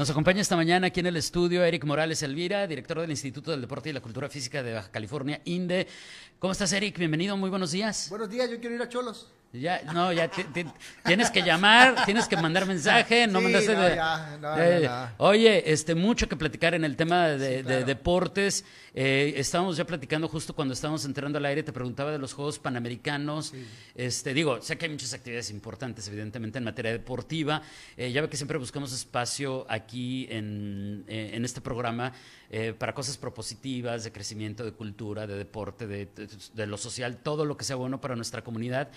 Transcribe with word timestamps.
Nos 0.00 0.08
acompaña 0.08 0.40
esta 0.40 0.56
mañana 0.56 0.86
aquí 0.86 1.00
en 1.00 1.08
el 1.08 1.18
estudio 1.18 1.62
Eric 1.62 1.84
Morales 1.84 2.22
Elvira, 2.22 2.66
director 2.66 3.02
del 3.02 3.10
Instituto 3.10 3.50
del 3.50 3.60
Deporte 3.60 3.90
y 3.90 3.92
la 3.92 4.00
Cultura 4.00 4.30
Física 4.30 4.62
de 4.62 4.72
Baja 4.72 4.90
California, 4.90 5.42
INDE. 5.44 5.86
¿Cómo 6.38 6.52
estás, 6.52 6.72
Eric? 6.72 6.98
Bienvenido, 6.98 7.36
muy 7.36 7.50
buenos 7.50 7.70
días. 7.70 8.06
Buenos 8.08 8.30
días, 8.30 8.50
yo 8.50 8.58
quiero 8.60 8.76
ir 8.76 8.80
a 8.80 8.88
Cholos. 8.88 9.28
Ya, 9.52 9.82
no, 9.92 10.12
ya 10.12 10.30
tienes 11.04 11.30
que 11.32 11.42
llamar, 11.42 12.04
tienes 12.04 12.28
que 12.28 12.36
mandar 12.36 12.66
mensaje, 12.66 13.26
no 13.26 13.40
mandaste 13.40 13.74
no, 13.74 13.82
de, 13.82 13.96
ya, 13.96 14.38
no, 14.40 14.56
no, 14.56 15.08
Oye, 15.18 15.72
este, 15.72 15.96
mucho 15.96 16.28
que 16.28 16.36
platicar 16.36 16.74
en 16.74 16.84
el 16.84 16.94
tema 16.94 17.26
de, 17.30 17.58
Sí, 17.58 17.64
claro. 17.64 17.78
de 17.80 17.84
deportes. 17.84 18.64
Eh, 18.94 19.34
estábamos 19.36 19.76
ya 19.76 19.84
platicando 19.84 20.28
justo 20.28 20.54
cuando 20.54 20.74
estábamos 20.74 21.04
entrando 21.04 21.38
al 21.38 21.46
aire, 21.46 21.64
te 21.64 21.72
preguntaba 21.72 22.12
de 22.12 22.18
los 22.18 22.32
Juegos 22.32 22.60
Panamericanos. 22.60 23.52
Este, 23.96 24.34
digo, 24.34 24.62
sé 24.62 24.78
que 24.78 24.86
hay 24.86 24.92
muchas 24.92 25.14
actividades 25.14 25.50
importantes, 25.50 26.06
evidentemente, 26.06 26.58
en 26.58 26.64
materia 26.64 26.92
deportiva. 26.92 27.60
Eh, 27.96 28.12
ya 28.12 28.22
ve 28.22 28.28
que 28.28 28.36
siempre 28.36 28.56
buscamos 28.56 28.92
espacio 28.92 29.66
aquí 29.68 30.28
en, 30.30 31.04
eh, 31.08 31.30
en 31.34 31.44
este 31.44 31.60
programa 31.60 32.12
eh, 32.50 32.74
para 32.76 32.92
cosas 32.94 33.16
propositivas, 33.16 34.02
de 34.04 34.12
crecimiento, 34.12 34.64
de 34.64 34.72
cultura, 34.72 35.26
de 35.26 35.36
deporte, 35.36 35.86
de, 35.86 36.08
de- 36.54 36.66
lo 36.66 36.76
social, 36.76 37.18
todo 37.18 37.44
lo 37.44 37.56
que 37.56 37.64
sea 37.64 37.76
bueno 37.76 38.00
para 38.00 38.16
nuestra 38.16 38.42
comunidad. 38.42 38.88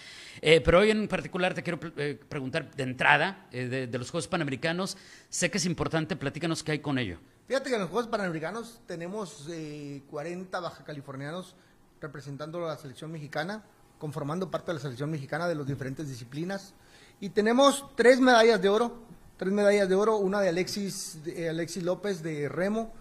Eh, 0.41 0.59
pero 0.61 0.79
hoy 0.79 0.89
en 0.91 1.07
particular 1.07 1.53
te 1.53 1.61
quiero 1.63 1.79
eh, 1.97 2.19
preguntar 2.27 2.75
de 2.75 2.83
entrada 2.83 3.47
eh, 3.51 3.67
de, 3.67 3.87
de 3.87 3.97
los 3.99 4.09
Juegos 4.09 4.27
Panamericanos. 4.27 4.97
Sé 5.29 5.51
que 5.51 5.59
es 5.59 5.65
importante, 5.65 6.15
platícanos 6.15 6.63
qué 6.63 6.73
hay 6.73 6.79
con 6.79 6.97
ello. 6.97 7.19
Fíjate 7.47 7.69
que 7.69 7.75
en 7.75 7.81
los 7.81 7.89
Juegos 7.91 8.09
Panamericanos 8.09 8.79
tenemos 8.87 9.47
eh, 9.51 10.01
40 10.09 10.59
baja 10.59 10.83
californianos 10.83 11.55
representando 12.01 12.63
a 12.65 12.69
la 12.69 12.77
selección 12.77 13.11
mexicana, 13.11 13.63
conformando 13.99 14.49
parte 14.49 14.71
de 14.71 14.75
la 14.75 14.79
selección 14.81 15.11
mexicana 15.11 15.47
de 15.47 15.55
las 15.55 15.67
diferentes 15.67 16.09
disciplinas. 16.09 16.73
Y 17.21 17.29
tenemos 17.29 17.85
tres 17.95 18.19
medallas 18.19 18.61
de 18.61 18.69
oro, 18.69 19.03
tres 19.37 19.53
medallas 19.53 19.87
de 19.87 19.95
oro, 19.95 20.17
una 20.17 20.41
de 20.41 20.49
Alexis, 20.49 21.23
de 21.23 21.49
Alexis 21.49 21.83
López 21.83 22.21
de 22.23 22.49
Remo, 22.49 22.91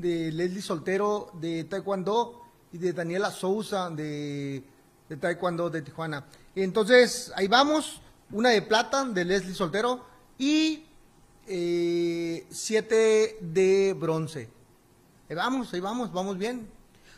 de 0.00 0.32
Leslie 0.32 0.62
Soltero 0.62 1.30
de 1.40 1.64
Taekwondo 1.64 2.42
y 2.72 2.78
de 2.78 2.92
Daniela 2.92 3.30
Souza 3.30 3.90
de, 3.90 4.62
de 5.08 5.16
Taekwondo 5.16 5.70
de 5.70 5.82
Tijuana. 5.82 6.24
Entonces, 6.56 7.32
ahí 7.36 7.46
vamos, 7.48 8.00
una 8.30 8.50
de 8.50 8.62
plata 8.62 9.04
de 9.04 9.24
Leslie 9.24 9.54
Soltero 9.54 10.04
y 10.38 10.84
eh, 11.46 12.46
siete 12.50 13.36
de 13.40 13.94
bronce. 13.98 14.48
Ahí 15.28 15.36
vamos, 15.36 15.72
ahí 15.72 15.80
vamos, 15.80 16.12
vamos 16.12 16.38
bien. 16.38 16.66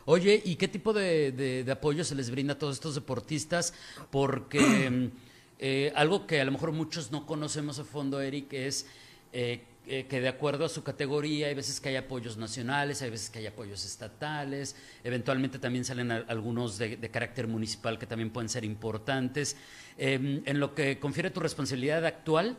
Oye, 0.04 0.40
¿y 0.44 0.56
qué 0.56 0.68
tipo 0.68 0.92
de, 0.92 1.32
de- 1.32 1.64
de 1.64 1.72
apoyo 1.72 2.04
se 2.04 2.14
les 2.14 2.30
brinda 2.30 2.52
a 2.54 2.58
todos 2.58 2.74
estos 2.76 2.94
deportistas? 2.94 3.72
Porque 4.10 5.10
eh, 5.58 5.92
algo 5.96 6.26
que 6.26 6.40
a 6.40 6.44
lo 6.44 6.52
mejor 6.52 6.72
muchos 6.72 7.10
no 7.10 7.26
conocemos 7.26 7.78
a 7.78 7.84
fondo, 7.84 8.20
Eric, 8.20 8.52
es 8.52 8.86
eh, 9.32 9.64
eh, 9.86 10.06
que 10.06 10.20
de 10.20 10.28
acuerdo 10.28 10.64
a 10.64 10.68
su 10.68 10.82
categoría 10.82 11.46
hay 11.48 11.54
veces 11.54 11.80
que 11.80 11.88
hay 11.90 11.96
apoyos 11.96 12.36
nacionales, 12.36 13.02
hay 13.02 13.10
veces 13.10 13.30
que 13.30 13.38
hay 13.40 13.46
apoyos 13.46 13.84
estatales, 13.84 14.76
eventualmente 15.04 15.58
también 15.58 15.84
salen 15.84 16.10
a- 16.12 16.24
algunos 16.28 16.78
de, 16.78 16.96
de 16.96 17.10
carácter 17.10 17.46
municipal 17.48 17.98
que 17.98 18.06
también 18.06 18.30
pueden 18.30 18.48
ser 18.48 18.64
importantes. 18.64 19.56
Em, 19.98 20.42
en 20.44 20.60
lo 20.60 20.74
que 20.74 20.98
confiere 20.98 21.30
tu 21.30 21.40
responsabilidad 21.40 22.04
actual, 22.04 22.58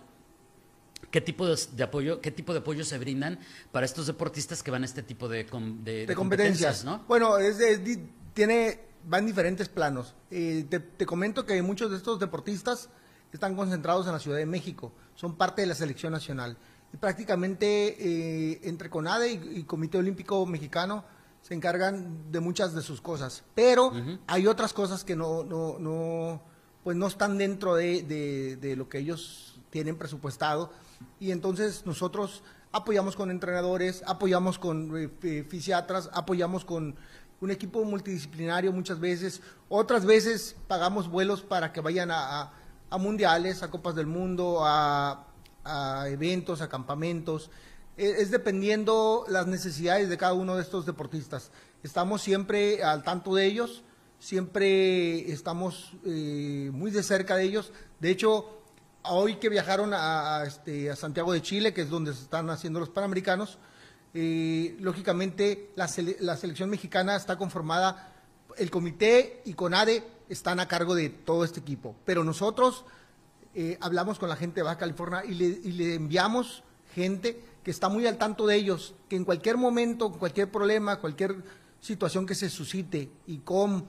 ¿Qué 1.11 1.21
tipo 1.21 1.45
de, 1.47 1.55
de 1.73 1.83
apoyo, 1.83 2.21
qué 2.21 2.31
tipo 2.31 2.53
de 2.53 2.59
apoyo 2.59 2.83
se 2.83 2.97
brindan 2.97 3.39
para 3.71 3.85
estos 3.85 4.07
deportistas 4.07 4.63
que 4.63 4.71
van 4.71 4.81
a 4.81 4.85
este 4.85 5.03
tipo 5.03 5.29
de, 5.29 5.45
com- 5.45 5.83
de- 5.83 5.91
de 6.01 6.05
de 6.07 6.15
competencias, 6.15 6.83
¿no? 6.83 7.05
Bueno, 7.07 7.37
es, 7.37 7.59
es 7.59 7.79
tiene, 8.33 8.79
va 9.11 9.19
en 9.19 9.27
diferentes 9.27 9.69
planos. 9.69 10.15
Eh, 10.31 10.65
te, 10.67 10.79
te 10.79 11.05
comento 11.05 11.45
que 11.45 11.61
muchos 11.61 11.91
de 11.91 11.97
estos 11.97 12.19
deportistas 12.19 12.89
están 13.31 13.55
concentrados 13.55 14.07
en 14.07 14.13
la 14.13 14.19
Ciudad 14.19 14.37
de 14.37 14.47
México, 14.47 14.91
son 15.15 15.37
parte 15.37 15.61
de 15.61 15.67
la 15.67 15.75
selección 15.75 16.11
nacional. 16.11 16.57
Prácticamente 16.99 17.95
eh, 17.99 18.59
entre 18.63 18.89
CONADE 18.89 19.31
y, 19.31 19.59
y 19.59 19.63
Comité 19.63 19.97
Olímpico 19.97 20.45
Mexicano 20.45 21.03
se 21.41 21.53
encargan 21.53 22.31
de 22.31 22.39
muchas 22.39 22.73
de 22.73 22.81
sus 22.81 23.01
cosas, 23.01 23.43
pero 23.55 23.91
hay 24.27 24.47
otras 24.47 24.73
cosas 24.73 25.03
que 25.03 25.15
no, 25.15 25.43
no, 25.43 25.77
no, 25.79 26.41
pues 26.83 26.97
no 26.97 27.07
están 27.07 27.37
dentro 27.37 27.75
de, 27.75 28.01
de- 28.03 28.55
de 28.57 28.75
lo 28.75 28.89
que 28.89 28.97
ellos 28.99 29.59
tienen 29.69 29.97
presupuestado. 29.97 30.71
Y 31.19 31.31
entonces 31.31 31.85
nosotros 31.85 32.41
apoyamos 32.71 33.15
con 33.15 33.31
entrenadores, 33.31 34.03
apoyamos 34.07 34.57
con 34.57 34.91
eh, 35.23 35.45
fisiatras, 35.47 36.09
apoyamos 36.13 36.65
con 36.65 36.95
un 37.39 37.51
equipo 37.51 37.83
multidisciplinario 37.83 38.71
muchas 38.73 38.99
veces, 38.99 39.41
otras 39.69 40.05
veces 40.05 40.55
pagamos 40.67 41.07
vuelos 41.09 41.43
para 41.43 41.71
que 41.71 41.81
vayan 41.81 42.09
a, 42.11 42.41
a- 42.41 42.53
a 42.89 42.97
mundiales, 42.97 43.61
a 43.63 43.69
copas 43.69 43.95
del 43.95 44.07
mundo, 44.07 44.59
a, 44.65 45.26
a 45.67 46.07
eventos, 46.09 46.61
a 46.61 46.69
campamentos. 46.69 47.51
Eh, 47.97 48.15
Es 48.19 48.31
dependiendo 48.31 49.25
las 49.27 49.47
necesidades 49.47 50.09
de 50.09 50.17
cada 50.17 50.33
uno 50.33 50.55
de 50.55 50.61
estos 50.61 50.85
deportistas. 50.85 51.51
Estamos 51.83 52.21
siempre 52.21 52.83
al 52.83 53.03
tanto 53.03 53.35
de 53.35 53.45
ellos, 53.45 53.83
siempre 54.19 55.31
estamos 55.31 55.93
eh, 56.05 56.69
muy 56.73 56.91
de 56.91 57.03
cerca 57.03 57.35
de 57.35 57.43
ellos. 57.43 57.71
De 57.99 58.09
hecho, 58.09 58.61
hoy 59.03 59.35
que 59.35 59.49
viajaron 59.49 59.93
este, 60.45 60.89
a 60.89 60.95
Santiago 60.95 61.33
de 61.33 61.41
Chile, 61.41 61.73
que 61.73 61.81
es 61.81 61.89
donde 61.89 62.13
se 62.13 62.23
están 62.23 62.49
haciendo 62.49 62.79
los 62.79 62.89
Panamericanos, 62.89 63.57
eh, 64.13 64.75
lógicamente 64.79 65.71
la 65.75 65.87
selección 65.87 66.69
mexicana 66.69 67.15
está 67.15 67.37
conformada, 67.37 68.13
el 68.57 68.71
comité 68.71 69.41
y 69.45 69.53
CONADE 69.53 70.03
están 70.29 70.59
a 70.59 70.67
cargo 70.67 70.95
de 70.95 71.09
todo 71.09 71.43
este 71.43 71.59
equipo, 71.59 71.95
pero 72.05 72.23
nosotros 72.23 72.85
eh, 73.59 73.77
hablamos 73.81 74.19
con 74.19 74.29
la 74.29 74.35
gente 74.35 74.59
de 74.59 74.63
Baja 74.63 74.77
California 74.77 75.25
y 75.25 75.33
le, 75.33 75.45
y 75.45 75.71
le 75.71 75.95
enviamos 75.95 76.63
gente 76.93 77.41
que 77.63 77.71
está 77.71 77.89
muy 77.89 78.05
al 78.05 78.17
tanto 78.17 78.45
de 78.45 78.55
ellos, 78.55 78.93
que 79.09 79.15
en 79.15 79.25
cualquier 79.25 79.57
momento, 79.57 80.11
cualquier 80.11 80.51
problema, 80.51 80.97
cualquier 80.97 81.43
situación 81.81 82.25
que 82.27 82.35
se 82.35 82.49
suscite 82.49 83.11
y 83.25 83.39
con 83.39 83.85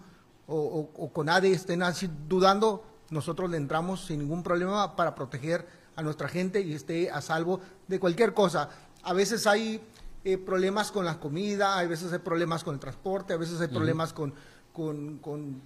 o, 0.46 0.56
o- 0.56 0.90
o 1.04 1.12
con 1.12 1.28
ADE 1.28 1.52
estén 1.52 1.82
así 1.82 2.08
dudando, 2.28 2.82
nosotros 3.10 3.50
le 3.50 3.58
entramos 3.58 4.06
sin 4.06 4.20
ningún 4.20 4.42
problema 4.42 4.96
para 4.96 5.14
proteger 5.14 5.66
a 5.94 6.02
nuestra 6.02 6.28
gente 6.28 6.60
y 6.62 6.72
esté 6.72 7.10
a 7.10 7.20
salvo 7.20 7.60
de 7.86 8.00
cualquier 8.00 8.32
cosa. 8.32 8.70
A 9.02 9.12
veces 9.12 9.46
hay 9.46 9.80
eh, 10.24 10.38
problemas 10.38 10.90
con 10.90 11.04
la 11.04 11.20
comida, 11.20 11.78
a 11.78 11.84
veces 11.86 12.12
hay 12.12 12.19
problemas 12.20 12.64
con 12.64 12.75
el 12.75 12.81
transporte, 12.81 13.32
a 13.34 13.37
veces 13.37 13.60
hay 13.60 13.69
problemas 13.69 14.12
con, 14.14 14.32
con, 14.72 15.19
con, 15.19 15.60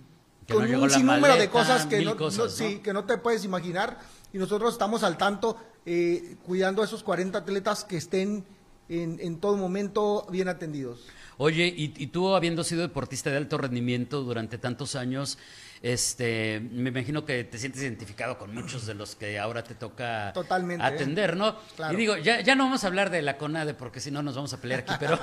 Que 0.46 0.54
con 0.54 0.74
un 0.74 0.90
sinnúmero 0.90 1.36
de 1.36 1.48
cosas 1.48 1.86
que 1.86 2.02
no, 2.04 2.16
cosas, 2.16 2.38
no- 2.38 2.44
¿no? 2.44 2.50
sí, 2.50 2.78
que 2.82 2.92
no 2.92 3.04
te 3.04 3.18
puedes 3.18 3.44
imaginar 3.44 3.98
y 4.32 4.38
nosotros 4.38 4.72
estamos 4.72 5.02
al 5.02 5.16
tanto 5.16 5.56
eh, 5.86 6.36
cuidando 6.44 6.82
a 6.82 6.84
esos 6.84 7.02
40 7.02 7.38
atletas 7.38 7.84
que 7.84 7.96
estén 7.96 8.44
en, 8.88 9.18
en 9.20 9.38
todo 9.38 9.56
momento 9.56 10.26
bien 10.30 10.48
atendidos. 10.48 11.00
Oye, 11.38 11.66
y, 11.66 11.94
y 11.96 12.06
tú 12.08 12.34
habiendo 12.34 12.62
sido 12.64 12.82
deportista 12.82 13.30
de 13.30 13.36
alto 13.38 13.56
rendimiento 13.58 14.22
durante 14.22 14.58
tantos 14.58 14.96
años, 14.96 15.38
este, 15.82 16.60
me 16.60 16.90
imagino 16.90 17.24
que 17.24 17.42
te 17.42 17.58
sientes 17.58 17.82
identificado 17.82 18.38
con 18.38 18.54
muchos 18.54 18.86
de 18.86 18.94
los 18.94 19.16
que 19.16 19.38
ahora 19.38 19.64
te 19.64 19.74
toca 19.74 20.32
Totalmente, 20.32 20.84
¿eh? 20.84 20.86
atender, 20.86 21.36
¿no? 21.36 21.56
Claro. 21.74 21.94
Y 21.94 21.96
digo, 21.96 22.16
ya, 22.16 22.40
ya 22.40 22.54
no 22.54 22.64
vamos 22.64 22.84
a 22.84 22.86
hablar 22.86 23.10
de 23.10 23.20
la 23.20 23.36
CONADE 23.36 23.74
porque 23.74 23.98
si 23.98 24.12
no 24.12 24.22
nos 24.22 24.36
vamos 24.36 24.52
a 24.52 24.60
pelear 24.60 24.80
aquí, 24.80 24.94
pero, 25.00 25.18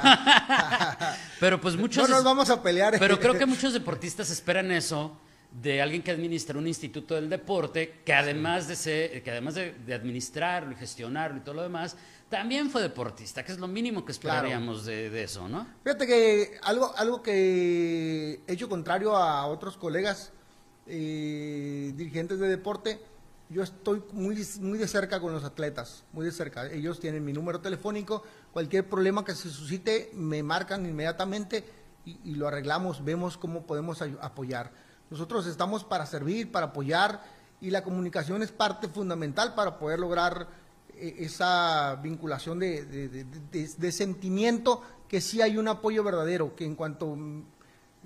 pero 1.40 1.62
pues 1.62 1.78
muchos... 1.78 2.10
no 2.10 2.16
nos 2.16 2.26
vamos 2.26 2.50
a 2.50 2.62
pelear. 2.62 3.00
Pero 3.00 3.20
creo 3.20 3.38
que 3.38 3.46
muchos 3.46 3.72
deportistas 3.72 4.30
esperan 4.30 4.70
eso 4.72 5.18
de 5.50 5.82
alguien 5.82 6.04
que 6.04 6.12
administra 6.12 6.60
un 6.60 6.68
instituto 6.68 7.16
del 7.16 7.30
deporte, 7.30 8.02
que 8.06 8.14
además 8.14 8.68
de 8.68 8.76
ser, 8.76 9.24
que 9.24 9.32
además 9.32 9.56
de, 9.56 9.74
de 9.74 9.94
administrarlo 9.94 10.74
y 10.74 10.76
gestionarlo 10.76 11.38
y 11.38 11.40
todo 11.40 11.56
lo 11.56 11.64
demás, 11.64 11.96
también 12.30 12.70
fue 12.70 12.82
deportista, 12.82 13.44
que 13.44 13.54
es 13.54 13.60
lo 13.60 13.68
mínimo 13.68 14.06
que 14.06 14.12
esperaríamos 14.12 14.86
de, 14.86 15.10
de, 15.10 15.24
eso, 15.24 15.48
¿no? 15.50 15.66
Fíjate 15.84 16.06
que 16.06 16.60
algo, 16.62 16.94
algo 16.96 17.24
que 17.24 18.42
he 18.46 18.54
hecho 18.54 18.70
contrario 18.70 19.16
a 19.16 19.48
otros 19.48 19.78
colegas 19.78 20.32
eh, 20.90 21.94
dirigentes 21.96 22.40
de 22.40 22.48
deporte, 22.48 23.00
yo 23.50 23.64
estoy 23.64 24.04
muy, 24.12 24.44
muy 24.60 24.78
de 24.78 24.88
cerca 24.88 25.20
con 25.20 25.34
los 25.34 25.44
atletas, 25.44 26.04
muy 26.14 26.26
de 26.26 26.32
cerca. 26.32 26.68
Ellos 26.72 27.00
tienen 27.00 27.24
mi 27.26 27.34
número 27.34 27.62
telefónico, 27.62 28.24
cualquier 28.52 28.88
problema 28.88 29.24
que 29.24 29.34
se 29.34 29.50
suscite 29.50 30.12
me 30.14 30.44
marcan 30.44 30.86
inmediatamente 30.86 31.64
y, 32.06 32.36
lo 32.36 32.48
arreglamos, 32.48 33.04
vemos 33.04 33.38
cómo 33.38 33.68
podemos 33.68 34.02
apoyar. 34.22 34.72
Nosotros 35.10 35.46
estamos 35.48 35.84
para 35.84 36.06
servir, 36.06 36.52
para 36.52 36.68
apoyar 36.68 37.24
y 37.62 37.72
la 37.72 37.84
comunicación 37.84 38.42
es 38.42 38.52
parte 38.52 38.88
fundamental 38.88 39.54
para 39.54 39.78
poder 39.78 40.00
lograr 40.00 40.48
eh, 40.96 41.18
esa 41.20 41.96
vinculación 42.02 42.60
de, 42.60 43.92
sentimiento 43.92 44.82
que 45.08 45.22
sí 45.22 45.42
hay 45.42 45.58
un 45.58 45.68
apoyo 45.68 46.04
verdadero, 46.04 46.56
que 46.56 46.66
en 46.66 46.76
cuanto 46.76 47.16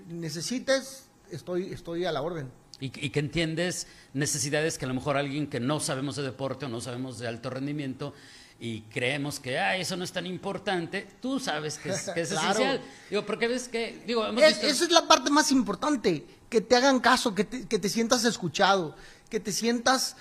necesites 0.08 1.10
estoy, 1.30 1.72
estoy 1.72 2.06
a 2.06 2.12
la 2.12 2.22
orden. 2.22 2.63
Y, 2.80 2.90
que 2.90 3.20
entiendes 3.20 3.88
necesidades 4.14 4.78
que 4.78 4.86
a 4.86 4.88
lo 4.90 4.94
mejor 4.94 5.16
alguien 5.16 5.48
que 5.48 5.62
no 5.62 5.80
sabemos 5.80 6.18
de 6.18 6.24
deporte 6.24 6.66
o 6.66 6.70
no 6.70 6.82
sabemos 6.82 7.18
de 7.18 7.28
alto 7.28 7.50
rendimiento 7.50 8.14
y 8.60 8.82
creemos 8.82 9.40
que 9.40 9.58
ah, 9.58 9.78
eso 9.78 9.96
no 9.96 10.04
es 10.04 10.12
tan 10.12 10.26
importante, 10.26 11.08
tú 11.22 11.40
sabes 11.40 11.78
que 11.78 11.90
es, 11.90 12.08
esencial. 12.16 12.82
Digo, 13.10 13.26
porque 13.26 13.48
ves 13.48 13.70
que, 13.70 14.04
digo, 14.06 14.26
Esa 14.26 14.68
es 14.68 14.92
la 14.92 15.08
parte 15.08 15.30
más 15.30 15.52
importante, 15.52 16.26
que 16.50 16.62
te 16.62 16.76
hagan 16.76 17.00
caso, 17.00 17.34
que 17.34 17.46
te, 17.46 17.68
que 17.68 17.80
te 17.80 17.88
sientas 17.88 18.26
escuchado, 18.26 18.96
que 19.30 19.40
te 19.40 19.52
sientas 19.52 20.18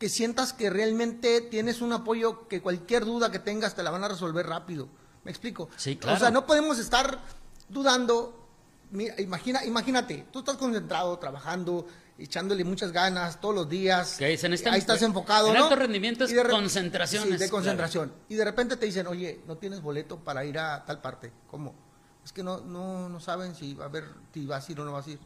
que 0.00 0.08
sientas 0.08 0.54
que 0.54 0.70
realmente 0.70 1.42
tienes 1.42 1.82
un 1.82 1.92
apoyo 1.92 2.48
que 2.48 2.62
cualquier 2.62 3.04
duda 3.04 3.30
que 3.30 3.38
tengas 3.38 3.74
te 3.74 3.82
la 3.82 3.90
van 3.90 4.02
a 4.02 4.08
resolver 4.08 4.46
rápido. 4.46 4.88
¿Me 5.24 5.30
explico? 5.30 5.68
Sí, 5.76 5.96
claro. 5.96 6.16
O 6.16 6.18
sea, 6.18 6.30
no 6.30 6.46
podemos 6.46 6.78
estar 6.78 7.20
dudando 7.68 8.39
Mira, 8.90 9.20
imagina, 9.20 9.64
imagínate, 9.64 10.26
tú 10.32 10.40
estás 10.40 10.56
concentrado, 10.56 11.16
trabajando, 11.18 11.86
echándole 12.18 12.64
muchas 12.64 12.90
ganas 12.90 13.40
todos 13.40 13.54
los 13.54 13.68
días. 13.68 14.20
Este 14.20 14.68
ahí 14.68 14.78
estás 14.78 15.02
enfocado, 15.02 15.48
el 15.48 15.54
¿no? 15.54 15.64
alto 15.64 15.76
rendimiento 15.76 16.24
es 16.24 16.34
concentración. 16.48 17.24
Sí, 17.28 17.36
de 17.36 17.48
concentración. 17.48 18.12
Y 18.28 18.34
de 18.34 18.44
repente 18.44 18.76
te 18.76 18.86
dicen, 18.86 19.06
oye, 19.06 19.42
no 19.46 19.56
tienes 19.56 19.80
boleto 19.80 20.18
para 20.18 20.44
ir 20.44 20.58
a 20.58 20.84
tal 20.84 21.00
parte. 21.00 21.32
¿Cómo? 21.48 21.74
Es 22.24 22.32
que 22.32 22.42
no, 22.42 22.60
no, 22.60 23.08
no 23.08 23.20
saben 23.20 23.54
si 23.54 23.74
va 23.74 23.86
a 23.86 23.88
ver, 23.88 24.04
si 24.34 24.44
vas 24.46 24.68
a 24.68 24.72
ir 24.72 24.80
o 24.80 24.84
no 24.84 24.92
vas 24.92 25.06
a 25.06 25.10
ir. 25.10 25.20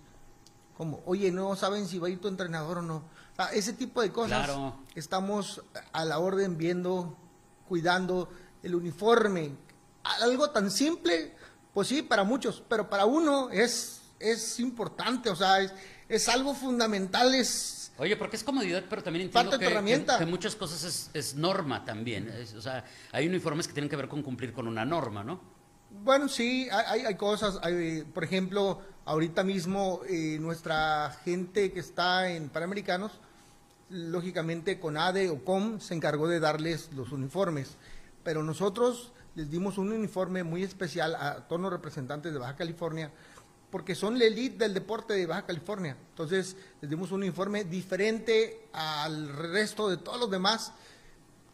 ¿Cómo? 0.76 1.02
Oye, 1.06 1.30
no 1.30 1.56
saben 1.56 1.86
si 1.86 1.98
va 1.98 2.08
a 2.08 2.10
ir 2.10 2.20
tu 2.20 2.28
entrenador 2.28 2.78
o 2.78 2.82
no. 2.82 2.96
O 2.96 3.36
sea, 3.36 3.46
ese 3.46 3.72
tipo 3.72 4.02
de 4.02 4.12
cosas. 4.12 4.44
Claro. 4.44 4.76
Estamos 4.94 5.62
a 5.92 6.04
la 6.04 6.18
orden 6.18 6.58
viendo, 6.58 7.16
cuidando 7.68 8.28
el 8.62 8.74
uniforme. 8.74 9.52
Algo 10.20 10.50
tan 10.50 10.70
simple 10.70 11.34
pues 11.74 11.88
sí, 11.88 12.02
para 12.02 12.24
muchos, 12.24 12.62
pero 12.68 12.88
para 12.88 13.04
uno 13.04 13.50
es, 13.50 14.00
es 14.20 14.60
importante, 14.60 15.28
o 15.28 15.36
sea, 15.36 15.60
es, 15.60 15.74
es 16.08 16.28
algo 16.28 16.54
fundamental, 16.54 17.34
es... 17.34 17.92
Oye, 17.98 18.16
porque 18.16 18.36
es 18.36 18.44
comodidad, 18.44 18.84
pero 18.88 19.02
también 19.02 19.26
entiendo 19.26 19.58
que, 19.58 19.66
que, 20.18 20.26
muchas 20.26 20.56
cosas 20.56 20.82
es, 20.84 21.10
es 21.14 21.34
norma 21.34 21.84
también. 21.84 22.32
o 22.56 22.60
sea, 22.60 22.84
hay 23.12 23.28
uniformes 23.28 23.68
que 23.68 23.72
tienen 23.72 23.88
que 23.88 23.96
ver 23.96 24.08
con 24.08 24.22
cumplir 24.22 24.52
con 24.52 24.66
una 24.66 24.84
norma, 24.84 25.22
¿no? 25.22 25.40
Bueno, 26.02 26.28
sí, 26.28 26.68
hay, 26.72 27.02
hay 27.02 27.14
cosas. 27.14 27.60
Hay, 27.62 28.02
por 28.02 28.24
ejemplo, 28.24 28.80
ahorita 29.04 29.44
mismo 29.44 30.00
eh, 30.08 30.38
nuestra 30.40 31.16
gente 31.24 31.72
que 31.72 31.78
está 31.78 32.30
en 32.30 32.48
Panamericanos, 32.48 33.12
lógicamente 33.90 34.80
con 34.80 34.96
ADE 34.96 35.30
o 35.30 35.44
COM 35.44 35.78
se 35.78 35.94
encargó 35.94 36.26
de 36.26 36.40
darles 36.40 36.90
los 36.94 37.12
uniformes. 37.12 37.76
Pero 38.24 38.42
nosotros 38.42 39.12
les 39.34 39.50
dimos 39.50 39.78
un 39.78 39.92
uniforme 39.92 40.44
muy 40.44 40.62
especial 40.62 41.14
a 41.14 41.46
todos 41.48 41.60
los 41.60 41.72
representantes 41.72 42.32
de 42.32 42.38
Baja 42.38 42.56
California, 42.56 43.10
porque 43.70 43.94
son 43.94 44.18
la 44.18 44.26
elite 44.26 44.58
del 44.58 44.74
deporte 44.74 45.14
de 45.14 45.26
Baja 45.26 45.46
California. 45.46 45.96
Entonces, 46.10 46.56
les 46.80 46.88
dimos 46.88 47.10
un 47.10 47.22
uniforme 47.22 47.64
diferente 47.64 48.68
al 48.72 49.28
resto 49.28 49.88
de 49.88 49.96
todos 49.96 50.20
los 50.20 50.30
demás, 50.30 50.72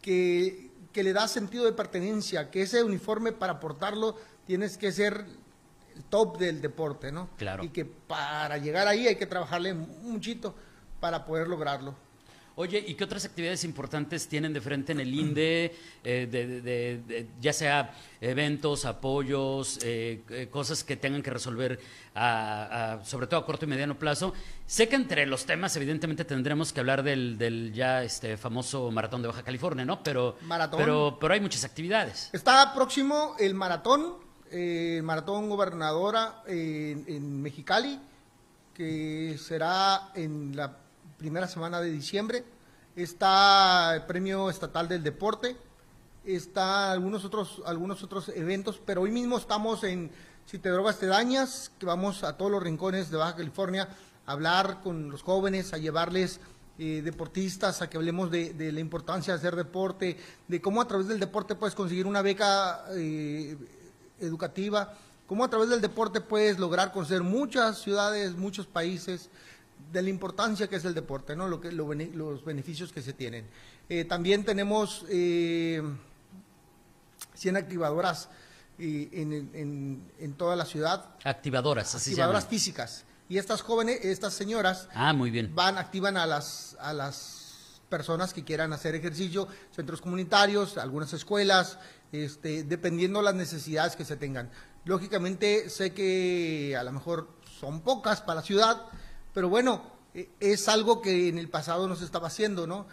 que, 0.01 0.71
que 0.91 1.03
le 1.03 1.13
da 1.13 1.27
sentido 1.27 1.65
de 1.65 1.73
pertenencia, 1.73 2.51
que 2.51 2.61
ese 2.61 2.83
uniforme 2.83 3.31
para 3.31 3.59
portarlo 3.59 4.15
tienes 4.45 4.77
que 4.77 4.91
ser 4.91 5.25
el 5.95 6.03
top 6.05 6.37
del 6.37 6.61
deporte, 6.61 7.11
¿no? 7.11 7.29
Claro. 7.37 7.63
Y 7.63 7.69
que 7.69 7.85
para 7.85 8.57
llegar 8.57 8.87
ahí 8.87 9.07
hay 9.07 9.15
que 9.15 9.25
trabajarle 9.25 9.73
muchito 9.73 10.55
para 10.99 11.25
poder 11.25 11.47
lograrlo. 11.47 11.95
Oye, 12.55 12.83
¿y 12.85 12.95
qué 12.95 13.05
otras 13.05 13.23
actividades 13.23 13.63
importantes 13.63 14.27
tienen 14.27 14.51
de 14.51 14.59
frente 14.59 14.91
en 14.91 14.99
el 14.99 15.13
INDE? 15.13 15.73
Eh, 16.03 16.27
de, 16.29 17.27
ya 17.39 17.53
sea 17.53 17.93
eventos, 18.19 18.83
apoyos, 18.83 19.79
eh, 19.83 20.23
eh, 20.29 20.47
cosas 20.51 20.83
que 20.83 20.97
tengan 20.97 21.21
que 21.21 21.31
resolver, 21.31 21.79
sobre 23.03 23.27
todo 23.27 23.39
a 23.39 23.45
corto 23.45 23.65
y 23.65 23.69
mediano 23.69 23.97
plazo. 23.97 24.33
Sé 24.65 24.89
que 24.89 24.97
entre 24.97 25.25
los 25.25 25.45
temas, 25.45 25.75
evidentemente, 25.77 26.25
tendremos 26.25 26.73
que 26.73 26.81
hablar 26.81 27.03
del, 27.03 27.71
ya 27.73 28.03
este 28.03 28.35
famoso 28.35 28.91
maratón 28.91 29.21
de 29.21 29.29
Baja 29.29 29.43
California, 29.43 29.85
¿no? 29.85 30.03
Pero, 30.03 30.35
pero, 30.75 31.17
pero 31.19 31.33
hay 31.33 31.39
muchas 31.39 31.63
actividades. 31.63 32.29
Está 32.33 32.73
próximo 32.73 33.35
el 33.39 33.53
maratón, 33.53 34.15
el 34.51 35.03
maratón 35.03 35.47
gobernadora 35.47 36.43
en 36.47 37.41
Mexicali, 37.41 37.97
que 38.73 39.37
será 39.39 40.11
en 40.15 40.55
la 40.55 40.81
primera 41.21 41.47
semana 41.47 41.79
de 41.79 41.91
diciembre. 41.91 42.43
Está 42.95 43.93
el 43.93 44.05
Premio 44.07 44.49
Estatal 44.49 44.87
del 44.87 45.03
Deporte, 45.03 45.55
está 46.25 46.91
algunos 46.91 47.23
otros, 47.23 47.61
algunos 47.63 48.01
otros 48.01 48.29
eventos, 48.29 48.81
pero 48.83 49.01
hoy 49.01 49.11
mismo 49.11 49.37
estamos 49.37 49.83
en 49.83 50.09
Si 50.47 50.57
te 50.57 50.69
drogas 50.69 50.97
te 50.97 51.05
dañas, 51.05 51.71
que 51.77 51.85
vamos 51.85 52.23
a 52.23 52.37
todos 52.37 52.49
los 52.49 52.63
rincones 52.63 53.11
de 53.11 53.17
Baja 53.17 53.35
California 53.35 53.87
a 54.25 54.31
hablar 54.31 54.81
con 54.81 55.11
los 55.11 55.21
jóvenes, 55.21 55.73
a 55.73 55.77
llevarles 55.77 56.39
eh, 56.79 57.03
deportistas, 57.03 57.83
a 57.83 57.87
que 57.87 57.97
hablemos 57.97 58.31
de, 58.31 58.71
la 58.71 58.79
importancia 58.79 59.31
de 59.31 59.37
hacer 59.37 59.55
deporte, 59.55 60.17
de 60.47 60.59
cómo 60.59 60.81
a 60.81 60.87
través 60.87 61.07
del 61.07 61.19
deporte 61.19 61.53
puedes 61.53 61.75
conseguir 61.75 62.07
una 62.07 62.23
beca 62.23 62.83
eh, 62.93 63.55
educativa, 64.19 64.95
cómo 65.27 65.45
a 65.45 65.49
través 65.51 65.69
del 65.69 65.81
deporte 65.81 66.19
puedes 66.19 66.57
lograr 66.57 66.91
conocer 66.91 67.21
muchas 67.21 67.77
ciudades, 67.77 68.35
muchos 68.35 68.65
países, 68.65 69.29
de 69.91 70.01
la 70.01 70.09
importancia 70.09 70.67
que 70.67 70.77
es 70.77 70.85
el 70.85 70.93
deporte, 70.93 71.35
¿no? 71.35 71.47
Lo 71.47 71.59
que, 71.59 71.71
los 71.71 72.45
beneficios 72.45 72.91
que 72.91 73.01
se 73.01 73.13
tienen. 73.13 73.47
Eh, 73.89 74.05
también 74.05 74.45
tenemos 74.45 75.05
eh, 75.09 75.81
100 77.33 77.57
activadoras 77.57 78.29
eh, 78.79 79.09
en, 79.13 80.33
toda 80.37 80.55
la 80.55 80.65
ciudad. 80.65 81.05
Activadoras, 81.23 81.93
así 81.95 82.11
Activadoras 82.11 82.47
físicas. 82.47 83.05
Y 83.27 83.37
estas 83.37 83.61
jóvenes, 83.61 84.03
estas 84.03 84.33
señoras, 84.33 84.89
ah, 84.93 85.13
muy 85.13 85.31
bien. 85.31 85.53
van, 85.55 85.77
activan 85.77 86.17
a 86.17 86.25
las, 86.25 86.75
a 86.79 86.93
las 86.93 87.81
personas 87.89 88.33
que 88.33 88.43
quieran 88.43 88.73
hacer 88.73 88.95
ejercicio, 88.95 89.47
centros 89.73 90.01
comunitarios, 90.01 90.77
algunas 90.77 91.13
escuelas, 91.13 91.77
este, 92.11 92.63
dependiendo 92.63 93.21
las 93.21 93.35
necesidades 93.35 93.95
que 93.95 94.05
se 94.05 94.17
tengan. 94.17 94.49
Lógicamente 94.85 95.69
sé 95.69 95.93
que 95.93 96.75
a 96.77 96.83
lo 96.83 96.91
mejor 96.91 97.29
son 97.59 97.81
pocas 97.81 98.21
para 98.21 98.41
la 98.41 98.41
ciudad, 98.41 98.81
pero 99.33 99.49
bueno, 99.49 99.81
e, 100.13 100.29
es 100.39 100.67
algo 100.67 101.01
que 101.01 101.29
en 101.29 101.37
el 101.37 101.49
pasado 101.49 101.87
no 101.87 101.95
se 101.95 102.05
estaba 102.05 102.27
haciendo, 102.27 102.67
¿no? 102.67 102.85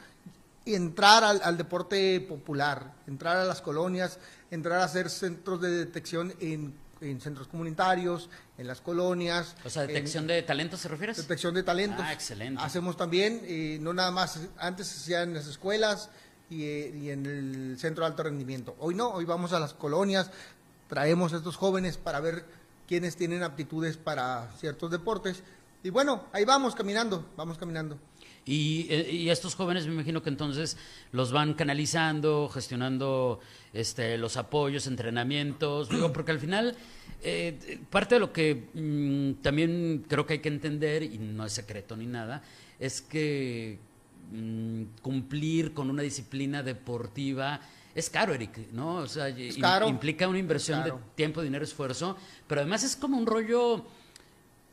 Entrar 0.64 1.24
al, 1.24 1.56
deporte 1.56 2.20
popular, 2.20 2.92
entrar 3.06 3.36
a 3.36 3.44
las 3.44 3.62
colonias, 3.62 4.18
entrar 4.50 4.80
a 4.80 4.84
hacer 4.84 5.08
centros 5.08 5.60
de 5.62 5.70
detección 5.70 6.34
en, 6.40 6.74
centros 7.20 7.48
comunitarios, 7.48 8.28
en 8.58 8.66
las 8.66 8.82
colonias. 8.82 9.56
O 9.64 9.70
sea, 9.70 9.86
detección 9.86 10.26
de 10.26 10.42
talentos, 10.42 10.80
¿se 10.80 10.88
refieres? 10.88 11.16
Detección 11.16 11.54
de 11.54 11.62
talentos. 11.62 12.04
Ah, 12.06 12.12
excelente. 12.12 12.62
Hacemos 12.62 12.96
también, 12.96 13.40
eh, 13.44 13.78
no 13.80 13.94
nada 13.94 14.10
más, 14.10 14.40
antes 14.58 14.88
se 14.88 14.98
hacía 15.00 15.22
en 15.22 15.32
las 15.32 15.46
escuelas 15.46 16.10
y, 16.50 16.64
eh, 16.64 16.94
y, 16.94 17.10
en 17.10 17.24
el 17.24 17.78
centro 17.78 18.04
de 18.04 18.10
alto 18.10 18.24
rendimiento. 18.24 18.76
Hoy 18.78 18.94
no, 18.94 19.08
hoy 19.10 19.24
vamos 19.24 19.54
a 19.54 19.60
las 19.60 19.72
colonias, 19.72 20.30
traemos 20.88 21.32
a 21.32 21.36
estos 21.38 21.56
jóvenes 21.56 21.96
para 21.96 22.20
ver 22.20 22.44
quiénes 22.86 23.16
tienen 23.16 23.42
aptitudes 23.42 23.96
para 23.96 24.50
ciertos 24.58 24.90
deportes 24.90 25.44
y 25.82 25.90
bueno, 25.90 26.24
ahí 26.32 26.44
vamos 26.44 26.74
caminando, 26.74 27.24
vamos 27.36 27.58
caminando. 27.58 27.98
Y, 28.44 28.86
eh, 28.88 29.10
y, 29.12 29.28
estos 29.28 29.54
jóvenes 29.54 29.86
me 29.86 29.92
imagino 29.92 30.22
que 30.22 30.30
entonces 30.30 30.78
los 31.12 31.32
van 31.32 31.52
canalizando, 31.52 32.48
gestionando 32.48 33.40
este, 33.74 34.16
los 34.16 34.38
apoyos, 34.38 34.86
entrenamientos, 34.86 35.90
digo, 35.90 36.12
porque 36.14 36.32
al 36.32 36.40
final 36.40 36.74
eh, 37.22 37.78
parte 37.90 38.14
de 38.14 38.20
lo 38.20 38.32
que 38.32 38.70
mm, 38.72 39.42
también 39.42 40.06
creo 40.08 40.24
que 40.24 40.34
hay 40.34 40.38
que 40.38 40.48
entender, 40.48 41.02
y 41.02 41.18
no 41.18 41.44
es 41.44 41.52
secreto 41.52 41.96
ni 41.96 42.06
nada, 42.06 42.42
es 42.78 43.02
que 43.02 43.78
mm, 44.32 44.82
cumplir 45.02 45.74
con 45.74 45.90
una 45.90 46.02
disciplina 46.02 46.62
deportiva 46.62 47.60
es 47.94 48.10
caro, 48.10 48.32
Eric, 48.32 48.70
¿no? 48.72 48.96
O 48.96 49.08
sea, 49.08 49.28
implica 49.28 50.28
una 50.28 50.38
inversión 50.38 50.84
de 50.84 50.92
tiempo, 51.16 51.42
dinero, 51.42 51.64
esfuerzo, 51.64 52.16
pero 52.46 52.60
además 52.60 52.84
es 52.84 52.94
como 52.94 53.18
un 53.18 53.26
rollo 53.26 53.84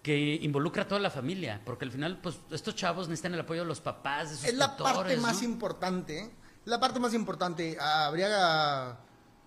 que 0.05 0.35
involucra 0.43 0.83
a 0.83 0.87
toda 0.87 1.01
la 1.01 1.09
familia, 1.09 1.59
porque 1.65 1.83
al 1.83 1.91
final, 1.91 2.19
pues, 2.21 2.37
estos 2.51 2.75
chavos 2.75 3.07
necesitan 3.07 3.33
el 3.33 3.39
apoyo 3.39 3.61
de 3.61 3.67
los 3.67 3.81
papás, 3.81 4.29
de 4.29 4.35
sus 4.35 4.45
Es 4.45 4.53
la 4.53 4.77
parte 4.77 5.17
más 5.17 5.41
importante. 5.41 6.31
La 6.65 6.79
parte 6.79 6.99
más 6.99 7.15
importante, 7.15 7.75
habría 7.79 8.99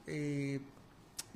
eh, 0.08 0.60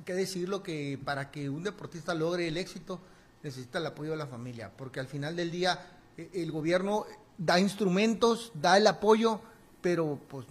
que 0.03 0.13
decirlo 0.13 0.61
que 0.61 0.99
para 1.01 1.31
que 1.31 1.49
un 1.49 1.63
deportista 1.63 2.13
logre 2.13 2.49
el 2.49 2.57
éxito 2.57 2.99
necesita 3.43 3.77
el 3.77 3.85
apoyo 3.85 4.11
de 4.11 4.17
la 4.17 4.27
familia, 4.27 4.73
porque 4.75 4.99
al 4.99 5.07
final 5.07 5.37
del 5.37 5.51
día 5.51 5.79
eh, 6.17 6.29
el 6.33 6.51
gobierno 6.51 7.05
da 7.37 7.61
instrumentos, 7.61 8.51
da 8.55 8.75
el 8.75 8.87
apoyo, 8.87 9.39
pero 9.81 10.19
pues 10.27 10.47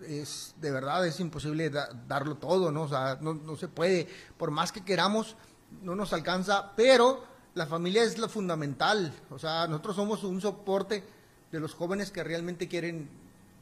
es 0.00 0.54
de 0.58 0.70
verdad 0.70 1.06
es 1.06 1.20
imposible 1.20 1.70
darlo 2.06 2.36
todo, 2.36 2.72
¿no? 2.72 2.84
O 2.84 2.88
sea, 2.88 3.18
no, 3.20 3.34
no, 3.34 3.54
se 3.56 3.68
puede, 3.68 4.08
por 4.38 4.50
más 4.50 4.72
que 4.72 4.82
queramos, 4.82 5.36
no 5.82 5.94
nos 5.94 6.14
alcanza, 6.14 6.72
pero 6.74 7.27
la 7.58 7.66
familia 7.66 8.04
es 8.04 8.18
lo 8.18 8.28
fundamental, 8.28 9.12
o 9.30 9.38
sea, 9.38 9.66
nosotros 9.66 9.96
somos 9.96 10.22
un 10.22 10.40
soporte 10.40 11.02
de 11.50 11.58
los 11.58 11.74
jóvenes 11.74 12.12
que 12.12 12.22
realmente 12.22 12.68
quieren 12.68 13.08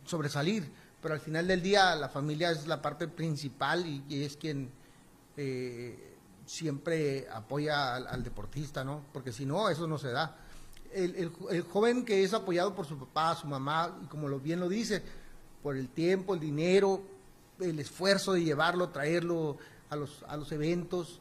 sobresalir, 0.05 0.71
pero 1.01 1.15
al 1.15 1.21
final 1.21 1.49
del 1.49 1.63
día 1.63 1.97
la 1.97 2.11
familia 2.11 2.51
es 2.51 2.67
la 2.67 2.83
parte 2.83 3.09
principal 3.09 3.87
y, 3.87 4.23
es 4.23 4.37
quien 4.37 4.71
eh, 5.39 6.15
siempre 6.45 7.27
apoya 7.33 7.97
al, 7.97 8.23
deportista, 8.23 8.85
¿no? 8.85 9.01
Porque 9.15 9.33
si 9.33 9.47
no, 9.47 9.71
eso 9.71 9.87
no 9.87 9.97
se 9.97 10.11
da. 10.11 10.37
El, 10.93 11.33
el, 11.51 11.63
joven 11.63 12.05
que 12.05 12.23
es 12.23 12.35
apoyado 12.35 12.75
por 12.75 12.85
su 12.85 12.99
papá, 12.99 13.35
su 13.35 13.47
mamá, 13.47 13.99
y 14.05 14.07
como 14.09 14.29
lo, 14.29 14.41
bien 14.41 14.61
lo 14.61 14.69
dice, 14.69 15.03
por 15.63 15.75
el 15.75 15.89
tiempo, 15.89 16.35
el 16.35 16.41
dinero, 16.41 17.03
el 17.61 17.79
esfuerzo 17.79 18.35
de 18.35 18.45
llevarlo, 18.45 18.91
traerlo 18.91 19.57
a 19.89 19.97
los, 19.97 20.23
a 20.29 20.37
los 20.37 20.53
eventos, 20.53 21.21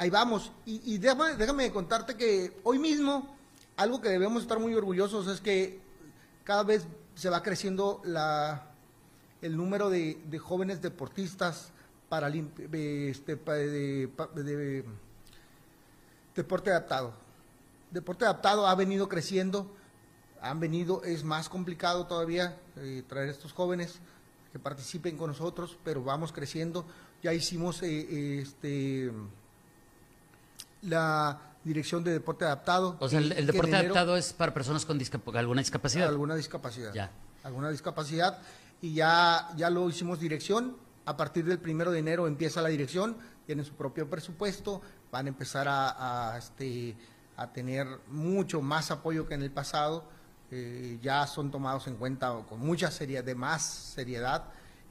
ahí 0.00 0.08
vamos. 0.08 0.50
Y, 0.64 0.96
déjame, 0.96 1.70
contarte 1.70 2.16
que 2.16 2.58
hoy 2.64 2.78
mismo 2.78 3.36
algo 3.76 4.00
que 4.00 4.08
debemos 4.08 4.42
estar 4.42 4.58
muy 4.58 4.74
orgullosos 4.74 5.26
es 5.28 5.42
que 5.42 5.78
cada 6.42 6.62
vez 6.62 6.86
se 7.14 7.28
va 7.28 7.42
creciendo 7.42 8.00
la, 8.04 8.72
el 9.42 9.58
número 9.58 9.90
de, 9.90 10.18
jóvenes 10.42 10.80
deportistas 10.80 11.70
para 12.08 12.28
este, 12.28 13.36
de, 13.36 14.84
deporte 16.34 16.70
adaptado. 16.70 17.12
Deporte 17.90 18.24
adaptado 18.24 18.66
ha 18.66 18.74
venido 18.74 19.06
creciendo, 19.06 19.70
han 20.40 20.60
venido, 20.60 21.04
es 21.04 21.24
más 21.24 21.50
complicado 21.50 22.06
todavía 22.06 22.56
eh, 22.76 23.02
traer 23.06 23.28
estos 23.28 23.52
jóvenes 23.52 23.98
que 24.50 24.58
participen 24.58 25.18
con 25.18 25.28
nosotros, 25.28 25.76
pero 25.84 26.02
vamos 26.02 26.32
creciendo. 26.32 26.86
Ya 27.22 27.34
hicimos 27.34 27.82
eh, 27.82 28.40
este 28.40 29.12
la 30.82 31.50
Dirección 31.64 32.02
de 32.02 32.12
Deporte 32.12 32.44
Adaptado. 32.44 32.96
O 33.00 33.08
sea, 33.08 33.18
el, 33.18 33.46
deporte 33.46 33.76
adaptado 33.76 34.16
es 34.16 34.32
para 34.32 34.54
personas 34.54 34.86
con 34.86 34.98
alguna 35.36 35.60
discapacidad. 35.60 36.08
Alguna 36.08 36.34
discapacidad. 36.34 36.94
Ya. 36.94 37.10
Alguna 37.42 37.70
discapacidad. 37.70 38.38
Y 38.80 38.94
ya, 38.94 39.50
ya 39.56 39.68
lo 39.68 39.88
hicimos 39.88 40.20
dirección. 40.20 40.76
A 41.04 41.16
partir 41.16 41.44
del 41.44 41.58
primero 41.58 41.90
de 41.90 41.98
enero 41.98 42.26
empieza 42.26 42.62
la 42.62 42.70
dirección. 42.70 43.16
Tienen 43.44 43.66
su 43.66 43.74
propio 43.74 44.08
presupuesto. 44.08 44.80
Van 45.12 45.26
a 45.26 45.28
empezar 45.28 45.66
a, 45.68 46.36
este, 46.38 46.96
a 47.36 47.52
tener 47.52 47.86
mucho 48.08 48.62
más 48.62 48.90
apoyo 48.90 49.28
que 49.28 49.34
en 49.34 49.42
el 49.42 49.50
pasado. 49.50 50.04
Eh, 50.50 50.98
ya 51.02 51.26
son 51.26 51.50
tomados 51.50 51.86
en 51.88 51.96
cuenta 51.96 52.32
con 52.48 52.58
mucha 52.58 52.90
seriedad, 52.90 53.22
de 53.22 53.34
más 53.34 53.62
seriedad 53.62 54.44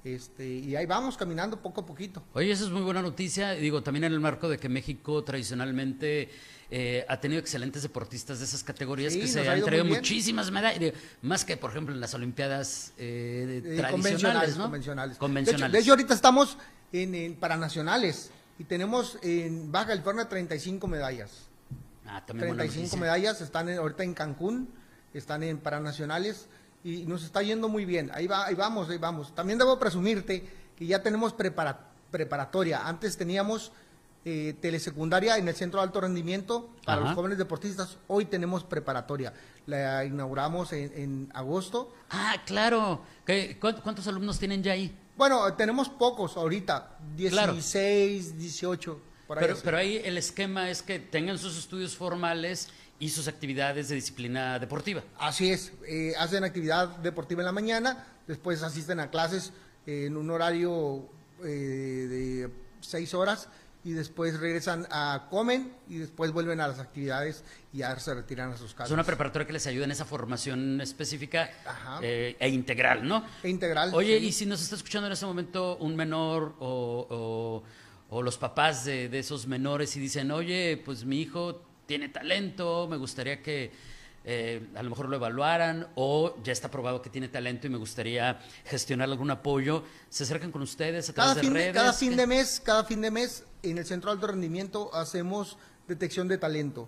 este, 0.03 0.47
y 0.47 0.75
ahí 0.75 0.85
vamos 0.85 1.17
caminando 1.17 1.61
poco 1.61 1.81
a 1.81 1.85
poquito. 1.85 2.23
Oye, 2.33 2.51
eso 2.51 2.65
es 2.65 2.71
muy 2.71 2.81
buena 2.81 3.01
noticia. 3.01 3.51
Digo, 3.51 3.83
también 3.83 4.05
en 4.05 4.13
el 4.13 4.19
marco 4.19 4.47
de 4.47 4.57
que 4.57 4.69
México 4.69 5.23
tradicionalmente 5.23 6.29
eh, 6.71 7.05
ha 7.09 7.19
tenido 7.19 7.39
excelentes 7.39 7.81
deportistas 7.81 8.39
de 8.39 8.45
esas 8.45 8.63
categorías 8.63 9.13
que 9.13 9.27
se 9.27 9.47
han 9.47 9.61
traído 9.63 9.85
muchísimas 9.85 10.51
medallas, 10.51 10.93
más 11.21 11.43
que 11.43 11.57
por 11.57 11.71
ejemplo 11.71 11.93
en 11.93 11.99
las 11.99 12.13
Olimpiadas 12.13 12.93
eh, 12.97 13.61
eh, 13.65 13.75
tradicionales, 13.77 14.55
convencionales, 14.55 15.17
convencionales. 15.17 15.73
De, 15.73 15.79
hecho, 15.79 15.91
ahorita 15.91 16.13
estamos 16.13 16.57
en, 16.93 17.15
en, 17.15 17.35
Paranacionales 17.35 18.31
y 18.57 18.63
tenemos 18.63 19.17
en 19.21 19.71
Baja 19.71 19.87
California 19.87 20.29
35 20.29 20.87
medallas. 20.87 21.47
Ah, 22.05 22.23
también 22.25 22.55
35 22.55 22.97
medallas, 22.97 23.41
están 23.41 23.69
ahorita 23.69 24.03
en 24.03 24.13
Cancún, 24.13 24.69
están 25.13 25.43
en 25.43 25.57
Paranacionales 25.57 26.47
y 26.83 27.05
nos 27.05 27.23
está 27.23 27.41
yendo 27.41 27.69
muy 27.69 27.85
bien. 27.85 28.11
Ahí, 28.13 28.27
va, 28.27 28.45
ahí 28.45 28.55
vamos, 28.55 28.89
ahí 28.89 28.97
vamos. 28.97 29.33
También 29.35 29.59
debo 29.59 29.77
presumirte 29.79 30.47
que 30.75 30.85
ya 30.85 31.01
tenemos 31.01 31.33
preparatoria. 31.33 32.87
Antes 32.87 33.17
teníamos 33.17 33.71
eh, 34.25 34.55
telesecundaria 34.61 35.37
en 35.37 35.47
el 35.47 35.55
Centro 35.55 35.79
de 35.79 35.85
Alto 35.85 36.01
Rendimiento 36.01 36.69
para 36.85 37.01
los 37.01 37.15
jóvenes 37.15 37.37
deportistas. 37.37 37.97
Hoy 38.07 38.25
tenemos 38.25 38.63
preparatoria. 38.63 39.33
La 39.65 40.05
inauguramos 40.05 40.73
en, 40.73 41.29
agosto. 41.33 41.93
Ah, 42.09 42.35
claro. 42.45 43.03
¿Cuántos 43.59 44.07
alumnos 44.07 44.39
tienen 44.39 44.63
ya 44.63 44.73
ahí? 44.73 44.95
Bueno, 45.17 45.53
tenemos 45.55 45.89
pocos 45.89 46.37
ahorita, 46.37 46.97
16, 47.15 48.37
18. 48.37 49.01
pero, 49.27 49.57
pero 49.61 49.77
ahí 49.77 50.01
el 50.03 50.17
esquema 50.17 50.69
es 50.69 50.81
que 50.81 50.99
tengan 50.99 51.37
sus 51.37 51.57
estudios 51.57 51.95
formales 51.95 52.69
y 52.99 53.09
sus 53.09 53.27
actividades 53.27 53.89
de 53.89 53.95
disciplina 53.95 54.59
deportiva. 54.59 55.03
Así 55.17 55.51
es, 55.51 55.71
eh, 55.87 56.13
hacen 56.17 56.43
actividad 56.43 56.89
deportiva 56.97 57.41
en 57.41 57.45
la 57.45 57.51
mañana, 57.51 58.05
después 58.27 58.61
asisten 58.61 58.99
a 58.99 59.09
clases 59.09 59.53
en 59.85 60.17
un 60.17 60.29
horario 60.29 61.09
eh, 61.43 61.47
de 61.47 62.49
seis 62.81 63.13
horas 63.13 63.47
y 63.83 63.91
después 63.91 64.37
regresan 64.39 64.85
a 64.91 65.27
comen 65.29 65.73
y 65.87 65.97
después 65.97 66.31
vuelven 66.33 66.59
a 66.59 66.67
las 66.67 66.79
actividades 66.79 67.45
y 67.71 67.77
ya 67.77 67.97
se 67.97 68.13
retiran 68.13 68.51
a 68.51 68.57
sus 68.57 68.73
casas. 68.73 68.89
Es 68.89 68.93
una 68.93 69.05
preparatoria 69.05 69.47
que 69.47 69.53
les 69.53 69.65
ayuda 69.67 69.85
en 69.85 69.91
esa 69.91 70.03
formación 70.03 70.81
específica 70.81 71.49
eh, 72.01 72.35
e 72.37 72.49
integral, 72.49 73.07
¿no? 73.07 73.23
E 73.41 73.49
integral. 73.49 73.91
Oye, 73.93 74.17
y 74.17 74.33
si 74.33 74.45
nos 74.45 74.61
está 74.61 74.75
escuchando 74.75 75.07
en 75.07 75.13
este 75.13 75.25
momento 75.25 75.77
un 75.77 75.95
menor 75.95 76.55
o, 76.59 77.63
o 78.09 78.21
los 78.21 78.37
papás 78.37 78.83
de, 78.83 79.07
de, 79.07 79.19
esos 79.19 79.47
menores 79.47 79.95
y 79.95 79.99
dicen, 80.01 80.31
oye, 80.31 80.81
pues 80.83 81.05
mi 81.05 81.21
hijo 81.21 81.68
tiene 81.89 82.09
talento, 82.09 82.87
me 82.87 82.97
gustaría 82.97 83.41
que 83.41 83.71
eh, 84.23 84.69
a 84.75 84.83
lo 84.83 84.91
mejor 84.91 85.09
lo 85.09 85.15
evaluaran 85.15 85.87
o 85.95 86.35
ya 86.43 86.53
está 86.53 86.69
probado 86.69 87.01
que 87.01 87.09
tiene 87.09 87.29
talento 87.29 87.65
y 87.65 87.71
me 87.71 87.79
gustaría 87.79 88.39
gestionar 88.65 89.09
algún 89.09 89.31
apoyo, 89.31 89.83
se 90.07 90.23
acercan 90.23 90.51
con 90.51 90.61
ustedes 90.61 91.09
a 91.09 91.13
través 91.13 91.33
cada 91.37 91.47
de 91.47 91.49
redes. 91.49 91.73
cada 91.73 91.93
fin 91.93 92.15
de 92.15 92.27
mes, 92.27 92.61
cada 92.63 92.83
fin 92.83 93.01
de 93.01 93.09
mes 93.09 93.43
en 93.63 93.79
el 93.79 93.87
Centro 93.87 94.11
de 94.11 94.17
Alto 94.17 94.27
Rendimiento 94.27 94.93
hacemos 94.93 95.57
detección 95.87 96.27
de 96.27 96.37
talento. 96.37 96.87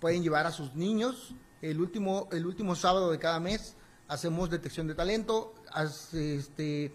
Pueden 0.00 0.22
llevar 0.22 0.44
a 0.44 0.52
sus 0.52 0.74
niños. 0.74 1.32
El 1.62 1.80
último, 1.80 2.28
el 2.30 2.44
último 2.44 2.76
sábado 2.76 3.10
de 3.10 3.18
cada 3.18 3.40
mes 3.40 3.74
hacemos 4.06 4.50
detección 4.50 4.86
de 4.86 4.94
talento, 4.94 5.54
este, 6.12 6.92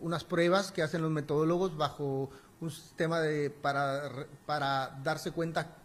unas 0.00 0.24
pruebas 0.24 0.72
que 0.72 0.82
hacen 0.82 1.00
los 1.00 1.12
metodólogos 1.12 1.76
bajo 1.76 2.28
un 2.60 2.72
sistema 2.72 3.20
de, 3.20 3.50
para, 3.50 4.26
para 4.46 4.98
darse 5.04 5.30
cuenta 5.30 5.76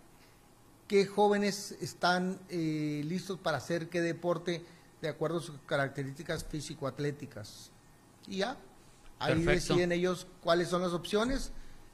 qué 0.88 1.06
jóvenes 1.06 1.76
están 1.82 2.40
eh, 2.50 3.02
listos 3.06 3.40
para 3.40 3.58
hacer 3.58 3.90
qué 3.90 4.02
deporte 4.02 4.64
de 5.02 5.10
acuerdo 5.10 5.40
a 5.40 5.42
sus 5.42 5.58
características 5.66 6.44
físico-atléticas. 6.44 7.72
Y 8.28 8.38
ya, 8.38 8.58
ahí 9.20 9.44
deciden 9.44 9.92
ellos 9.92 10.28
cuáles 10.42 10.70
son 10.70 10.82
las 10.82 10.94
opciones 10.94 11.52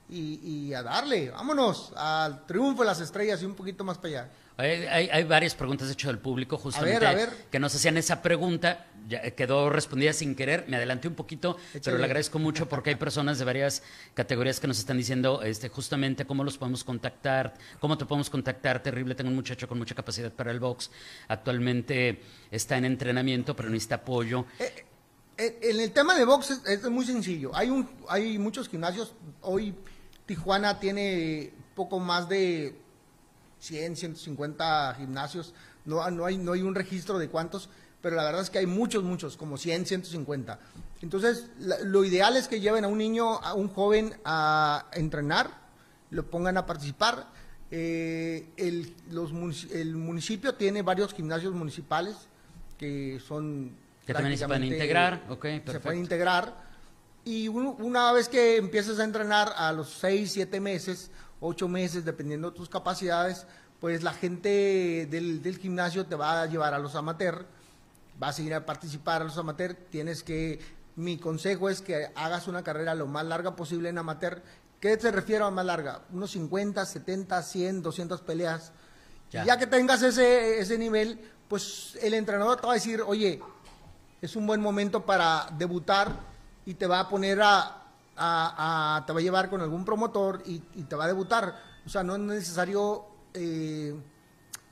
y, 0.09 0.73
a 0.73 0.83
darle, 0.83 1.29
vámonos, 1.29 1.93
al 1.95 2.45
triunfo 2.45 2.81
de 2.81 2.87
las 2.87 2.99
estrellas 2.99 3.41
y 3.41 3.45
un 3.45 3.55
poquito 3.55 3.83
más 3.83 3.97
para 3.97 4.09
allá. 4.09 4.31
Hay, 4.61 5.23
varias 5.23 5.55
preguntas 5.55 5.89
hechas 5.89 6.09
del 6.09 6.19
público 6.19 6.57
justamente 6.57 7.27
que 7.49 7.59
nos 7.59 7.73
hacían 7.73 7.97
esa 7.97 8.21
pregunta, 8.21 8.85
ya 9.07 9.21
quedó 9.31 9.69
respondida 9.71 10.13
sin 10.13 10.35
querer, 10.35 10.65
me 10.67 10.77
adelanté 10.77 11.07
un 11.07 11.15
poquito, 11.15 11.57
pero 11.83 11.97
le 11.97 12.05
agradezco 12.05 12.37
mucho 12.37 12.69
porque 12.69 12.91
hay 12.91 12.95
personas 12.95 13.39
de 13.39 13.45
varias 13.45 13.81
categorías 14.13 14.59
que 14.59 14.67
nos 14.67 14.77
están 14.77 14.97
diciendo 14.97 15.41
este, 15.41 15.69
justamente 15.69 16.25
cómo 16.25 16.43
los 16.43 16.57
podemos 16.57 16.83
contactar, 16.83 17.55
cómo 17.79 17.97
te 17.97 18.05
podemos 18.05 18.29
contactar, 18.29 18.83
terrible, 18.83 19.15
tengo 19.15 19.29
un 19.31 19.35
muchacho 19.35 19.67
con 19.67 19.79
mucha 19.79 19.95
capacidad 19.95 20.31
para 20.31 20.51
el 20.51 20.59
box, 20.59 20.91
actualmente 21.27 22.21
está 22.51 22.77
en 22.77 22.85
entrenamiento 22.85 23.55
pero 23.55 23.69
necesita 23.69 23.95
apoyo. 23.95 24.45
Eh, 24.59 24.85
eh, 25.37 25.59
en 25.63 25.79
el 25.79 25.91
tema 25.91 26.15
de 26.15 26.23
box 26.23 26.51
es, 26.51 26.65
es, 26.65 26.89
muy 26.89 27.05
sencillo, 27.05 27.51
hay, 27.55 27.71
un, 27.71 27.89
hay 28.07 28.37
muchos 28.37 28.69
gimnasios, 28.69 29.13
hoy 29.41 29.73
Tijuana 30.27 30.79
tiene 30.79 31.51
poco 31.75 31.99
más 31.99 32.29
de 32.29 32.80
100, 33.61 33.95
150 33.95 34.95
gimnasios, 34.97 35.53
no, 35.85 36.09
no, 36.11 36.25
hay, 36.25 36.37
no 36.37 36.51
hay 36.51 36.61
un 36.61 36.75
registro 36.75 37.17
de 37.17 37.29
cuántos, 37.29 37.69
pero 38.01 38.15
la 38.15 38.23
verdad 38.23 38.41
es 38.41 38.49
que 38.49 38.57
hay 38.57 38.65
muchos, 38.65 39.03
muchos, 39.03 39.37
como 39.37 39.57
100, 39.57 39.85
150. 39.85 40.59
Entonces, 41.01 41.47
lo 41.83 42.03
ideal 42.03 42.35
es 42.35 42.47
que 42.47 42.59
lleven 42.59 42.83
a 42.83 42.87
un 42.87 42.97
niño, 42.97 43.37
a 43.37 43.53
un 43.53 43.69
joven 43.69 44.13
a 44.25 44.87
entrenar, 44.93 45.51
lo 46.09 46.29
pongan 46.29 46.57
a 46.57 46.65
participar. 46.65 47.27
Eh, 47.69 48.49
el, 48.57 48.95
los, 49.11 49.31
el 49.71 49.95
municipio 49.95 50.55
tiene 50.55 50.81
varios 50.81 51.13
gimnasios 51.13 51.53
municipales 51.53 52.15
que 52.77 53.21
son... 53.25 53.77
Que 54.05 54.13
también 54.13 54.37
se 54.37 54.47
pueden 54.47 54.63
integrar, 54.63 55.23
ok, 55.29 55.45
Se 55.67 55.79
pueden 55.79 55.99
integrar. 55.99 56.71
Y 57.23 57.47
una 57.47 58.11
vez 58.13 58.27
que 58.27 58.57
empieces 58.57 58.99
a 58.99 59.03
entrenar 59.03 59.53
a 59.55 59.71
los 59.71 59.89
6, 59.99 60.31
7 60.31 60.59
meses, 60.59 61.11
ocho 61.41 61.67
meses, 61.67 62.05
dependiendo 62.05 62.51
de 62.51 62.55
tus 62.55 62.69
capacidades, 62.69 63.45
pues 63.81 64.03
la 64.03 64.13
gente 64.13 65.07
del, 65.09 65.41
del 65.41 65.57
gimnasio 65.57 66.05
te 66.05 66.15
va 66.15 66.43
a 66.43 66.45
llevar 66.45 66.73
a 66.73 66.79
los 66.79 66.95
amateurs, 66.95 67.45
vas 68.17 68.39
a 68.39 68.41
ir 68.41 68.53
a 68.53 68.65
participar 68.65 69.23
a 69.23 69.25
los 69.25 69.37
amateurs, 69.37 69.75
tienes 69.89 70.23
que 70.23 70.59
mi 70.95 71.17
consejo 71.17 71.69
es 71.69 71.81
que 71.81 72.11
hagas 72.15 72.47
una 72.47 72.63
carrera 72.63 72.95
lo 72.95 73.07
más 73.07 73.25
larga 73.25 73.55
posible 73.55 73.89
en 73.89 73.97
amateur. 73.97 74.41
¿Qué 74.79 74.99
se 74.99 75.11
refiere 75.11 75.43
a 75.43 75.49
más 75.49 75.65
larga? 75.65 76.01
Unos 76.11 76.31
50, 76.31 76.85
70, 76.85 77.41
100, 77.41 77.81
200 77.81 78.21
peleas. 78.21 78.71
Ya. 79.31 79.43
Y 79.43 79.47
ya 79.47 79.57
que 79.57 79.67
tengas 79.67 80.01
ese, 80.03 80.59
ese 80.59 80.77
nivel, 80.77 81.19
pues 81.47 81.97
el 82.01 82.13
entrenador 82.13 82.59
te 82.59 82.67
va 82.67 82.73
a 82.73 82.75
decir, 82.75 83.01
oye, 83.01 83.41
es 84.21 84.35
un 84.35 84.45
buen 84.45 84.61
momento 84.61 85.05
para 85.05 85.47
debutar 85.57 86.11
y 86.65 86.75
te 86.75 86.85
va 86.87 86.99
a 86.99 87.09
poner 87.09 87.41
a, 87.41 87.80
a- 88.17 88.97
a- 88.97 89.05
te 89.05 89.13
va 89.13 89.19
a 89.19 89.21
llevar 89.21 89.49
con 89.49 89.61
algún 89.61 89.85
promotor 89.85 90.43
y, 90.45 90.61
y 90.75 90.83
te 90.83 90.95
va 90.95 91.05
a 91.05 91.07
debutar. 91.07 91.55
O 91.85 91.89
sea, 91.89 92.03
no 92.03 92.15
es 92.15 92.21
necesario 92.21 93.05
eh, 93.33 93.93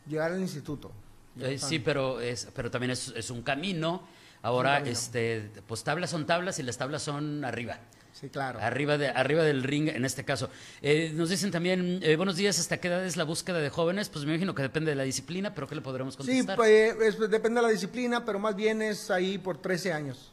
llegar 0.08 0.31
al 0.31 0.39
instituto. 0.39 0.91
Eh, 1.39 1.58
sí, 1.58 1.79
pero 1.79 2.19
es, 2.19 2.48
pero 2.55 2.69
también 2.69 2.91
es, 2.91 3.13
es 3.15 3.29
un 3.29 3.41
camino. 3.41 4.03
Ahora, 4.41 4.75
camino. 4.75 4.91
este, 4.91 5.50
pues 5.67 5.84
tablas 5.84 6.10
son 6.10 6.25
tablas 6.25 6.60
y 6.60 6.63
las 6.63 6.77
tablas 6.77 7.01
son 7.01 7.43
arriba. 7.46 7.79
Sí, 8.13 8.27
claro. 8.29 8.60
Arriba, 8.62 8.98
de, 8.98 9.08
arriba 9.10 9.43
del 9.43 9.63
ring 9.63 9.88
en 9.88 10.03
este 10.03 10.25
caso. 10.25 10.50
Eh, 10.81 11.12
nos 11.13 11.29
dicen 11.29 11.51
también, 11.51 12.00
eh, 12.03 12.17
buenos 12.17 12.36
días, 12.36 12.60
¿hasta 12.60 12.77
qué 12.81 12.89
edad 12.89 13.05
es 13.05 13.15
la 13.15 13.24
búsqueda 13.24 13.60
de 13.60 13.69
jóvenes? 13.69 14.10
Pues 14.10 14.25
me 14.25 14.31
imagino 14.34 14.53
que 14.55 14.62
depende 14.62 14.91
de 14.91 14.96
la 14.96 15.03
disciplina, 15.03 15.53
pero 15.53 15.67
¿qué 15.67 15.75
le 15.75 15.81
podremos 15.81 16.15
Sí, 16.15 16.17
contestar? 16.17 16.58
pues, 16.58 16.96
es- 17.01 17.19
depende 17.29 17.62
de 17.62 17.67
la 17.67 17.72
disciplina, 17.72 18.25
pero 18.25 18.39
más 18.39 18.55
bien 18.55 18.81
es 18.81 19.10
ahí 19.10 19.38
por 19.38 19.58
13 19.62 19.93
años. 19.93 20.31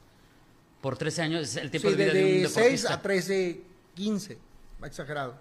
Por 0.86 0.96
13 0.96 1.22
años 1.22 1.42
es 1.42 1.56
el 1.56 1.68
tiempo 1.68 1.88
Sí, 1.90 1.96
de 1.96 2.04
vida 2.04 2.12
de, 2.14 2.22
de 2.22 2.46
un 2.46 2.48
6 2.48 2.54
deportista. 2.54 2.94
a 2.94 3.02
13, 3.02 3.60
15. 3.94 4.38
Exagerado. 4.84 5.34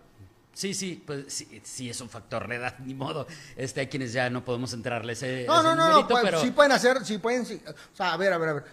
Sí, 0.54 0.74
sí, 0.74 1.04
pues 1.06 1.26
sí, 1.32 1.62
sí 1.64 1.88
es 1.88 2.02
un 2.02 2.10
factor 2.10 2.48
de 2.48 2.56
edad, 2.56 2.80
ni 2.80 2.96
modo. 2.96 3.28
Este, 3.56 3.82
hay 3.82 3.86
quienes 3.88 4.12
ya 4.12 4.28
no 4.32 4.44
podemos 4.44 4.74
entrarle 4.74 5.14
ese, 5.14 5.46
No, 5.46 5.54
ese 5.54 5.64
no, 5.64 5.64
no, 5.64 5.76
no, 5.76 5.88
numerito, 5.90 6.08
pues, 6.10 6.24
pero 6.24 6.42
sí 6.42 6.50
pueden 6.50 6.72
hacer, 6.72 7.06
sí 7.06 7.20
pueden, 7.20 7.46
sí. 7.46 7.62
O 7.68 7.96
sea, 7.96 8.14
a 8.14 8.18
ver, 8.18 8.34
a 8.34 8.40
ver, 8.40 8.50
a 8.50 8.54
ver. 8.54 8.64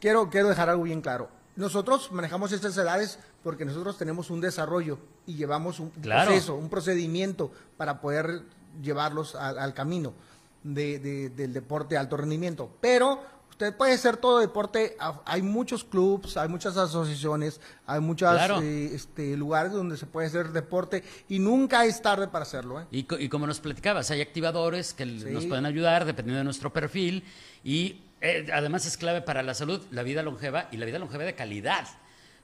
Quiero, 0.00 0.30
quiero 0.30 0.48
dejar 0.48 0.70
algo 0.70 0.84
bien 0.84 1.02
claro. 1.02 1.28
Nosotros 1.56 2.10
manejamos 2.12 2.50
estas 2.52 2.74
edades 2.78 3.18
porque 3.42 3.66
nosotros 3.66 3.98
tenemos 3.98 4.30
un 4.30 4.40
desarrollo 4.40 4.98
y 5.26 5.34
llevamos 5.34 5.80
un 5.80 5.90
Claro. 5.90 6.30
proceso, 6.30 6.54
un 6.54 6.70
procedimiento 6.70 7.52
para 7.76 8.00
poder 8.00 8.40
llevarlos 8.80 9.34
al, 9.34 9.58
al 9.58 9.74
camino 9.74 10.14
de- 10.62 10.98
de- 10.98 11.28
del 11.28 11.52
deporte 11.52 11.94
de 11.96 11.98
alto 11.98 12.16
rendimiento. 12.16 12.74
Pero 12.80 13.22
usted 13.62 13.76
puede 13.76 13.96
ser 13.96 14.16
todo 14.16 14.40
deporte. 14.40 14.96
Hay 15.24 15.42
muchos 15.42 15.84
clubs, 15.84 16.36
hay 16.36 16.48
muchas 16.48 16.76
asociaciones, 16.76 17.60
hay 17.86 18.00
muchos 18.00 18.28
Claro. 18.30 18.60
este, 18.60 19.36
lugares 19.36 19.72
donde 19.72 19.96
se 19.96 20.06
puede 20.06 20.26
hacer 20.26 20.48
deporte 20.50 21.04
y 21.28 21.38
nunca 21.38 21.84
es 21.84 22.02
tarde 22.02 22.26
para 22.28 22.42
hacerlo. 22.42 22.80
¿eh? 22.80 22.86
Y, 22.90 23.04
co- 23.04 23.18
y 23.18 23.28
como 23.28 23.46
nos 23.46 23.60
platicabas, 23.60 24.10
hay 24.10 24.20
activadores 24.20 24.94
que 24.94 25.04
Sí. 25.04 25.26
nos 25.30 25.46
pueden 25.46 25.66
ayudar 25.66 26.04
dependiendo 26.04 26.38
de 26.38 26.44
nuestro 26.44 26.72
perfil 26.72 27.22
y 27.62 28.00
eh, 28.20 28.46
además 28.52 28.84
es 28.86 28.96
clave 28.96 29.20
para 29.22 29.42
la 29.42 29.54
salud, 29.54 29.80
la 29.90 30.02
vida 30.02 30.22
longeva 30.22 30.68
y 30.72 30.76
la 30.76 30.86
vida 30.86 30.98
longeva 30.98 31.24
de 31.24 31.34
calidad. 31.34 31.86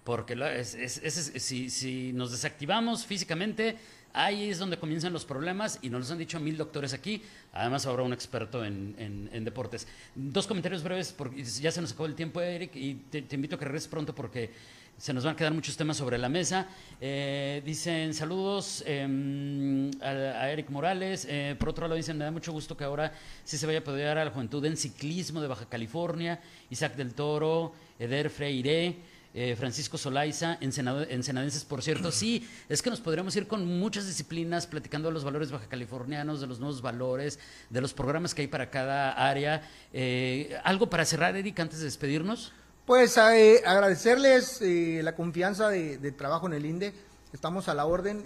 Porque 0.04 0.37
lo- 0.37 0.46
es- 0.46 0.75
es- 0.75 1.00
es- 1.02 1.32
es- 1.34 1.42
si, 1.42 1.68
si 1.68 2.12
nos 2.14 2.30
desactivamos 2.30 3.04
físicamente, 3.06 3.76
ahí 4.12 4.50
es 4.50 4.59
donde 4.59 4.79
comienzan 4.79 5.12
los 5.12 5.25
problemas 5.25 5.79
y 5.83 5.91
nos 5.91 6.00
los 6.00 6.11
han 6.11 6.19
dicho 6.19 6.41
mil 6.41 6.57
doctores 6.57 6.93
aquí. 6.93 7.23
Además, 7.53 7.87
ahora 7.87 8.03
un 8.03 8.12
experto 8.12 8.65
en, 8.65 8.95
en- 9.33 9.45
deportes. 9.45 9.87
Dos 10.15 10.47
comentarios 10.47 10.83
breves, 10.83 11.12
porque 11.17 11.43
ya 11.45 11.71
se 11.71 11.81
nos 11.81 11.93
acabó 11.93 12.07
el 12.07 12.15
tiempo, 12.15 12.41
Eric, 12.41 12.75
y 12.75 12.95
te, 12.95 13.25
invito 13.35 13.57
a 13.57 13.59
que 13.59 13.65
regreses 13.65 13.88
pronto 13.88 14.15
porque 14.15 14.50
se 14.97 15.12
nos 15.12 15.23
van 15.25 15.35
a 15.35 15.37
quedar 15.37 15.55
muchos 15.55 15.77
temas 15.77 15.97
sobre 15.97 16.19
la 16.19 16.29
mesa. 16.29 16.67
Eh, 17.00 17.62
dicen 17.65 18.12
saludos 18.15 18.83
em, 18.85 19.91
a, 20.03 20.09
a 20.09 20.50
Eric 20.50 20.71
Morales. 20.71 21.25
Eh, 21.31 21.55
por 21.59 21.69
otro 21.69 21.87
lado, 21.87 21.95
dicen, 21.97 22.19
me 22.19 22.25
da 22.25 22.31
mucho 22.33 22.50
gusto 22.53 22.77
que 22.77 22.85
ahora 22.85 23.12
sí 23.45 23.57
se 23.57 23.67
vaya 23.67 23.79
a 23.79 23.83
apoyar 23.83 24.19
a 24.19 24.25
la 24.25 24.31
juventud 24.33 24.65
en 24.65 24.77
ciclismo 24.77 25.41
de 25.41 25.47
Baja 25.47 25.67
California. 25.67 26.41
Isaac 26.71 26.97
del 26.97 27.15
Toro, 27.15 27.73
Eder 27.99 28.29
Freire. 28.29 28.97
Eh, 29.35 29.54
Francisco 29.56 29.99
Solaiza, 29.99 30.58
ensenado- 30.61 31.06
ensenadenses, 31.08 31.64
por 31.64 31.82
cierto. 31.82 32.11
Sí, 32.11 32.49
es 32.68 32.82
que 32.82 32.90
nos 32.90 33.00
podríamos 33.00 33.37
ir 33.37 33.47
con 33.47 33.66
muchas 33.66 34.06
disciplinas 34.06 34.66
platicando 34.66 35.08
de 35.08 35.14
los 35.14 35.25
valores 35.25 35.50
baja 35.50 35.66
californianos, 35.68 36.40
de 36.40 36.47
los 36.47 36.58
nuevos 36.61 36.82
valores, 36.82 37.38
de 37.70 37.80
los 37.80 37.92
programas 37.94 38.35
que 38.35 38.42
hay 38.42 38.48
para 38.48 38.70
cada 38.70 39.12
área. 39.12 39.62
Eh, 39.92 40.59
¿Algo 40.64 40.88
para 40.88 41.05
cerrar, 41.05 41.37
Eric, 41.37 41.61
antes 41.61 41.79
de 41.81 41.85
despedirnos? 41.85 42.53
Pues 42.87 43.16
eh, 43.18 43.62
agradecerles 43.66 44.61
la 44.62 45.14
confianza 45.14 45.68
de, 45.68 46.12
trabajo 46.12 46.46
en 46.46 46.55
el 46.55 46.64
INDE. 46.64 46.94
Estamos 47.35 47.68
a 47.68 47.74
la 47.74 47.85
orden, 47.85 48.24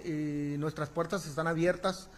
nuestras 0.60 0.88
puertas 0.88 1.26
están 1.26 1.48
abiertas. 1.48 2.08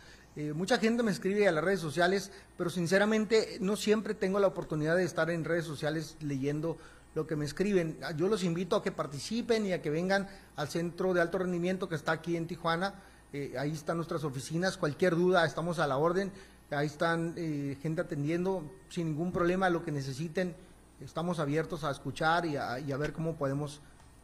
Mucha 0.55 0.79
gente 0.79 1.03
me 1.03 1.11
escribe 1.11 1.49
a 1.49 1.53
las 1.53 1.65
redes 1.65 1.81
sociales, 1.81 2.31
pero 2.59 2.69
sinceramente 2.69 3.57
no 3.61 3.77
siempre 3.77 4.13
tengo 4.15 4.41
la 4.41 4.49
oportunidad 4.49 4.95
de 4.95 5.05
estar 5.05 5.31
en 5.31 5.45
redes 5.45 5.65
sociales 5.65 6.17
leyendo 6.21 6.77
lo 7.15 7.27
que 7.27 7.37
me 7.37 7.45
escriben. 7.45 7.99
Yo 8.17 8.29
los 8.29 8.45
invito 8.45 8.77
a 8.77 8.83
que 8.83 8.93
participen 8.93 9.67
y 9.67 9.73
a 9.73 9.81
que 9.81 9.91
vengan 9.91 10.29
al 10.57 10.69
centro 10.69 11.15
de 11.15 11.21
alto 11.21 11.39
rendimiento 11.39 11.89
que 11.89 11.95
está 11.95 12.13
aquí 12.13 12.37
en 12.37 12.47
Tijuana. 12.47 12.95
Eh, 13.33 13.55
ahí 13.59 13.73
están 13.73 13.97
nuestras 13.97 14.25
oficinas. 14.25 14.77
Cualquier 14.77 15.15
duda, 15.17 15.45
estamos 15.45 15.79
a 15.79 15.87
la 15.87 15.97
orden. 15.97 16.33
Ahí 16.71 16.87
están 16.87 17.35
eh, 17.37 17.77
gente 17.83 18.01
atendiendo 18.01 18.71
sin 18.89 19.09
ningún 19.09 19.33
problema 19.33 19.71
lo 19.71 19.85
que 19.85 19.93
necesiten. 19.93 20.55
Estamos 21.01 21.39
abiertos 21.39 21.85
a 21.85 21.91
escuchar 21.91 22.47
y 22.47 22.57
a, 22.57 22.79
y 22.81 22.93
a 22.93 22.97
ver 22.97 23.13
cómo 23.13 23.37
podemos 23.37 23.81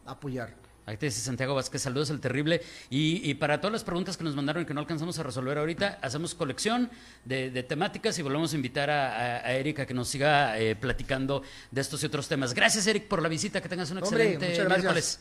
apoyar. 0.06 0.69
Ahí 0.90 0.96
te 0.96 1.06
dice 1.06 1.20
Santiago 1.20 1.54
Vázquez, 1.54 1.80
saludos 1.82 2.10
al 2.10 2.20
terrible. 2.20 2.62
Y, 2.90 3.30
y 3.30 3.34
para 3.34 3.60
todas 3.60 3.72
las 3.72 3.84
preguntas 3.84 4.16
que 4.16 4.24
nos 4.24 4.34
mandaron 4.34 4.64
y 4.64 4.66
que 4.66 4.74
no 4.74 4.80
alcanzamos 4.80 5.16
a 5.20 5.22
resolver 5.22 5.56
ahorita, 5.56 6.00
hacemos 6.02 6.34
colección 6.34 6.90
de, 7.24 7.50
de 7.52 7.62
temáticas 7.62 8.18
y 8.18 8.22
volvemos 8.22 8.52
a 8.52 8.56
invitar 8.56 8.90
a, 8.90 9.14
a, 9.14 9.36
a 9.46 9.52
Eric 9.52 9.78
a 9.78 9.86
que 9.86 9.94
nos 9.94 10.08
siga 10.08 10.58
eh, 10.58 10.74
platicando 10.74 11.44
de 11.70 11.80
estos 11.80 12.02
y 12.02 12.06
otros 12.06 12.26
temas. 12.26 12.54
Gracias, 12.54 12.88
Eric, 12.88 13.06
por 13.06 13.22
la 13.22 13.28
visita. 13.28 13.60
Que 13.60 13.68
tengas 13.68 13.90
un 13.92 13.98
Hombre, 14.02 14.32
excelente 14.32 14.46
muchas 14.46 14.64
gracias. 14.64 14.82
miércoles. 14.82 15.20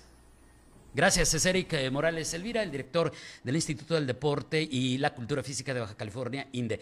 Gracias, 0.92 1.34
es 1.36 1.46
Eric 1.46 1.74
eh, 1.74 1.92
Morales 1.92 2.34
Elvira, 2.34 2.64
el 2.64 2.72
director 2.72 3.12
del 3.44 3.56
Instituto 3.56 3.94
del 3.94 4.08
Deporte 4.08 4.60
y 4.60 4.98
la 4.98 5.14
Cultura 5.14 5.44
Física 5.44 5.72
de 5.72 5.82
Baja 5.82 5.96
California, 5.96 6.48
INDE. 6.52 6.80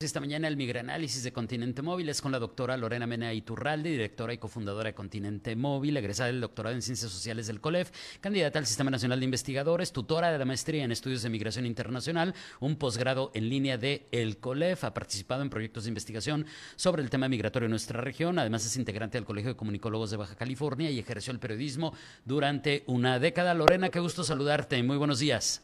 Esta 0.00 0.18
mañana 0.18 0.48
el 0.48 0.56
migranálisis 0.56 1.22
de 1.22 1.32
Continente 1.32 1.80
Móvil 1.80 2.08
es 2.08 2.20
con 2.20 2.32
la 2.32 2.40
doctora 2.40 2.76
Lorena 2.76 3.06
Mena 3.06 3.32
Iturralde, 3.32 3.90
directora 3.90 4.34
y 4.34 4.38
cofundadora 4.38 4.88
de 4.88 4.94
Continente 4.94 5.54
Móvil, 5.54 5.96
egresada 5.96 6.26
del 6.26 6.40
doctorado 6.40 6.74
en 6.74 6.82
Ciencias 6.82 7.12
Sociales 7.12 7.46
del 7.46 7.60
COLEF, 7.60 7.92
candidata 8.20 8.58
al 8.58 8.66
Sistema 8.66 8.90
Nacional 8.90 9.20
de 9.20 9.24
Investigadores, 9.24 9.92
tutora 9.92 10.32
de 10.32 10.38
la 10.38 10.44
maestría 10.44 10.82
en 10.82 10.90
Estudios 10.90 11.22
de 11.22 11.30
Migración 11.30 11.64
Internacional, 11.64 12.34
un 12.58 12.74
posgrado 12.74 13.30
en 13.34 13.48
línea 13.48 13.78
de 13.78 14.08
el 14.10 14.38
COLEF, 14.38 14.82
ha 14.82 14.92
participado 14.92 15.42
en 15.42 15.48
proyectos 15.48 15.84
de 15.84 15.90
investigación 15.90 16.44
sobre 16.74 17.00
el 17.00 17.08
tema 17.08 17.28
migratorio 17.28 17.66
en 17.66 17.70
nuestra 17.70 18.00
región, 18.00 18.40
además 18.40 18.66
es 18.66 18.76
integrante 18.76 19.16
del 19.16 19.24
Colegio 19.24 19.50
de 19.50 19.56
Comunicólogos 19.56 20.10
de 20.10 20.16
Baja 20.16 20.34
California 20.34 20.90
y 20.90 20.98
ejerció 20.98 21.32
el 21.32 21.38
periodismo 21.38 21.94
durante 22.24 22.82
una 22.88 23.20
década. 23.20 23.54
Lorena, 23.54 23.90
qué 23.90 24.00
gusto 24.00 24.24
saludarte, 24.24 24.82
muy 24.82 24.96
buenos 24.96 25.20
días. 25.20 25.62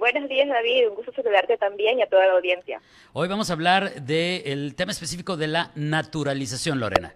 Buenos 0.00 0.30
días, 0.30 0.48
David. 0.48 0.88
Un 0.88 0.94
gusto 0.94 1.12
saludarte 1.12 1.58
también 1.58 1.98
y 1.98 2.02
a 2.02 2.06
toda 2.06 2.24
la 2.24 2.32
audiencia. 2.32 2.80
Hoy 3.12 3.28
vamos 3.28 3.50
a 3.50 3.52
hablar 3.52 4.00
del 4.00 4.74
tema 4.74 4.92
específico 4.92 5.36
de 5.36 5.46
la 5.46 5.72
naturalización, 5.74 6.80
Lorena. 6.80 7.14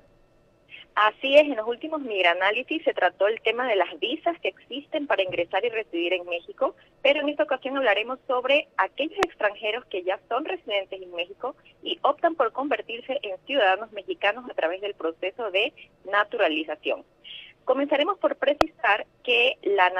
Así 0.94 1.34
es, 1.34 1.44
en 1.44 1.56
los 1.56 1.66
últimos 1.66 2.02
Migranálisis 2.02 2.84
se 2.84 2.92
trató 2.92 3.26
el 3.26 3.40
tema 3.40 3.66
de 3.66 3.76
las 3.76 3.98
visas 4.00 4.38
que 4.40 4.48
existen 4.48 5.06
para 5.06 5.22
ingresar 5.22 5.64
y 5.64 5.70
residir 5.70 6.12
en 6.12 6.26
México, 6.26 6.76
pero 7.02 7.22
en 7.22 7.30
esta 7.30 7.44
ocasión 7.44 7.78
hablaremos 7.78 8.18
sobre 8.26 8.68
aquellos 8.76 9.18
extranjeros 9.24 9.86
que 9.86 10.02
ya 10.02 10.20
son 10.28 10.44
residentes 10.44 11.00
en 11.00 11.10
México 11.14 11.56
y 11.82 11.98
optan 12.02 12.34
por 12.34 12.52
convertirse 12.52 13.18
en 13.22 13.38
ciudadanos 13.46 13.92
mexicanos 13.92 14.44
a 14.48 14.52
través 14.52 14.82
del 14.82 14.92
proceso 14.92 15.50
de 15.50 15.72
naturalización. 16.04 17.02
Comenzaremos 17.64 18.18
por 18.18 18.36
precisar 18.36 19.06
que 19.22 19.56
la, 19.62 19.90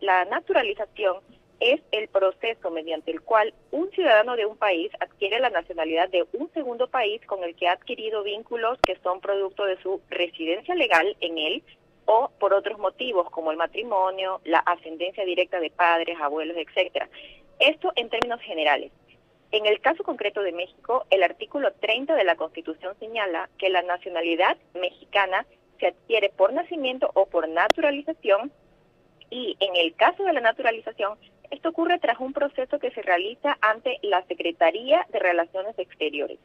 la 0.00 0.24
naturalización 0.26 1.16
es 1.60 1.80
el 1.92 2.08
proceso 2.08 2.70
mediante 2.70 3.10
el 3.10 3.20
cual 3.20 3.52
un 3.70 3.90
ciudadano 3.90 4.36
de 4.36 4.46
un 4.46 4.56
país 4.56 4.90
adquiere 5.00 5.40
la 5.40 5.50
nacionalidad 5.50 6.08
de 6.08 6.26
un 6.32 6.50
segundo 6.52 6.88
país 6.88 7.20
con 7.26 7.42
el 7.42 7.54
que 7.56 7.68
ha 7.68 7.72
adquirido 7.72 8.22
vínculos 8.22 8.78
que 8.82 8.96
son 9.02 9.20
producto 9.20 9.64
de 9.64 9.80
su 9.82 10.00
residencia 10.08 10.74
legal 10.74 11.16
en 11.20 11.38
él 11.38 11.62
o 12.06 12.30
por 12.38 12.54
otros 12.54 12.78
motivos 12.78 13.28
como 13.30 13.50
el 13.50 13.56
matrimonio, 13.56 14.40
la 14.44 14.60
ascendencia 14.60 15.24
directa 15.24 15.60
de 15.60 15.70
padres, 15.70 16.16
abuelos, 16.20 16.56
etcétera. 16.56 17.08
Esto 17.58 17.92
en 17.96 18.08
términos 18.08 18.40
generales. 18.40 18.92
En 19.50 19.66
el 19.66 19.80
caso 19.80 20.04
concreto 20.04 20.42
de 20.42 20.52
México, 20.52 21.06
el 21.10 21.22
artículo 21.22 21.72
30 21.72 22.14
de 22.14 22.24
la 22.24 22.36
Constitución 22.36 22.94
señala 23.00 23.48
que 23.58 23.70
la 23.70 23.82
nacionalidad 23.82 24.56
mexicana 24.74 25.46
se 25.80 25.88
adquiere 25.88 26.30
por 26.30 26.52
nacimiento 26.52 27.10
o 27.14 27.26
por 27.26 27.48
naturalización 27.48 28.52
y 29.30 29.56
en 29.60 29.76
el 29.76 29.94
caso 29.94 30.24
de 30.24 30.32
la 30.32 30.40
naturalización 30.40 31.18
esto 31.50 31.70
ocurre 31.70 31.98
tras 31.98 32.20
un 32.20 32.32
proceso 32.32 32.78
que 32.78 32.90
se 32.90 33.02
realiza 33.02 33.56
ante 33.60 33.98
la 34.02 34.22
Secretaría 34.26 35.06
de 35.10 35.18
Relaciones 35.18 35.78
Exteriores. 35.78 36.38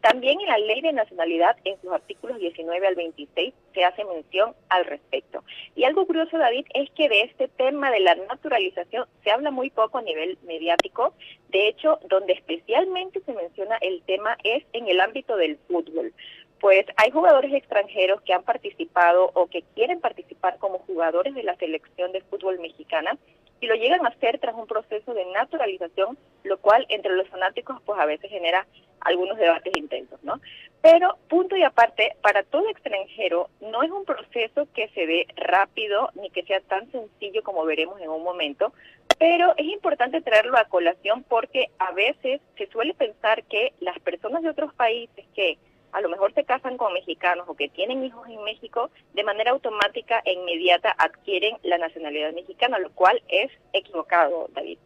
También 0.00 0.40
en 0.40 0.46
la 0.46 0.58
Ley 0.58 0.80
de 0.80 0.92
Nacionalidad, 0.92 1.56
en 1.64 1.80
sus 1.80 1.90
artículos 1.90 2.38
19 2.38 2.86
al 2.86 2.94
26, 2.94 3.52
se 3.74 3.84
hace 3.84 4.04
mención 4.04 4.54
al 4.68 4.84
respecto. 4.84 5.42
Y 5.74 5.84
algo 5.84 6.06
curioso, 6.06 6.38
David, 6.38 6.66
es 6.72 6.88
que 6.90 7.08
de 7.08 7.22
este 7.22 7.48
tema 7.48 7.90
de 7.90 8.00
la 8.00 8.14
naturalización 8.14 9.06
se 9.24 9.32
habla 9.32 9.50
muy 9.50 9.70
poco 9.70 9.98
a 9.98 10.02
nivel 10.02 10.38
mediático. 10.46 11.14
De 11.48 11.66
hecho, 11.66 11.98
donde 12.08 12.34
especialmente 12.34 13.20
se 13.26 13.32
menciona 13.32 13.76
el 13.80 14.02
tema 14.02 14.38
es 14.44 14.64
en 14.72 14.86
el 14.86 15.00
ámbito 15.00 15.36
del 15.36 15.58
fútbol. 15.66 16.12
Pues 16.60 16.86
hay 16.96 17.10
jugadores 17.10 17.52
extranjeros 17.52 18.20
que 18.22 18.34
han 18.34 18.42
participado 18.44 19.30
o 19.34 19.46
que 19.46 19.62
quieren 19.74 20.00
participar 20.00 20.58
como 20.58 20.78
jugadores 20.80 21.34
de 21.34 21.42
la 21.42 21.56
selección 21.56 22.12
de 22.12 22.20
fútbol 22.22 22.60
mexicana 22.60 23.16
y 23.60 23.66
lo 23.66 23.74
llegan 23.74 24.04
a 24.04 24.10
hacer 24.10 24.38
tras 24.38 24.54
un 24.54 24.66
proceso 24.66 25.14
de 25.14 25.24
naturalización, 25.26 26.18
lo 26.44 26.58
cual 26.58 26.86
entre 26.88 27.14
los 27.14 27.28
fanáticos 27.28 27.80
pues 27.84 27.98
a 28.00 28.06
veces 28.06 28.30
genera 28.30 28.66
algunos 29.00 29.38
debates 29.38 29.76
intensos, 29.76 30.22
¿no? 30.22 30.40
Pero 30.80 31.18
punto 31.28 31.56
y 31.56 31.62
aparte, 31.62 32.16
para 32.22 32.44
todo 32.44 32.68
extranjero 32.68 33.48
no 33.60 33.82
es 33.82 33.90
un 33.90 34.04
proceso 34.04 34.68
que 34.74 34.88
se 34.90 35.06
dé 35.06 35.26
rápido 35.36 36.10
ni 36.14 36.30
que 36.30 36.44
sea 36.44 36.60
tan 36.60 36.90
sencillo 36.92 37.42
como 37.42 37.64
veremos 37.64 38.00
en 38.00 38.10
un 38.10 38.22
momento, 38.22 38.72
pero 39.18 39.54
es 39.56 39.66
importante 39.66 40.20
traerlo 40.20 40.56
a 40.56 40.64
colación 40.64 41.24
porque 41.24 41.70
a 41.78 41.92
veces 41.92 42.40
se 42.56 42.66
suele 42.68 42.94
pensar 42.94 43.42
que 43.44 43.72
las 43.80 43.98
personas 43.98 44.42
de 44.42 44.50
otros 44.50 44.72
países 44.74 45.24
que 45.34 45.58
a 45.92 46.00
lo 46.00 46.08
mejor 46.08 46.32
se 46.34 46.44
casan 46.44 46.76
con 46.76 46.92
mexicanos 46.92 47.46
o 47.48 47.54
que 47.54 47.68
tienen 47.68 48.04
hijos 48.04 48.26
en 48.28 48.42
México, 48.44 48.90
de 49.14 49.24
manera 49.24 49.52
automática 49.52 50.20
e 50.24 50.32
inmediata 50.32 50.94
adquieren 50.98 51.56
la 51.62 51.78
nacionalidad 51.78 52.32
mexicana, 52.32 52.78
lo 52.78 52.90
cual 52.90 53.22
es 53.28 53.50
equivocado, 53.72 54.48
David. 54.54 54.78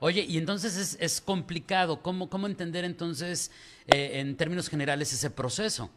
Oye, 0.00 0.24
y 0.28 0.38
entonces 0.38 0.76
es, 0.76 1.00
es 1.00 1.20
complicado. 1.20 2.02
¿Cómo, 2.02 2.30
¿Cómo 2.30 2.46
entender 2.46 2.84
entonces, 2.84 3.50
eh, 3.88 4.20
en 4.20 4.36
términos 4.36 4.68
generales, 4.68 5.12
ese 5.12 5.30
proceso? 5.30 5.90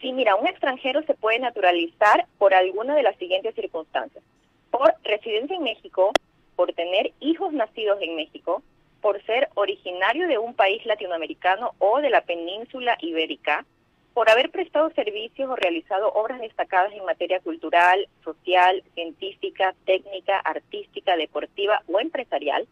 Sí, 0.00 0.12
mira, 0.12 0.36
un 0.36 0.46
extranjero 0.46 1.02
se 1.04 1.14
puede 1.14 1.38
naturalizar 1.38 2.26
por 2.36 2.52
alguna 2.52 2.94
de 2.94 3.02
las 3.02 3.16
siguientes 3.16 3.54
circunstancias. 3.54 4.22
Por 4.70 4.94
residencia 5.02 5.56
en 5.56 5.62
México, 5.62 6.12
por 6.56 6.74
tener 6.74 7.12
hijos 7.20 7.54
nacidos 7.54 7.98
en 8.02 8.16
México, 8.16 8.62
por 9.04 9.22
ser 9.26 9.50
originario 9.52 10.26
de 10.28 10.38
un 10.38 10.54
país 10.54 10.82
latinoamericano 10.86 11.72
o 11.78 12.00
de 12.00 12.08
la 12.08 12.22
península 12.22 12.96
ibérica, 13.02 13.66
por 14.14 14.30
haber 14.30 14.50
prestado 14.50 14.88
servicios 14.94 15.50
o 15.50 15.56
realizado 15.56 16.08
obras 16.14 16.40
destacadas 16.40 16.90
en 16.94 17.04
materia 17.04 17.38
cultural, 17.40 18.08
social, 18.24 18.82
científica, 18.94 19.74
técnica, 19.84 20.38
artística, 20.38 21.18
deportiva 21.18 21.82
o 21.86 22.00
empresarial, 22.00 22.66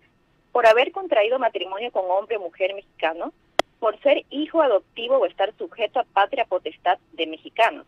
por 0.53 0.67
haber 0.67 0.91
contraído 0.91 1.39
matrimonio 1.39 1.93
con 1.93 2.11
hombre 2.11 2.39
o 2.39 2.41
mujer 2.41 2.73
mexicano, 2.75 3.35
por 3.79 4.01
ser 4.01 4.25
hijo 4.31 4.63
adoptivo 4.63 5.19
o 5.19 5.27
estar 5.27 5.53
sujeto 5.59 6.01
a 6.01 6.05
patria 6.05 6.47
potestad 6.47 6.97
de 7.13 7.27
mexicanos. 7.27 7.87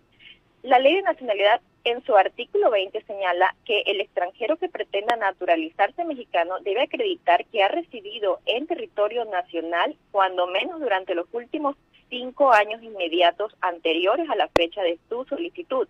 La 0.64 0.78
ley 0.78 0.94
de 0.94 1.02
nacionalidad 1.02 1.60
en 1.84 2.02
su 2.06 2.16
artículo 2.16 2.70
20 2.70 3.04
señala 3.04 3.54
que 3.66 3.82
el 3.82 4.00
extranjero 4.00 4.56
que 4.56 4.70
pretenda 4.70 5.14
naturalizarse 5.14 6.06
mexicano 6.06 6.58
debe 6.60 6.80
acreditar 6.80 7.44
que 7.44 7.62
ha 7.62 7.68
residido 7.68 8.40
en 8.46 8.66
territorio 8.66 9.26
nacional 9.26 9.94
cuando 10.10 10.46
menos 10.46 10.80
durante 10.80 11.14
los 11.14 11.26
últimos 11.32 11.76
cinco 12.08 12.50
años 12.50 12.82
inmediatos 12.82 13.54
anteriores 13.60 14.26
a 14.30 14.36
la 14.36 14.48
fecha 14.56 14.80
de 14.80 14.98
su 15.10 15.26
solicitud. 15.26 15.86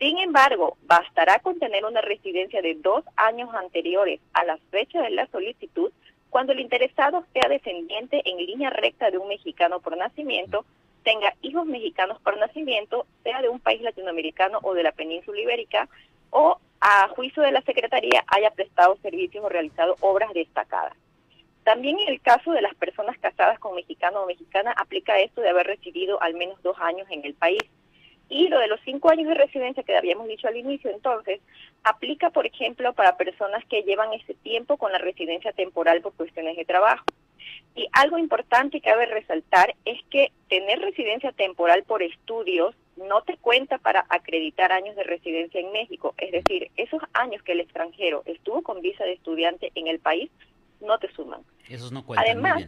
Sin 0.00 0.18
embargo, 0.18 0.76
bastará 0.88 1.38
con 1.38 1.60
tener 1.60 1.84
una 1.84 2.00
residencia 2.00 2.62
de 2.62 2.74
dos 2.74 3.04
años 3.14 3.54
anteriores 3.54 4.18
a 4.32 4.44
la 4.44 4.58
fecha 4.72 5.00
de 5.02 5.10
la 5.10 5.28
solicitud 5.28 5.92
cuando 6.30 6.52
el 6.52 6.58
interesado 6.58 7.24
sea 7.32 7.48
descendiente 7.48 8.22
en 8.24 8.38
línea 8.38 8.70
recta 8.70 9.12
de 9.12 9.18
un 9.18 9.28
mexicano 9.28 9.78
por 9.78 9.96
nacimiento 9.96 10.64
tenga 11.02 11.34
hijos 11.42 11.66
mexicanos 11.66 12.20
por 12.20 12.38
nacimiento, 12.38 13.06
sea 13.22 13.42
de 13.42 13.48
un 13.48 13.60
país 13.60 13.80
latinoamericano 13.82 14.58
o 14.62 14.74
de 14.74 14.82
la 14.82 14.92
península 14.92 15.40
ibérica, 15.40 15.88
o 16.30 16.58
a 16.80 17.08
juicio 17.08 17.42
de 17.42 17.52
la 17.52 17.62
Secretaría 17.62 18.24
haya 18.28 18.50
prestado 18.50 18.96
servicios 19.02 19.44
o 19.44 19.48
realizado 19.48 19.96
obras 20.00 20.32
destacadas. 20.32 20.94
También 21.64 21.98
en 22.00 22.08
el 22.08 22.20
caso 22.20 22.52
de 22.52 22.62
las 22.62 22.74
personas 22.74 23.18
casadas 23.18 23.58
con 23.58 23.74
mexicano 23.74 24.22
o 24.22 24.26
mexicana 24.26 24.72
aplica 24.76 25.18
esto 25.20 25.40
de 25.40 25.50
haber 25.50 25.66
residido 25.66 26.20
al 26.22 26.34
menos 26.34 26.60
dos 26.62 26.76
años 26.80 27.06
en 27.10 27.24
el 27.24 27.34
país. 27.34 27.62
Y 28.28 28.48
lo 28.48 28.60
de 28.60 28.68
los 28.68 28.80
cinco 28.84 29.10
años 29.10 29.28
de 29.28 29.34
residencia 29.34 29.82
que 29.82 29.96
habíamos 29.96 30.28
dicho 30.28 30.46
al 30.46 30.56
inicio, 30.56 30.90
entonces, 30.90 31.40
aplica, 31.82 32.30
por 32.30 32.46
ejemplo, 32.46 32.92
para 32.92 33.16
personas 33.16 33.64
que 33.66 33.82
llevan 33.82 34.12
ese 34.12 34.34
tiempo 34.34 34.76
con 34.76 34.92
la 34.92 34.98
residencia 34.98 35.52
temporal 35.52 36.00
por 36.00 36.14
cuestiones 36.14 36.56
de 36.56 36.64
trabajo. 36.64 37.04
Y 37.74 37.86
algo 37.92 38.18
importante 38.18 38.80
que 38.80 38.90
cabe 38.90 39.06
resaltar 39.06 39.74
es 39.84 39.98
que 40.10 40.32
tener 40.48 40.80
residencia 40.80 41.32
temporal 41.32 41.84
por 41.84 42.02
estudios 42.02 42.74
no 42.96 43.22
te 43.22 43.36
cuenta 43.36 43.78
para 43.78 44.04
acreditar 44.08 44.72
años 44.72 44.96
de 44.96 45.04
residencia 45.04 45.60
en 45.60 45.72
México. 45.72 46.14
Es 46.18 46.32
decir, 46.32 46.70
esos 46.76 47.00
años 47.12 47.42
que 47.42 47.52
el 47.52 47.60
extranjero 47.60 48.22
estuvo 48.26 48.62
con 48.62 48.80
visa 48.82 49.04
de 49.04 49.12
estudiante 49.12 49.72
en 49.74 49.86
el 49.86 50.00
país 50.00 50.30
no 50.80 50.98
te 50.98 51.10
suman. 51.12 51.42
Esos 51.68 51.92
no 51.92 52.04
cuentan. 52.04 52.26
Además, 52.26 52.66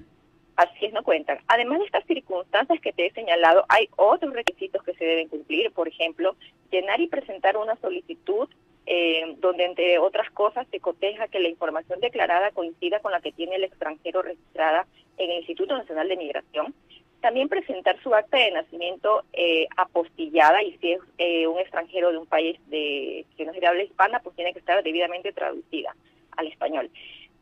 así 0.57 0.87
es, 0.87 0.93
no 0.93 1.03
cuentan. 1.03 1.39
Además 1.49 1.79
de 1.81 1.87
estas 1.87 2.07
circunstancias 2.07 2.81
que 2.81 2.93
te 2.93 3.07
he 3.07 3.13
señalado, 3.13 3.65
hay 3.69 3.89
otros 3.97 4.33
requisitos 4.33 4.83
que 4.83 4.95
se 4.95 5.05
deben 5.05 5.29
cumplir. 5.29 5.73
Por 5.73 5.89
ejemplo, 5.89 6.37
llenar 6.71 7.01
y 7.01 7.09
presentar 7.09 7.57
una 7.57 7.77
solicitud 7.77 8.49
eh, 8.85 9.37
donde 9.39 9.65
entre 9.65 9.99
otras 9.99 10.29
cosas 10.31 10.67
se 10.71 10.81
coteja 10.81 11.29
que 11.29 11.39
la 11.39 11.49
información 11.49 12.01
declarada 12.01 12.51
coincida 12.51 12.99
con 12.99 13.13
la 13.13 13.21
que 13.21 13.31
tiene 13.31 13.55
el 13.57 13.65
extranjero 13.65 14.23
registrada 14.23 14.87
en 15.19 15.31
el 15.31 15.39
Instituto 15.39 15.77
Nacional 15.77 16.09
de 16.09 16.17
Migración. 16.17 16.75
También 17.21 17.49
presentar 17.49 18.03
su 18.03 18.13
acta 18.13 18.39
de 18.39 18.51
nacimiento 18.51 19.23
eh, 19.33 19.69
apostillada 19.77 20.65
y 20.65 20.77
si 20.79 20.93
es 20.93 21.01
eh, 21.19 21.47
un 21.47 21.61
extranjero 21.61 22.11
de 22.11 22.19
un 22.19 22.27
país 22.27 22.59
de 22.67 23.25
que 23.37 23.45
no 23.45 23.53
es 23.53 23.61
de 23.61 23.67
habla 23.69 23.85
hispana, 23.85 24.19
pues 24.19 24.35
tiene 24.35 24.53
que 24.53 24.59
estar 24.59 24.83
debidamente 24.83 25.33
traducida 25.33 25.95
al 26.37 26.49
español. 26.49 26.91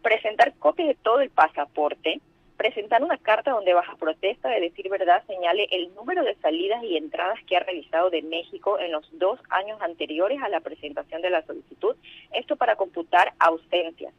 Presentar 0.03 0.53
copias 0.59 0.89
de 0.89 0.95
todo 0.97 1.21
el 1.21 1.31
pasaporte, 1.31 2.21
presentar 2.61 3.03
una 3.03 3.17
carta 3.17 3.53
donde 3.53 3.73
baja 3.73 3.97
protesta 3.97 4.51
de 4.51 4.61
decir 4.61 4.91
verdad 4.91 5.25
señale 5.27 5.67
el 5.71 5.95
número 5.95 6.23
de 6.23 6.35
salidas 6.43 6.85
y 6.85 6.99
entradas 6.99 7.39
que 7.47 7.57
ha 7.57 7.61
realizado 7.61 8.11
de 8.11 8.21
México 8.21 8.79
en 8.79 8.93
los 8.93 9.09
dos 9.19 9.41
años 9.49 9.81
anteriores 9.81 10.43
a 10.43 10.51
la 10.51 10.61
presentación 10.61 11.23
de 11.23 11.31
la 11.31 11.43
solicitud, 11.47 11.97
esto 12.35 12.57
para 12.57 12.77
computar 12.77 13.33
ausencias. 13.39 14.13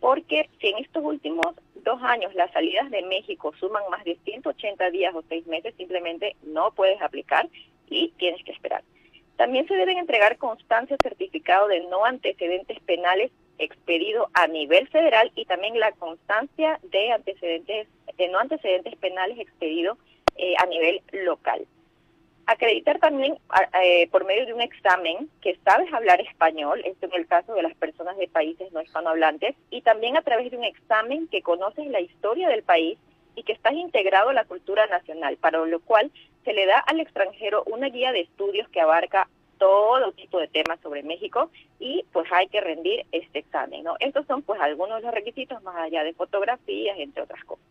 porque 0.00 0.48
si 0.58 0.68
en 0.68 0.78
estos 0.78 1.04
últimos 1.04 1.54
dos 1.84 2.02
años 2.02 2.34
las 2.34 2.50
salidas 2.52 2.90
de 2.90 3.02
México 3.02 3.52
suman 3.60 3.82
más 3.90 4.02
de 4.04 4.16
180 4.24 4.90
días 4.90 5.14
o 5.14 5.22
seis 5.28 5.46
meses, 5.46 5.74
simplemente 5.76 6.34
no 6.44 6.72
puedes 6.72 7.00
aplicar 7.02 7.46
y 7.90 8.08
tienes 8.16 8.42
que 8.42 8.52
esperar. 8.52 8.82
También 9.36 9.68
se 9.68 9.74
deben 9.74 9.98
entregar 9.98 10.38
constancia 10.38 10.96
certificado 11.02 11.68
de 11.68 11.80
no 11.88 12.06
antecedentes 12.06 12.80
penales 12.80 13.30
expedido 13.62 14.28
a 14.34 14.46
nivel 14.46 14.88
federal 14.88 15.30
y 15.34 15.44
también 15.44 15.78
la 15.78 15.92
constancia 15.92 16.78
de 16.82 17.12
antecedentes 17.12 17.88
de 18.16 18.28
no 18.28 18.38
antecedentes 18.38 18.96
penales 18.96 19.38
expedido 19.38 19.96
eh, 20.36 20.54
a 20.58 20.66
nivel 20.66 21.02
local. 21.12 21.66
Acreditar 22.46 22.98
también 22.98 23.38
eh, 23.82 24.08
por 24.10 24.24
medio 24.24 24.46
de 24.46 24.54
un 24.54 24.60
examen 24.60 25.30
que 25.40 25.56
sabes 25.64 25.92
hablar 25.92 26.20
español, 26.20 26.82
esto 26.84 27.06
en 27.06 27.14
el 27.14 27.26
caso 27.26 27.54
de 27.54 27.62
las 27.62 27.74
personas 27.76 28.16
de 28.16 28.28
países 28.28 28.72
no 28.72 28.82
hispanohablantes, 28.82 29.54
y 29.70 29.82
también 29.82 30.16
a 30.16 30.22
través 30.22 30.50
de 30.50 30.56
un 30.56 30.64
examen 30.64 31.28
que 31.28 31.42
conoces 31.42 31.86
la 31.86 32.00
historia 32.00 32.48
del 32.48 32.62
país 32.62 32.98
y 33.36 33.44
que 33.44 33.52
estás 33.52 33.74
integrado 33.74 34.30
a 34.30 34.34
la 34.34 34.44
cultura 34.44 34.86
nacional, 34.88 35.36
para 35.36 35.64
lo 35.64 35.80
cual 35.80 36.10
se 36.44 36.52
le 36.52 36.66
da 36.66 36.78
al 36.80 37.00
extranjero 37.00 37.62
una 37.66 37.88
guía 37.88 38.12
de 38.12 38.20
estudios 38.20 38.68
que 38.68 38.80
abarca 38.80 39.28
todo 39.62 40.10
tipo 40.10 40.40
de 40.40 40.48
temas 40.48 40.80
sobre 40.80 41.04
México 41.04 41.48
y 41.78 42.04
pues 42.12 42.26
hay 42.32 42.48
que 42.48 42.60
rendir 42.60 43.06
este 43.12 43.38
examen, 43.38 43.84
¿no? 43.84 43.94
Estos 44.00 44.26
son 44.26 44.42
pues 44.42 44.60
algunos 44.60 44.96
de 44.96 45.04
los 45.04 45.14
requisitos 45.14 45.62
más 45.62 45.76
allá 45.76 46.02
de 46.02 46.14
fotografías, 46.14 46.98
entre 46.98 47.22
otras 47.22 47.44
cosas. 47.44 47.64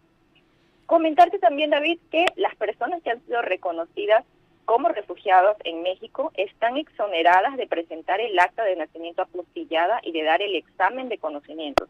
Comentarte 0.85 1.37
también, 1.37 1.69
David, 1.69 1.99
que 2.09 2.27
las 2.37 2.55
personas 2.55 3.03
que 3.03 3.09
han 3.09 3.21
sido 3.25 3.41
reconocidas 3.41 4.23
como 4.63 4.87
refugiados 4.87 5.57
en 5.65 5.83
México 5.83 6.31
están 6.35 6.77
exoneradas 6.77 7.57
de 7.57 7.67
presentar 7.67 8.21
el 8.21 8.39
acta 8.39 8.63
de 8.63 8.77
nacimiento 8.77 9.23
apostillada 9.23 9.99
y 10.01 10.13
de 10.13 10.23
dar 10.23 10.41
el 10.41 10.55
examen 10.55 11.09
de 11.09 11.17
conocimientos. 11.17 11.89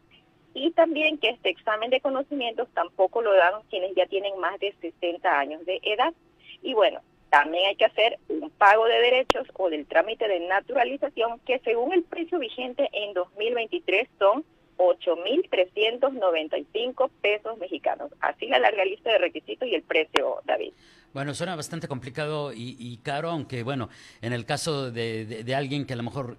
Y 0.52 0.72
también 0.72 1.18
que 1.18 1.28
este 1.28 1.50
examen 1.50 1.90
de 1.90 2.00
conocimientos 2.00 2.66
tampoco 2.74 3.22
lo 3.22 3.32
dan 3.34 3.62
quienes 3.70 3.94
ya 3.94 4.06
tienen 4.06 4.36
más 4.40 4.58
de 4.58 4.74
60 4.80 5.38
años 5.38 5.64
de 5.64 5.78
edad. 5.84 6.12
Y 6.60 6.74
bueno, 6.74 7.00
también 7.32 7.66
hay 7.66 7.74
que 7.76 7.86
hacer 7.86 8.18
un 8.28 8.50
pago 8.50 8.84
de 8.84 9.00
derechos 9.00 9.48
o 9.54 9.70
del 9.70 9.86
trámite 9.86 10.28
de 10.28 10.40
naturalización 10.40 11.40
que 11.46 11.60
según 11.60 11.94
el 11.94 12.02
precio 12.02 12.38
vigente 12.38 12.90
en 12.92 13.14
2023 13.14 14.06
son 14.18 14.44
8.395 14.76 17.10
pesos 17.22 17.56
mexicanos. 17.56 18.12
Así 18.20 18.48
la 18.48 18.58
larga 18.58 18.84
lista 18.84 19.12
de 19.12 19.16
requisitos 19.16 19.66
y 19.66 19.74
el 19.74 19.82
precio, 19.82 20.42
David. 20.44 20.74
Bueno, 21.14 21.32
suena 21.32 21.56
bastante 21.56 21.88
complicado 21.88 22.52
y, 22.54 23.00
caro, 23.02 23.30
aunque 23.30 23.62
bueno, 23.62 23.88
en 24.20 24.34
el 24.34 24.44
caso 24.44 24.90
de, 24.90 25.54
alguien 25.56 25.86
que 25.86 25.94
a 25.94 25.96
lo 25.96 26.02
mejor 26.02 26.36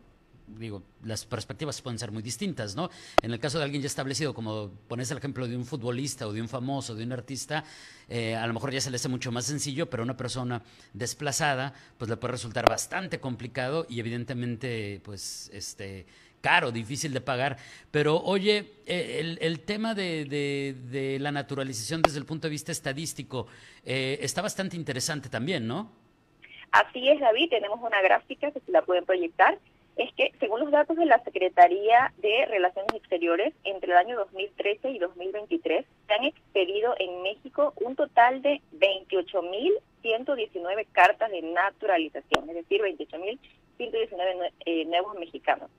digo, 0.47 0.83
las 1.03 1.25
perspectivas 1.25 1.81
pueden 1.81 1.99
ser 1.99 2.11
muy 2.11 2.21
distintas, 2.21 2.75
¿no? 2.75 2.89
En 3.21 3.31
el 3.31 3.39
caso 3.39 3.57
de 3.57 3.65
alguien 3.65 3.81
ya 3.81 3.87
establecido, 3.87 4.33
como 4.33 4.69
pones 4.87 5.09
el 5.11 5.17
ejemplo 5.17 5.47
de 5.47 5.55
un 5.55 5.65
futbolista 5.65 6.27
o 6.27 6.33
de 6.33 6.41
un 6.41 6.49
famoso, 6.49 6.95
de 6.95 7.03
un 7.03 7.11
artista, 7.11 7.63
eh, 8.09 8.35
a 8.35 8.45
lo 8.47 8.53
mejor 8.53 8.71
ya 8.71 8.81
se 8.81 8.89
le 8.89 8.97
hace 8.97 9.09
mucho 9.09 9.31
más 9.31 9.45
sencillo, 9.45 9.89
pero 9.89 10.03
a 10.03 10.05
una 10.05 10.17
persona 10.17 10.61
desplazada, 10.93 11.73
pues 11.97 12.09
le 12.09 12.17
puede 12.17 12.33
resultar 12.33 12.67
bastante 12.67 13.19
complicado 13.19 13.85
y 13.89 13.99
evidentemente, 13.99 15.01
pues, 15.03 15.49
este, 15.53 16.05
caro, 16.43 16.71
difícil 16.71 17.13
de 17.13 17.21
pagar. 17.21 17.57
Pero 17.89 18.17
oye, 18.17 18.73
eh, 18.85 19.37
el, 19.39 19.59
tema 19.61 19.95
de, 19.95 21.17
la 21.19 21.31
naturalización 21.31 22.01
desde 22.01 22.19
el 22.19 22.25
punto 22.25 22.47
de 22.47 22.51
vista 22.51 22.71
estadístico 22.71 23.47
eh, 23.85 24.19
está 24.21 24.41
bastante 24.41 24.75
interesante 24.75 25.29
también, 25.29 25.65
¿no? 25.65 25.91
Así 26.71 27.07
es, 27.07 27.19
David. 27.19 27.49
Tenemos 27.49 27.79
una 27.81 28.01
gráfica 28.01 28.51
que 28.51 28.59
se 28.59 28.71
la 28.71 28.81
pueden 28.81 29.05
proyectar. 29.05 29.57
Es 29.95 30.11
que, 30.15 30.33
según 30.39 30.61
los 30.61 30.71
datos 30.71 30.97
de 30.97 31.05
la 31.05 31.23
Secretaría 31.23 32.11
de 32.17 32.47
Relaciones 32.47 32.95
Exteriores, 32.95 33.53
entre 33.63 33.91
el 33.91 33.97
año 33.97 34.17
2013 34.17 34.89
y 34.89 34.97
2023 34.97 35.85
se 36.07 36.13
han 36.13 36.25
expedido 36.25 36.95
en 36.97 37.21
México 37.21 37.73
un 37.79 37.95
total 37.95 38.41
de 38.41 38.59
28.119 38.73 40.87
cartas 40.91 41.29
de 41.29 41.43
naturalización, 41.43 42.49
es 42.49 42.55
decir, 42.55 42.81
28.119 42.81 44.51
eh, 44.65 44.85
nuevos 44.85 45.15
mexicanos. 45.19 45.69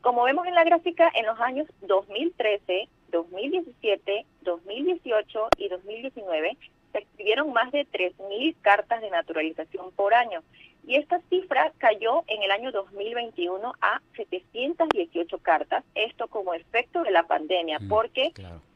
Como 0.00 0.22
vemos 0.22 0.46
en 0.46 0.54
la 0.54 0.64
gráfica, 0.64 1.12
en 1.14 1.26
los 1.26 1.38
años 1.40 1.68
2013, 1.82 2.88
2017, 3.10 4.24
2018 4.40 5.48
y 5.58 5.68
2019 5.68 6.56
se 6.92 6.98
escribieron 6.98 7.52
más 7.52 7.70
de 7.72 7.86
3.000 7.86 8.56
cartas 8.62 9.02
de 9.02 9.10
naturalización 9.10 9.92
por 9.92 10.14
año. 10.14 10.42
Y 10.86 10.96
esta 10.96 11.20
cifra 11.28 11.72
cayó 11.78 12.24
en 12.26 12.42
el 12.42 12.50
año 12.50 12.72
2021 12.72 13.74
a 13.80 14.00
718 14.16 15.38
cartas, 15.38 15.84
esto 15.94 16.28
como 16.28 16.54
efecto 16.54 17.02
de 17.02 17.10
la 17.10 17.24
pandemia, 17.24 17.78
mm, 17.78 17.88
porque 17.88 18.32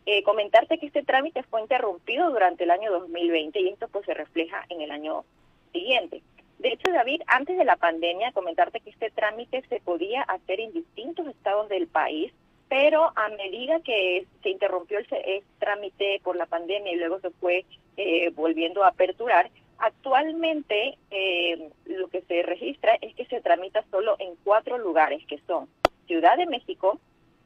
eh, 0.06 0.22
comentarte 0.22 0.78
que 0.78 0.86
este 0.86 1.02
trámite 1.02 1.42
fue 1.44 1.62
interrumpido 1.62 2.30
durante 2.30 2.64
el 2.64 2.70
año 2.70 2.92
2020 2.92 3.60
y 3.60 3.68
esto 3.68 3.88
pues 3.88 4.04
se 4.04 4.14
refleja 4.14 4.64
en 4.68 4.82
el 4.82 4.90
año 4.90 5.24
siguiente. 5.72 6.22
De 6.58 6.68
hecho, 6.72 6.90
David, 6.92 7.22
antes 7.26 7.58
de 7.58 7.64
la 7.64 7.76
pandemia, 7.76 8.32
comentarte 8.32 8.80
que 8.80 8.90
este 8.90 9.10
trámite 9.10 9.62
se 9.68 9.80
podía 9.80 10.22
hacer 10.22 10.60
en 10.60 10.72
distintos 10.72 11.26
estados 11.26 11.68
del 11.68 11.88
país, 11.88 12.32
pero 12.68 13.12
a 13.16 13.28
medida 13.30 13.80
que 13.80 14.26
se 14.42 14.50
interrumpió 14.50 14.98
el, 14.98 15.42
trámite 15.58 16.20
por 16.22 16.36
la 16.36 16.46
pandemia 16.46 16.92
y 16.92 16.96
luego 16.96 17.20
se 17.20 17.30
fue 17.30 17.64
eh, 17.96 18.30
volviendo 18.30 18.82
a 18.82 18.88
aperturar, 18.88 19.50
actualmente 19.84 20.96
eh, 21.10 21.70
lo 21.84 22.08
que 22.08 22.22
se 22.22 22.42
registra 22.42 22.96
es 23.02 23.14
que 23.14 23.26
se 23.26 23.42
tramita 23.42 23.84
solo 23.90 24.16
en 24.18 24.34
cuatro 24.42 24.78
lugares, 24.78 25.24
que 25.26 25.38
son 25.46 25.68
Ciudad 26.06 26.38
de 26.38 26.46
México, 26.46 26.98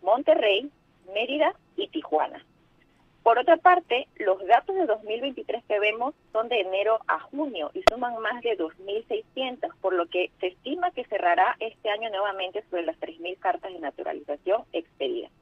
Monterrey, 0.03 0.71
Mérida 1.13 1.53
y 1.77 1.89
Tijuana. 1.89 2.45
Por 3.25 3.39
otra 3.39 3.57
parte, 3.57 4.07
los 4.17 4.39
datos 4.47 4.77
de 4.77 4.87
2023 4.87 5.65
que 5.65 5.81
vemos 5.81 6.15
son 6.33 6.49
de 6.49 6.61
enero 6.61 7.01
a 7.09 7.19
junio 7.19 7.73
y 7.75 7.83
suman 7.91 8.17
más 8.23 8.41
de 8.43 8.57
2.600, 8.57 9.75
por 9.81 9.93
lo 9.93 10.07
que 10.07 10.31
se 10.39 10.49
estima 10.49 10.93
que 10.93 11.05
cerrará 11.05 11.57
este 11.59 11.91
año 11.91 12.09
nuevamente 12.09 12.63
sobre 12.71 12.87
las 12.87 12.99
3.000 13.01 13.37
cartas 13.39 13.73
de 13.73 13.81
naturalización 13.81 14.63
expedidas. 14.73 15.33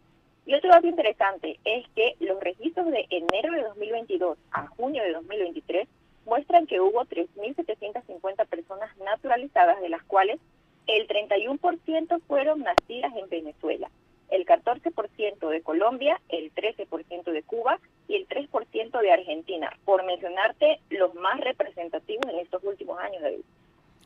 Y 0.47 0.55
otro 0.55 0.71
dato 0.71 0.87
interesante 0.87 1.59
es 1.65 1.87
que 1.91 2.17
los 2.21 2.41
registros 2.41 2.87
de 2.87 3.07
enero 3.11 3.53
de 3.53 3.63
2022 3.65 4.39
a 4.53 4.67
junio 4.69 5.03
de 5.03 5.13
2023 5.13 5.89
muestran 6.27 6.67
que 6.67 6.81
hubo 6.81 7.05
3.750 7.05 8.47
personas 8.47 8.97
naturalizadas, 8.99 9.81
de 9.81 9.89
las 9.89 10.03
cuales 10.05 10.39
el 10.87 11.09
31% 11.09 12.21
fueron 12.27 12.61
nacidas 12.61 13.13
en 13.17 13.29
Venezuela 13.29 13.91
el 14.31 14.45
14% 14.45 15.49
de 15.49 15.63
Colombia, 15.63 16.21
el 16.29 16.53
13% 16.53 17.33
de 17.33 17.43
Cuba 17.43 17.79
y 18.09 18.17
el 18.17 18.29
3% 18.29 19.01
de 19.01 19.13
Argentina, 19.13 19.71
por 19.85 20.05
mencionarte 20.05 20.81
los 20.91 21.15
más 21.15 21.41
representativos 21.41 22.27
en 22.33 22.41
estos 22.41 22.63
últimos 22.65 22.99
años, 22.99 23.23
David. 23.23 23.41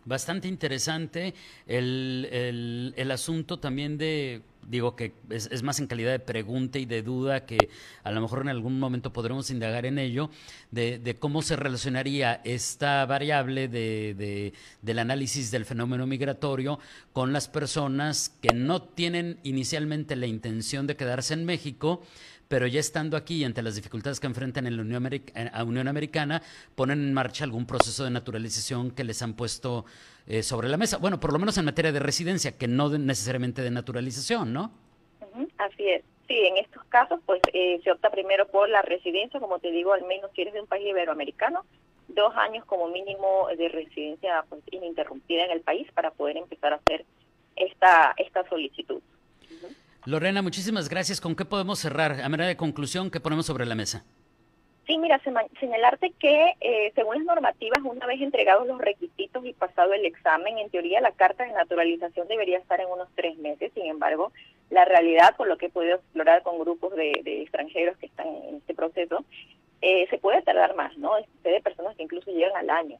Bastante 0.05 0.49
interesante 0.49 1.35
el, 1.67 2.29
el, 2.33 2.95
el 2.97 3.11
asunto 3.11 3.59
también 3.59 3.99
de 3.99 4.41
digo 4.71 4.95
que 4.95 5.13
es, 5.31 5.63
más 5.63 5.81
en 5.81 5.89
calidad 5.89 6.13
de 6.13 6.21
pregunta 6.21 6.79
y 6.79 6.87
de 6.87 7.03
duda 7.03 7.45
que 7.45 7.69
a 8.05 8.11
lo 8.13 8.21
mejor 8.21 8.43
en 8.43 8.49
algún 8.49 8.79
momento 8.79 9.13
podremos 9.13 9.51
indagar 9.51 9.85
en 9.85 9.99
ello, 9.99 10.31
de, 10.71 11.17
cómo 11.19 11.43
se 11.43 11.57
relacionaría 11.57 12.41
esta 12.45 13.05
variable 13.05 13.69
de, 13.69 14.53
del 14.81 14.99
análisis 14.99 15.51
del 15.51 15.65
fenómeno 15.65 16.07
migratorio 16.07 16.79
con 17.13 17.33
las 17.33 17.49
personas 17.49 18.37
que 18.41 18.55
no 18.55 18.83
tienen 18.83 19.39
inicialmente 19.43 20.15
la 20.17 20.27
intención 20.27 20.87
de 20.87 20.97
quedarse 20.97 21.35
en 21.35 21.45
México, 21.45 22.03
pero 22.47 22.67
ya 22.67 22.81
estando 22.81 23.17
aquí 23.17 23.45
ante 23.45 23.63
las 23.63 23.77
dificultades 23.77 24.19
que 24.19 24.27
enfrentan 24.27 24.67
en 24.67 24.77
la 24.77 24.83
Unión, 24.83 25.09
Unión 25.67 25.89
Americana, 25.89 26.43
ponen 26.75 27.01
en 27.01 27.15
marcha 27.15 27.45
algún 27.45 27.67
proceso 27.67 28.05
de 28.05 28.11
naturalización 28.11 28.91
que 28.91 29.05
les 29.05 29.23
han 29.23 29.35
puesto 29.35 29.85
eh, 30.31 30.45
sobre 30.45 30.69
la 30.69 30.77
mesa. 30.77 30.99
Bueno, 30.99 31.19
por 31.19 31.33
lo 31.33 31.41
menos 31.41 31.59
en 31.59 31.65
materia 31.65 31.91
de 31.91 31.99
residencia, 31.99 32.57
que 32.57 32.69
no 32.69 32.89
necesariamente 32.89 33.63
de 33.63 33.71
naturalización, 33.73 34.53
¿no? 34.53 34.71
así 35.59 35.89
es. 35.89 36.05
Sí, 36.29 36.37
en 36.47 36.57
estos 36.59 36.85
casos, 36.85 37.19
pues 37.27 37.41
eh, 37.53 37.81
se 37.83 37.91
opta 37.91 38.11
primero 38.11 38.47
por 38.47 38.69
la 38.69 38.81
residencia, 38.83 39.41
como 39.41 39.59
te 39.59 39.73
digo, 39.73 39.93
al 39.93 40.05
menos 40.05 40.31
si 40.35 40.43
eres 40.43 40.55
de 40.55 40.61
un 40.61 40.69
país 40.69 40.87
iberoamericano, 40.87 41.65
dos 42.07 42.33
años 42.37 42.65
como 42.67 42.89
mínimo 42.89 43.49
de 43.59 43.69
residencia 43.71 44.45
pues, 44.49 44.63
ininterrumpida 44.71 45.45
en 45.47 45.51
el 45.51 45.63
país 45.63 45.89
para 45.93 46.13
poder 46.13 46.37
empezar 46.37 46.75
a 46.75 46.77
hacer 46.77 47.05
esta, 47.57 48.15
esta 48.17 48.49
solicitud. 48.49 49.03
Lorena, 50.07 50.43
muchísimas 50.43 50.89
gracias. 50.89 51.21
¿Con 51.21 51.35
qué 51.35 51.45
podemos 51.45 51.81
cerrar? 51.81 52.21
A 52.21 52.29
manera 52.29 52.49
de 52.49 52.57
conclusión, 52.57 53.11
¿qué 53.11 53.19
ponemos 53.19 53.47
sobre 53.47 53.67
la 53.67 53.75
mesa? 53.75 54.05
Sí, 54.91 54.99
mira, 54.99 55.21
señalarte 55.61 56.11
que 56.19 56.57
eh, 56.61 56.91
según 56.97 57.19
las 57.19 57.25
normativas, 57.25 57.79
una 57.85 58.09
vez 58.09 58.21
entregados 58.21 58.67
los 58.67 58.81
requisitos 58.81 59.47
y 59.47 59.53
pasado 59.53 59.93
el 59.93 60.05
examen, 60.05 60.59
en 60.59 60.69
teoría 60.69 61.01
la 61.01 61.13
carta 61.13 61.45
de 61.45 61.53
naturalización 61.53 62.27
debería 62.27 62.59
estar 62.59 62.81
en 62.81 62.89
unos 62.89 63.09
tres 63.15 63.39
meses. 63.39 63.71
Sin 63.73 63.87
embargo, 63.87 64.33
la 64.69 64.85
realidad, 64.85 65.37
por 65.37 65.47
lo 65.47 65.59
que 65.59 65.67
he 65.67 65.71
podido 65.71 65.95
explorar 65.95 66.43
con 66.43 66.59
grupos 66.59 66.97
de, 66.97 67.13
extranjeros 67.25 67.99
que 67.99 68.07
están 68.07 68.27
en 68.27 68.57
este 68.57 68.75
proceso, 68.75 69.25
eh, 69.81 70.09
se 70.11 70.19
puede 70.19 70.43
tardar 70.43 70.75
más, 70.75 70.99
¿no? 70.99 71.13
de 71.45 71.61
personas 71.61 71.95
que 71.95 72.03
incluso 72.03 72.33
llegan 72.33 72.57
al 72.57 72.71
año. 72.71 72.99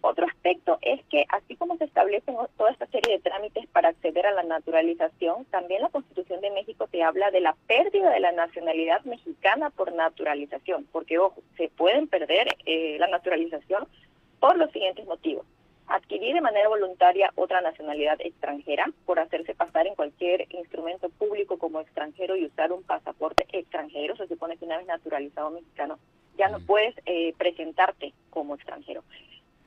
Otro 0.00 0.26
aspecto 0.26 0.78
es 0.80 1.04
que, 1.06 1.24
así 1.28 1.56
como 1.56 1.76
se 1.76 1.84
establecen 1.84 2.36
toda 2.56 2.70
esta 2.70 2.86
serie 2.86 3.14
de 3.14 3.22
trámites 3.22 3.66
para 3.68 3.88
acceder 3.88 4.26
a 4.26 4.32
la 4.32 4.44
naturalización, 4.44 5.44
también 5.46 5.82
la 5.82 5.88
Constitución 5.88 6.40
de 6.40 6.52
México 6.52 6.86
te 6.86 7.02
habla 7.02 7.32
de 7.32 7.40
la 7.40 7.56
pérdida 7.66 8.10
de 8.10 8.20
la 8.20 8.30
nacionalidad 8.30 9.02
mexicana 9.04 9.70
por 9.70 9.92
naturalización, 9.92 10.86
porque, 10.92 11.18
ojo, 11.18 11.42
se 11.56 11.68
pueden 11.68 12.06
perder 12.06 12.56
eh, 12.64 12.96
la 13.00 13.08
naturalización 13.08 13.88
por 14.38 14.56
los 14.56 14.70
siguientes 14.70 15.04
motivos. 15.06 15.44
Adquirir 15.88 16.34
de 16.34 16.42
manera 16.42 16.68
voluntaria 16.68 17.32
otra 17.34 17.60
nacionalidad 17.60 18.20
extranjera 18.20 18.86
por 19.04 19.18
hacerse 19.18 19.54
pasar 19.54 19.86
en 19.86 19.94
cualquier 19.94 20.46
instrumento 20.54 21.08
público 21.08 21.58
como 21.58 21.80
extranjero 21.80 22.36
y 22.36 22.44
usar 22.44 22.72
un 22.72 22.82
pasaporte 22.84 23.46
extranjero. 23.52 24.14
Se 24.16 24.28
supone 24.28 24.58
que 24.58 24.66
una 24.66 24.76
vez 24.76 24.86
naturalizado 24.86 25.50
mexicano 25.50 25.98
ya 26.36 26.48
no 26.50 26.60
mm. 26.60 26.66
puedes 26.66 26.94
eh, 27.06 27.34
presentarte 27.38 28.12
como 28.30 28.54
extranjero 28.54 29.02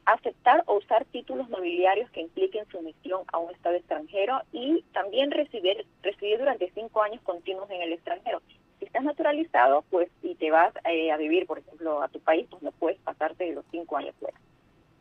aceptar 0.05 0.63
o 0.65 0.77
usar 0.77 1.05
títulos 1.05 1.49
nobiliarios 1.49 2.09
que 2.11 2.21
impliquen 2.21 2.65
sumisión 2.69 3.23
a 3.31 3.37
un 3.37 3.51
Estado 3.51 3.75
extranjero 3.75 4.41
y 4.51 4.83
también 4.93 5.31
residir, 5.31 5.85
residir 6.01 6.39
durante 6.39 6.71
cinco 6.71 7.01
años 7.03 7.21
continuos 7.21 7.69
en 7.69 7.81
el 7.81 7.93
extranjero. 7.93 8.41
Si 8.79 8.85
estás 8.85 9.03
naturalizado, 9.03 9.83
pues 9.89 10.09
si 10.21 10.35
te 10.35 10.49
vas 10.49 10.73
eh, 10.85 11.11
a 11.11 11.17
vivir, 11.17 11.45
por 11.45 11.59
ejemplo, 11.59 12.01
a 12.01 12.07
tu 12.07 12.19
país, 12.19 12.47
pues 12.49 12.63
no 12.63 12.71
puedes 12.71 12.99
pasarte 12.99 13.45
de 13.45 13.53
los 13.53 13.65
cinco 13.71 13.97
años 13.97 14.15
fuera. 14.19 14.37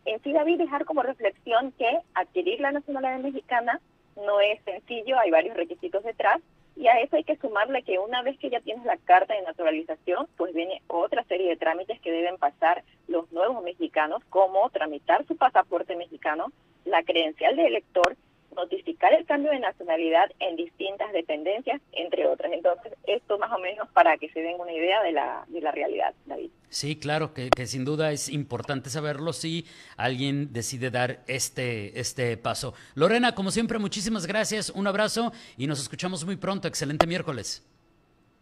En 0.04 0.22
sí, 0.22 0.32
David, 0.32 0.58
dejar 0.58 0.84
como 0.84 1.02
reflexión 1.02 1.72
que 1.72 1.98
adquirir 2.14 2.60
la 2.60 2.72
nacionalidad 2.72 3.20
mexicana 3.20 3.80
no 4.16 4.40
es 4.40 4.62
sencillo, 4.64 5.18
hay 5.18 5.30
varios 5.30 5.56
requisitos 5.56 6.02
detrás, 6.04 6.40
y 6.80 6.88
a 6.88 6.98
eso 7.00 7.16
hay 7.16 7.24
que 7.24 7.36
sumarle 7.36 7.82
que 7.82 7.98
una 7.98 8.22
vez 8.22 8.38
que 8.38 8.48
ya 8.48 8.60
tienes 8.60 8.86
la 8.86 8.96
carta 8.96 9.34
de 9.34 9.42
naturalización, 9.42 10.26
pues 10.38 10.54
viene 10.54 10.80
otra 10.86 11.22
serie 11.24 11.50
de 11.50 11.58
trámites 11.58 12.00
que 12.00 12.10
deben 12.10 12.38
pasar 12.38 12.84
los 13.06 13.30
nuevos 13.32 13.62
mexicanos, 13.62 14.22
como 14.30 14.70
tramitar 14.70 15.26
su 15.26 15.36
pasaporte 15.36 15.94
mexicano, 15.94 16.46
la 16.86 17.02
credencial 17.02 17.54
de 17.56 17.66
elector, 17.66 18.16
notificar 18.54 19.12
el 19.14 19.24
cambio 19.26 19.50
de 19.50 19.60
nacionalidad 19.60 20.30
en 20.40 20.56
distintas 20.56 21.12
dependencias, 21.12 21.80
entre 21.92 22.26
otras. 22.26 22.52
Entonces, 22.52 22.92
esto 23.06 23.38
más 23.38 23.52
o 23.52 23.58
menos 23.58 23.88
para 23.90 24.16
que 24.18 24.28
se 24.30 24.40
den 24.40 24.60
una 24.60 24.72
idea 24.72 25.02
de 25.02 25.12
la, 25.12 25.44
de 25.48 25.60
la 25.60 25.72
realidad, 25.72 26.14
David. 26.26 26.50
Sí, 26.68 26.96
claro, 26.96 27.34
que, 27.34 27.50
que, 27.50 27.66
sin 27.66 27.84
duda 27.84 28.12
es 28.12 28.28
importante 28.28 28.90
saberlo 28.90 29.32
si 29.32 29.66
alguien 29.96 30.52
decide 30.52 30.90
dar 30.90 31.20
este, 31.26 31.98
este 31.98 32.36
paso. 32.36 32.74
Lorena, 32.94 33.34
como 33.34 33.50
siempre, 33.50 33.78
muchísimas 33.78 34.26
gracias, 34.26 34.70
un 34.70 34.86
abrazo 34.86 35.32
y 35.56 35.66
nos 35.66 35.80
escuchamos 35.80 36.24
muy 36.24 36.36
pronto. 36.36 36.68
Excelente 36.68 37.06
miércoles. 37.06 37.66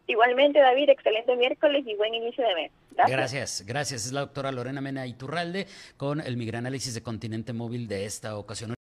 Igualmente, 0.07 0.59
David, 0.59 0.88
excelente 0.88 1.37
miércoles 1.37 1.85
y 1.87 1.94
buen 1.94 2.14
inicio 2.14 2.47
de 2.47 2.55
mes. 2.55 2.73
Gracias. 2.92 3.16
gracias, 3.16 3.64
gracias. 3.66 4.07
Es 4.07 4.12
la 4.12 4.21
doctora 4.21 4.51
Lorena 4.51 4.81
Mena 4.81 5.07
Iturralde 5.07 5.66
con 5.97 6.21
el 6.21 6.37
Migranálisis 6.37 6.94
de 6.94 7.03
Continente 7.03 7.53
Móvil 7.53 7.87
de 7.87 8.07
esta 8.07 8.37
ocasión. 8.37 8.77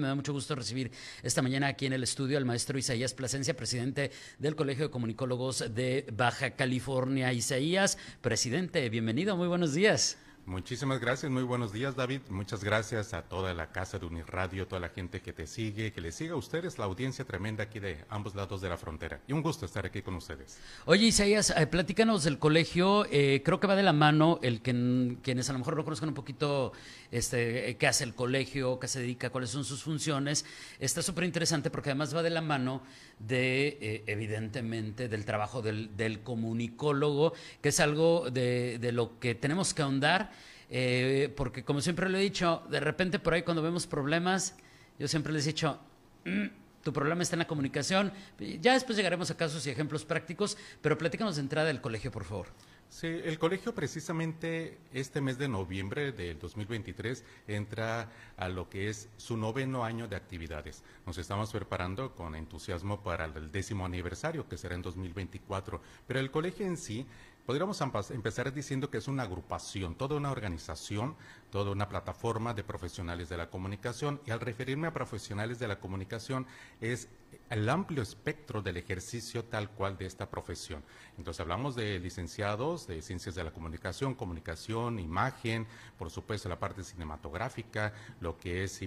Me 0.00 0.08
da 0.08 0.14
mucho 0.14 0.32
gusto 0.32 0.54
recibir 0.54 0.90
esta 1.22 1.42
mañana 1.42 1.66
aquí 1.66 1.84
en 1.84 1.92
el 1.92 2.02
estudio 2.02 2.38
al 2.38 2.46
maestro 2.46 2.78
Isaías 2.78 3.12
Plasencia, 3.12 3.54
presidente 3.54 4.10
del 4.38 4.56
Colegio 4.56 4.86
de 4.86 4.90
Comunicólogos 4.90 5.74
de 5.74 6.06
Baja 6.16 6.52
California. 6.52 7.30
Isaías, 7.34 7.98
presidente, 8.22 8.88
bienvenido, 8.88 9.36
muy 9.36 9.48
buenos 9.48 9.74
días. 9.74 10.16
Muchísimas 10.44 10.98
gracias, 10.98 11.30
muy 11.30 11.44
buenos 11.44 11.72
días 11.72 11.94
David, 11.94 12.20
muchas 12.28 12.64
gracias 12.64 13.14
a 13.14 13.22
toda 13.22 13.54
la 13.54 13.70
casa 13.70 14.00
de 14.00 14.06
Unirradio, 14.06 14.66
toda 14.66 14.80
la 14.80 14.88
gente 14.88 15.20
que 15.20 15.32
te 15.32 15.46
sigue, 15.46 15.92
que 15.92 16.00
le 16.00 16.10
siga 16.10 16.32
a 16.32 16.36
ustedes, 16.36 16.80
la 16.80 16.86
audiencia 16.86 17.24
tremenda 17.24 17.62
aquí 17.62 17.78
de 17.78 18.04
ambos 18.08 18.34
lados 18.34 18.60
de 18.60 18.68
la 18.68 18.76
frontera. 18.76 19.20
Y 19.28 19.34
un 19.34 19.40
gusto 19.40 19.66
estar 19.66 19.86
aquí 19.86 20.02
con 20.02 20.16
ustedes. 20.16 20.58
Oye 20.84 21.06
Isaías, 21.06 21.54
eh, 21.56 21.68
platícanos 21.68 22.24
del 22.24 22.40
colegio, 22.40 23.06
eh, 23.12 23.42
creo 23.44 23.60
que 23.60 23.68
va 23.68 23.76
de 23.76 23.84
la 23.84 23.92
mano 23.92 24.40
el 24.42 24.62
que 24.62 25.16
quienes 25.22 25.48
a 25.48 25.52
lo 25.52 25.60
mejor 25.60 25.76
no 25.76 25.84
conozcan 25.84 26.08
un 26.08 26.14
poquito 26.16 26.72
este, 27.12 27.70
eh, 27.70 27.76
qué 27.76 27.86
hace 27.86 28.02
el 28.02 28.14
colegio, 28.14 28.80
qué 28.80 28.88
se 28.88 28.98
dedica, 28.98 29.30
cuáles 29.30 29.50
son 29.50 29.64
sus 29.64 29.84
funciones, 29.84 30.44
está 30.80 31.02
súper 31.02 31.22
interesante 31.22 31.70
porque 31.70 31.90
además 31.90 32.16
va 32.16 32.22
de 32.24 32.30
la 32.30 32.42
mano 32.42 32.82
de, 33.20 34.02
evidentemente, 34.08 35.08
del 35.08 35.24
trabajo 35.24 35.62
del, 35.62 35.96
del, 35.96 36.24
comunicólogo, 36.24 37.32
que 37.60 37.68
es 37.68 37.78
algo 37.78 38.28
de, 38.28 38.78
de 38.80 38.90
lo 38.90 39.20
que 39.20 39.36
tenemos 39.36 39.72
que 39.72 39.82
ahondar 39.82 40.32
eh, 40.74 41.30
porque 41.36 41.64
como 41.64 41.82
siempre 41.82 42.08
lo 42.08 42.16
he 42.16 42.22
dicho, 42.22 42.62
de 42.70 42.80
repente 42.80 43.18
por 43.18 43.34
ahí 43.34 43.42
cuando 43.42 43.62
vemos 43.62 43.86
problemas, 43.86 44.56
yo 44.98 45.06
siempre 45.06 45.30
les 45.30 45.44
he 45.44 45.50
dicho, 45.50 45.78
mm, 46.24 46.46
tu 46.82 46.94
problema 46.94 47.22
está 47.22 47.36
en 47.36 47.40
la 47.40 47.46
comunicación. 47.46 48.10
Ya 48.38 48.72
después 48.72 48.96
llegaremos 48.96 49.30
a 49.30 49.36
casos 49.36 49.66
y 49.66 49.70
ejemplos 49.70 50.06
prácticos, 50.06 50.56
pero 50.80 50.96
platícanos 50.96 51.36
de 51.36 51.42
entrada 51.42 51.66
del 51.68 51.82
colegio, 51.82 52.10
por 52.10 52.24
favor. 52.24 52.48
Sí, 52.88 53.06
el 53.06 53.38
colegio 53.38 53.74
precisamente 53.74 54.78
este 54.92 55.22
mes 55.22 55.38
de 55.38 55.48
noviembre 55.48 56.12
del 56.12 56.38
2023 56.38 57.24
entra 57.48 58.10
a 58.36 58.48
lo 58.50 58.68
que 58.68 58.90
es 58.90 59.08
su 59.16 59.38
noveno 59.38 59.82
año 59.84 60.08
de 60.08 60.16
actividades. 60.16 60.84
Nos 61.06 61.16
estamos 61.16 61.50
preparando 61.52 62.14
con 62.14 62.34
entusiasmo 62.34 63.02
para 63.02 63.24
el 63.24 63.50
décimo 63.50 63.86
aniversario, 63.86 64.46
que 64.46 64.58
será 64.58 64.74
en 64.74 64.82
2024. 64.82 65.80
Pero 66.06 66.20
el 66.20 66.30
colegio 66.30 66.66
en 66.66 66.76
sí 66.76 67.06
Podríamos 67.46 67.80
empezar 67.80 68.52
diciendo 68.52 68.88
que 68.88 68.98
es 68.98 69.08
una 69.08 69.24
agrupación, 69.24 69.96
toda 69.96 70.16
una 70.16 70.30
organización, 70.30 71.16
toda 71.52 71.70
una 71.70 71.86
plataforma 71.86 72.54
de 72.54 72.64
profesionales 72.64 73.28
de 73.28 73.36
la 73.36 73.50
comunicación 73.50 74.22
y 74.24 74.30
al 74.30 74.40
referirme 74.40 74.86
a 74.88 74.94
profesionales 74.94 75.58
de 75.58 75.68
la 75.68 75.78
comunicación 75.78 76.46
es 76.80 77.08
el 77.50 77.68
amplio 77.68 78.02
espectro 78.02 78.62
del 78.62 78.78
ejercicio 78.78 79.44
tal 79.44 79.68
cual 79.68 79.98
de 79.98 80.06
esta 80.06 80.30
profesión. 80.30 80.82
Entonces 81.18 81.40
hablamos 81.40 81.74
de 81.76 81.98
licenciados 81.98 82.86
de 82.86 83.02
ciencias 83.02 83.34
de 83.34 83.44
la 83.44 83.50
comunicación, 83.50 84.14
comunicación, 84.14 84.98
imagen, 84.98 85.66
por 85.98 86.10
supuesto 86.10 86.48
la 86.48 86.58
parte 86.58 86.82
cinematográfica, 86.84 87.92
lo 88.20 88.38
que 88.38 88.64
es 88.64 88.80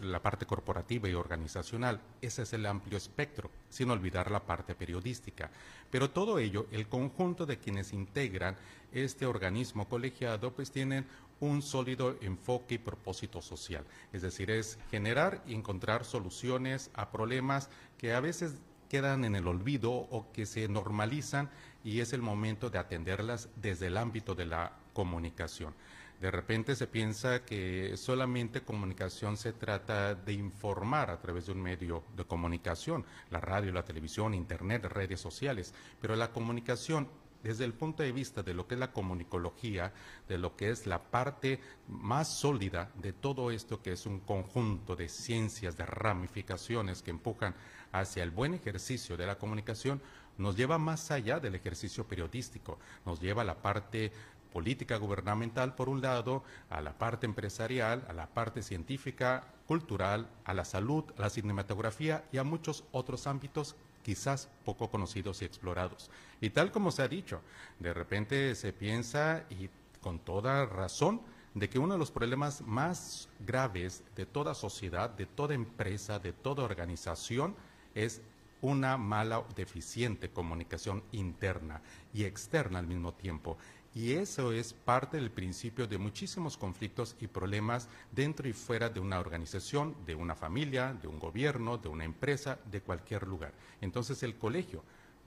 la 0.00 0.22
parte 0.22 0.46
corporativa 0.46 1.08
y 1.08 1.14
organizacional. 1.14 2.00
Ese 2.22 2.42
es 2.42 2.52
el 2.52 2.66
amplio 2.66 2.98
espectro, 2.98 3.50
sin 3.68 3.90
olvidar 3.90 4.30
la 4.30 4.46
parte 4.46 4.76
periodística. 4.76 5.50
Pero 5.90 6.10
todo 6.10 6.38
ello, 6.38 6.66
el 6.70 6.86
conjunto 6.86 7.46
de 7.46 7.58
quienes 7.58 7.92
integran 7.92 8.56
este 8.92 9.26
organismo 9.26 9.88
colegiado, 9.88 10.52
pues 10.52 10.70
tienen 10.70 11.06
un 11.40 11.62
sólido 11.62 12.16
enfoque 12.20 12.76
y 12.76 12.78
propósito 12.78 13.42
social. 13.42 13.84
Es 14.12 14.22
decir, 14.22 14.50
es 14.50 14.78
generar 14.90 15.42
y 15.46 15.54
encontrar 15.54 16.04
soluciones 16.04 16.90
a 16.94 17.10
problemas 17.10 17.70
que 17.98 18.14
a 18.14 18.20
veces 18.20 18.56
quedan 18.88 19.24
en 19.24 19.36
el 19.36 19.46
olvido 19.46 19.92
o 19.92 20.30
que 20.32 20.46
se 20.46 20.68
normalizan 20.68 21.48
y 21.82 22.00
es 22.00 22.12
el 22.12 22.22
momento 22.22 22.70
de 22.70 22.78
atenderlas 22.78 23.48
desde 23.56 23.86
el 23.86 23.96
ámbito 23.96 24.34
de 24.34 24.46
la 24.46 24.72
comunicación. 24.92 25.74
De 26.20 26.30
repente 26.30 26.76
se 26.76 26.86
piensa 26.86 27.46
que 27.46 27.96
solamente 27.96 28.60
comunicación 28.60 29.38
se 29.38 29.54
trata 29.54 30.14
de 30.14 30.34
informar 30.34 31.10
a 31.10 31.18
través 31.18 31.46
de 31.46 31.52
un 31.52 31.62
medio 31.62 32.04
de 32.14 32.24
comunicación, 32.24 33.06
la 33.30 33.40
radio, 33.40 33.72
la 33.72 33.86
televisión, 33.86 34.34
internet, 34.34 34.84
redes 34.84 35.18
sociales, 35.18 35.72
pero 35.98 36.16
la 36.16 36.30
comunicación 36.30 37.08
desde 37.42 37.64
el 37.64 37.72
punto 37.72 38.02
de 38.02 38.12
vista 38.12 38.42
de 38.42 38.54
lo 38.54 38.66
que 38.66 38.74
es 38.74 38.80
la 38.80 38.92
comunicología, 38.92 39.92
de 40.28 40.38
lo 40.38 40.56
que 40.56 40.70
es 40.70 40.86
la 40.86 41.02
parte 41.02 41.60
más 41.88 42.28
sólida 42.28 42.90
de 42.96 43.12
todo 43.12 43.50
esto 43.50 43.82
que 43.82 43.92
es 43.92 44.06
un 44.06 44.20
conjunto 44.20 44.96
de 44.96 45.08
ciencias, 45.08 45.76
de 45.76 45.86
ramificaciones 45.86 47.02
que 47.02 47.10
empujan 47.10 47.54
hacia 47.92 48.22
el 48.22 48.30
buen 48.30 48.54
ejercicio 48.54 49.16
de 49.16 49.26
la 49.26 49.38
comunicación, 49.38 50.00
nos 50.38 50.56
lleva 50.56 50.78
más 50.78 51.10
allá 51.10 51.40
del 51.40 51.54
ejercicio 51.54 52.04
periodístico, 52.04 52.78
nos 53.04 53.20
lleva 53.20 53.42
a 53.42 53.44
la 53.44 53.60
parte 53.62 54.12
política 54.52 54.96
gubernamental 54.96 55.74
por 55.74 55.88
un 55.88 56.00
lado, 56.00 56.42
a 56.68 56.80
la 56.80 56.98
parte 56.98 57.26
empresarial, 57.26 58.04
a 58.08 58.12
la 58.12 58.26
parte 58.26 58.62
científica, 58.62 59.44
cultural, 59.66 60.28
a 60.44 60.54
la 60.54 60.64
salud, 60.64 61.04
a 61.16 61.22
la 61.22 61.30
cinematografía 61.30 62.24
y 62.32 62.38
a 62.38 62.44
muchos 62.44 62.84
otros 62.90 63.26
ámbitos 63.26 63.76
quizás 64.02 64.48
poco 64.64 64.90
conocidos 64.90 65.42
y 65.42 65.44
explorados. 65.44 66.10
Y 66.40 66.50
tal 66.50 66.72
como 66.72 66.90
se 66.90 67.02
ha 67.02 67.08
dicho, 67.08 67.40
de 67.78 67.92
repente 67.92 68.54
se 68.54 68.72
piensa, 68.72 69.44
y 69.50 69.68
con 70.00 70.18
toda 70.18 70.64
razón, 70.66 71.20
de 71.54 71.68
que 71.68 71.78
uno 71.78 71.94
de 71.94 71.98
los 71.98 72.10
problemas 72.10 72.62
más 72.62 73.28
graves 73.40 74.02
de 74.16 74.24
toda 74.24 74.54
sociedad, 74.54 75.10
de 75.10 75.26
toda 75.26 75.54
empresa, 75.54 76.18
de 76.18 76.32
toda 76.32 76.64
organización, 76.64 77.54
es 77.94 78.22
una 78.62 78.96
mala 78.96 79.40
o 79.40 79.46
deficiente 79.54 80.30
comunicación 80.30 81.02
interna 81.12 81.80
y 82.14 82.24
externa 82.24 82.78
al 82.78 82.86
mismo 82.86 83.12
tiempo. 83.12 83.56
Y 83.94 84.12
eso 84.12 84.52
es 84.52 84.72
parte 84.72 85.16
del 85.16 85.32
principio 85.32 85.88
de 85.88 85.98
muchísimos 85.98 86.56
conflictos 86.56 87.16
y 87.20 87.26
problemas 87.26 87.88
dentro 88.12 88.48
y 88.48 88.52
fuera 88.52 88.88
de 88.88 89.00
una 89.00 89.18
organización, 89.18 89.96
de 90.06 90.14
una 90.14 90.36
familia, 90.36 90.94
de 90.94 91.08
un 91.08 91.18
gobierno, 91.18 91.76
de 91.76 91.88
una 91.88 92.04
empresa, 92.04 92.58
de 92.70 92.82
cualquier 92.82 93.26
lugar. 93.26 93.52
Entonces 93.80 94.22
el 94.22 94.36
colegio 94.36 94.84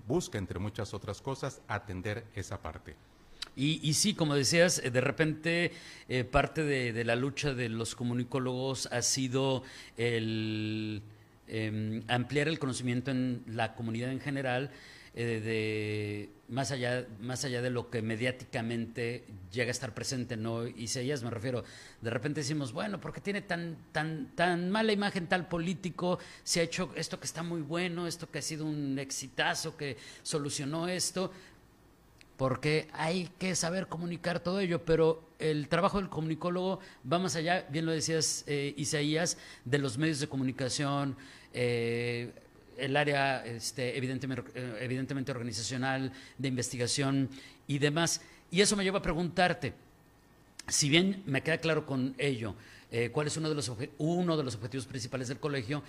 busca, 0.08 0.38
entre 0.38 0.60
muchas 0.60 0.93
otras 0.93 1.22
cosas, 1.22 1.62
atender 1.68 2.26
esa 2.36 2.62
parte. 2.62 2.95
Y, 3.56 3.93
sí, 3.93 4.16
como 4.16 4.34
decías, 4.34 4.82
de 4.82 5.01
repente 5.01 5.72
eh, 6.10 6.24
parte 6.24 6.64
de, 6.64 7.04
la 7.04 7.16
lucha 7.16 7.54
de 7.54 7.70
los 7.70 7.93
comunicólogos 7.93 8.88
ha 8.91 9.04
sido 9.04 9.62
el 9.95 11.04
em, 11.47 12.01
ampliar 12.08 12.47
el 12.47 12.58
conocimiento 12.58 13.12
en 13.12 13.43
la 13.45 13.76
comunidad 13.76 14.12
en 14.12 14.22
general 14.22 14.72
eh, 15.16 15.41
de 15.43 16.30
más 16.53 16.72
allá, 16.72 17.07
más 17.20 17.45
allá 17.45 17.61
de 17.61 17.70
lo 17.70 17.89
que 17.89 18.01
mediáticamente 18.01 19.24
llega 19.51 19.70
a 19.70 19.72
estar 19.72 19.93
presente, 19.93 20.38
¿no? 20.38 20.68
Y 20.68 20.88
si 20.88 20.99
me 20.99 21.30
refiero, 21.30 21.64
de 22.01 22.09
repente 22.09 22.41
decimos, 22.41 22.74
bueno, 22.74 22.99
porque 22.99 23.22
tiene 23.22 23.41
tan, 23.41 23.78
tan, 23.91 24.36
tan 24.36 24.70
mala 24.70 24.91
imagen 24.91 25.28
tal 25.28 25.47
político? 25.47 26.20
Se 26.43 26.59
ha 26.59 26.64
hecho 26.64 26.91
esto 26.95 27.20
que 27.20 27.26
está 27.26 27.43
muy 27.43 27.61
bueno, 27.61 28.07
esto 28.07 28.30
que 28.30 28.39
ha 28.39 28.41
sido 28.41 28.66
un 28.66 28.97
exitazo, 28.99 29.78
que 29.78 29.97
solucionó 30.22 30.88
esto, 30.88 31.32
porque 32.38 32.88
hay 32.93 33.30
que 33.39 33.55
saber 33.55 33.88
comunicar 33.88 34.39
todo 34.39 34.59
ello, 34.59 34.84
pero 34.84 35.24
el 35.39 35.68
trabajo 35.68 35.99
del 35.99 36.09
comunicólogo 36.09 36.80
va 37.11 37.20
más 37.20 37.36
allá, 37.36 37.68
bien 37.70 37.86
lo 37.86 37.91
decías 37.91 38.43
eh, 38.47 38.74
Isaías, 38.78 39.38
de 39.66 39.78
los 39.78 39.97
medios 39.97 40.20
de 40.20 40.28
comunicación, 40.28 41.16
eh, 41.53 42.32
el 42.78 42.95
área 42.97 43.45
este, 43.45 43.97
evidentemente, 43.97 44.43
eh, 44.55 44.78
evidentemente 44.82 45.32
organizacional, 45.32 46.11
de 46.38 46.47
investigación 46.47 47.30
y 47.67 47.80
demás. 47.80 48.21
Y 48.51 48.61
eso 48.61 48.76
me 48.76 48.84
lleva 48.84 48.99
a 48.99 49.01
preguntarte, 49.01 49.74
si 50.67 50.89
bien 50.89 51.24
me 51.26 51.41
queda 51.41 51.57
claro 51.57 51.86
con 51.86 52.15
ello, 52.17 52.55
eh, 52.91 53.09
cuál 53.11 53.28
es 53.28 53.38
uno 53.38 53.49
de, 53.49 53.55
los 53.55 53.71
uno 53.97 54.38
de 54.38 54.43
los 54.43 54.55
objetivos 54.55 54.86
principales 54.86 55.28
del 55.28 55.39
colegio, 55.39 55.84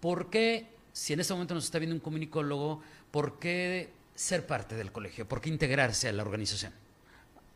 ¿por 0.00 0.28
qué, 0.30 0.66
si 0.92 1.12
en 1.12 1.20
este 1.20 1.32
momento 1.32 1.54
nos 1.54 1.64
está 1.64 1.78
viendo 1.78 1.94
un 1.94 2.00
comunicólogo, 2.00 2.82
por 3.10 3.38
qué 3.38 3.90
ser 4.14 4.46
parte 4.46 4.74
del 4.74 4.90
colegio? 4.90 5.28
¿Por 5.28 5.40
qué 5.40 5.48
integrarse 5.48 6.08
a 6.08 6.12
la 6.12 6.22
organización? 6.22 6.72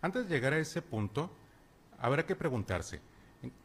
Antes 0.01 0.29
de 0.29 0.35
llegar 0.35 0.53
a 0.53 0.59
ese 0.59 0.83
punto, 0.83 1.31
habrá 1.99 2.25
que 2.25 2.37
preguntarse, 2.37 3.01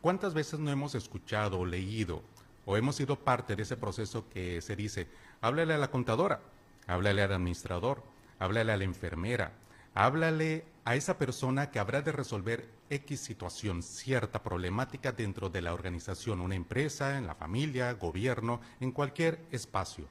¿cuántas 0.01 0.34
veces 0.34 0.59
no 0.59 0.72
hemos 0.72 0.95
escuchado 0.95 1.59
o 1.59 1.65
leído 1.65 2.24
o 2.68 2.76
hemos 2.76 2.97
sido 2.97 3.15
parte 3.15 3.55
de 3.55 3.63
ese 3.63 3.78
proceso 3.78 4.28
que 4.30 4.61
se 4.61 4.76
dice, 4.76 5.07
háblale 5.39 5.74
a 5.74 5.78
la 5.78 5.89
contadora, 5.89 6.41
háblale 6.86 7.22
al 7.22 7.32
administrador, 7.32 8.03
háblale 8.39 8.74
a 8.74 8.78
la 8.78 8.84
enfermera, 8.84 9.53
háblale 9.93 10.65
a 10.84 10.95
esa 10.95 11.18
persona 11.18 11.72
que 11.72 11.80
habrá 11.80 12.01
de 12.01 12.11
resolver 12.11 12.68
X 12.89 13.22
situación, 13.22 13.82
cierta 13.82 14.43
problemática 14.43 15.13
dentro 15.13 15.49
de 15.49 15.61
la 15.61 15.74
organización, 15.74 16.41
una 16.41 16.55
empresa, 16.55 17.18
en 17.18 17.26
la 17.26 17.36
familia, 17.36 17.93
gobierno, 17.93 18.59
en 18.82 18.91
cualquier 18.91 19.39
espacio. 19.49 20.05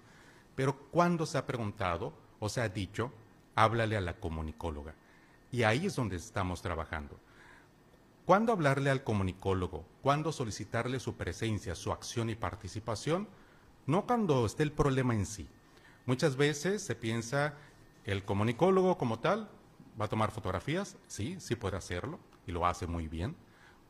Pero 0.54 0.78
cuando 0.90 1.26
se 1.26 1.36
ha 1.36 1.46
preguntado 1.46 2.14
o 2.40 2.48
se 2.48 2.62
ha 2.62 2.70
dicho, 2.70 3.12
háblale 3.54 3.98
a 3.98 4.00
la 4.00 4.14
comunicóloga. 4.14 4.94
Y 5.52 5.62
ahí 5.62 5.86
es 5.86 5.96
donde 5.96 6.16
estamos 6.16 6.62
trabajando. 6.62 7.20
¿Cuándo 8.26 8.52
hablarle 8.52 8.90
al 8.90 9.04
comunicólogo? 9.04 9.86
¿Cuándo 10.02 10.32
solicitarle 10.32 10.98
su 10.98 11.14
presencia, 11.14 11.76
su 11.76 11.92
acción 11.92 12.28
y 12.28 12.34
participación? 12.34 13.28
No 13.86 14.04
cuando 14.04 14.44
esté 14.44 14.64
el 14.64 14.72
problema 14.72 15.14
en 15.14 15.26
sí. 15.26 15.46
Muchas 16.06 16.34
veces 16.34 16.82
se 16.82 16.96
piensa 16.96 17.54
el 18.04 18.24
comunicólogo 18.24 18.98
como 18.98 19.20
tal 19.20 19.48
va 19.98 20.06
a 20.06 20.08
tomar 20.08 20.32
fotografías, 20.32 20.96
sí, 21.06 21.36
sí 21.38 21.54
puede 21.54 21.76
hacerlo 21.76 22.18
y 22.48 22.50
lo 22.50 22.66
hace 22.66 22.88
muy 22.88 23.06
bien. 23.06 23.36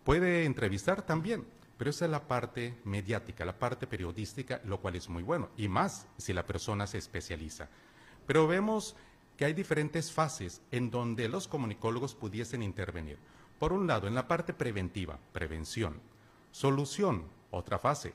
Puede 0.04 0.44
entrevistar 0.44 1.00
también, 1.00 1.46
Pero 1.78 1.88
esa 1.88 2.04
es 2.04 2.10
la 2.10 2.28
parte 2.28 2.78
mediática, 2.84 3.44
la 3.46 3.58
parte 3.58 3.86
periodística, 3.86 4.60
lo 4.64 4.80
cual 4.80 4.96
es 4.96 5.08
muy 5.08 5.22
bueno, 5.22 5.48
y 5.56 5.68
más 5.68 6.06
si 6.18 6.34
la 6.34 6.46
persona 6.46 6.86
se 6.86 6.98
especializa. 6.98 7.68
Pero 8.26 8.46
vemos 8.46 8.96
que 9.38 9.46
hay 9.46 9.54
diferentes 9.54 10.12
fases 10.12 10.60
en 10.70 10.90
donde 10.90 11.28
los 11.28 11.48
comunicólogos 11.48 12.14
pudiesen 12.14 12.62
intervenir. 12.62 13.18
Por 13.58 13.72
un 13.72 13.86
lado, 13.86 14.06
en 14.06 14.14
la 14.14 14.28
parte 14.28 14.52
preventiva, 14.52 15.18
prevención. 15.32 16.00
Solución, 16.52 17.24
otra 17.50 17.78
fase. 17.78 18.12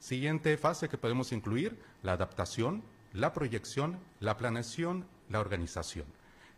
Siguiente 0.00 0.56
fase 0.56 0.88
que 0.88 0.98
podemos 0.98 1.30
incluir, 1.32 1.78
la 2.02 2.12
adaptación, 2.12 2.82
la 3.12 3.32
proyección, 3.32 3.98
la 4.18 4.36
planeación, 4.36 5.06
la 5.28 5.40
organización. 5.40 6.06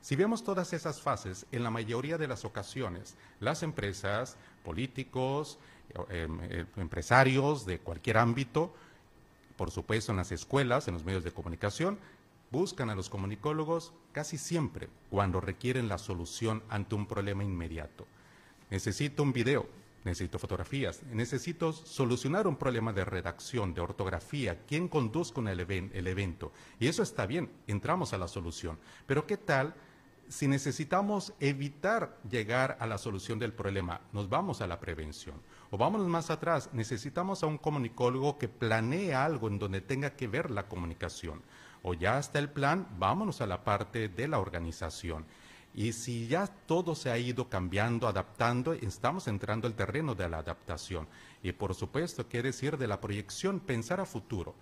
Si 0.01 0.17
vemos 0.17 0.43
todas 0.43 0.73
esas 0.73 1.01
fases, 1.01 1.47
en 1.53 1.63
la 1.63 1.71
mayoría 1.71 2.19
de 2.19 2.27
las 2.27 2.45
ocasiones, 2.45 3.17
las 3.39 3.63
empresas, 3.63 4.37
políticos, 4.65 5.59
em, 6.09 6.41
em, 6.41 6.67
empresarios 6.77 7.67
de 7.67 7.79
cualquier 7.79 8.17
ámbito, 8.19 8.75
por 9.57 9.71
supuesto 9.71 10.11
en 10.11 10.19
las 10.19 10.33
escuelas, 10.33 10.89
en 10.89 10.95
los 10.95 11.05
medios 11.05 11.23
de 11.23 11.33
comunicación, 11.33 11.99
buscan 12.51 12.91
a 12.91 12.95
los 12.95 13.09
comunicólogos 13.09 13.93
casi 14.13 14.39
siempre 14.39 14.89
cuando 15.11 15.41
requieren 15.41 15.89
la 15.89 15.99
solución 15.99 16.63
ante 16.69 16.95
un 16.95 17.07
problema 17.07 17.45
inmediato. 17.45 18.07
Necesito 18.73 19.23
un 19.23 19.35
video, 19.35 19.67
necesito 20.03 20.39
fotografías, 20.39 21.03
necesito 21.13 21.75
solucionar 21.75 22.47
un 22.47 22.57
problema 22.57 22.95
de 22.95 23.05
redacción, 23.05 23.75
de 23.75 23.83
ortografía, 23.83 24.63
quién 24.67 24.89
conduzca 24.89 25.43
el, 25.43 25.61
el 25.61 26.07
evento. 26.07 26.53
Y 26.81 26.87
eso 26.87 27.03
está 27.03 27.27
bien, 27.27 27.51
entramos 27.67 28.15
a 28.15 28.19
la 28.19 28.29
solución. 28.29 28.79
Pero 29.07 29.27
¿qué 29.27 29.37
tal 29.37 29.75
si 30.27 30.49
necesitamos 30.49 31.35
evitar 31.39 32.19
llegar 32.31 32.79
a 32.81 32.87
la 32.87 32.97
solución 32.97 33.39
del 33.39 33.53
problema? 33.53 34.01
Nos 34.15 34.31
vamos 34.31 34.63
a 34.63 34.67
la 34.67 34.81
prevención. 34.81 35.35
O 35.71 35.77
vámonos 35.77 36.09
más 36.09 36.31
atrás, 36.31 36.71
necesitamos 36.73 37.43
a 37.43 37.49
un 37.49 37.59
comunicólogo 37.59 38.39
que 38.39 38.49
planee 38.49 39.13
algo 39.13 39.49
en 39.49 39.59
donde 39.59 39.83
tenga 39.83 40.17
que 40.17 40.29
ver 40.29 40.51
la 40.51 40.67
comunicación. 40.67 41.43
O 41.83 41.93
ya 41.93 42.19
está 42.19 42.39
el 42.39 42.49
plan, 42.49 42.89
vámonos 42.99 43.43
a 43.43 43.47
la 43.47 43.65
parte 43.65 44.09
de 44.09 44.29
la 44.29 44.39
organización. 44.39 45.27
Y 45.75 45.93
si 45.93 46.27
ya 46.27 46.47
todo 46.47 46.95
se 46.95 47.11
ha 47.11 47.19
ido 47.19 47.49
cambiando, 47.49 48.07
adaptando, 48.07 48.75
estamos 48.75 49.27
entrando 49.27 49.67
al 49.67 49.75
terreno 49.75 50.15
de 50.15 50.29
la 50.29 50.39
adaptación. 50.39 51.09
Y 51.43 51.53
por 51.53 51.75
supuesto, 51.75 52.29
¿qué 52.29 52.43
decir 52.43 52.77
de 52.77 52.87
la 52.87 53.01
proyección? 53.01 53.61
Pensar 53.61 54.01
a 54.01 54.05
futuro. 54.05 54.55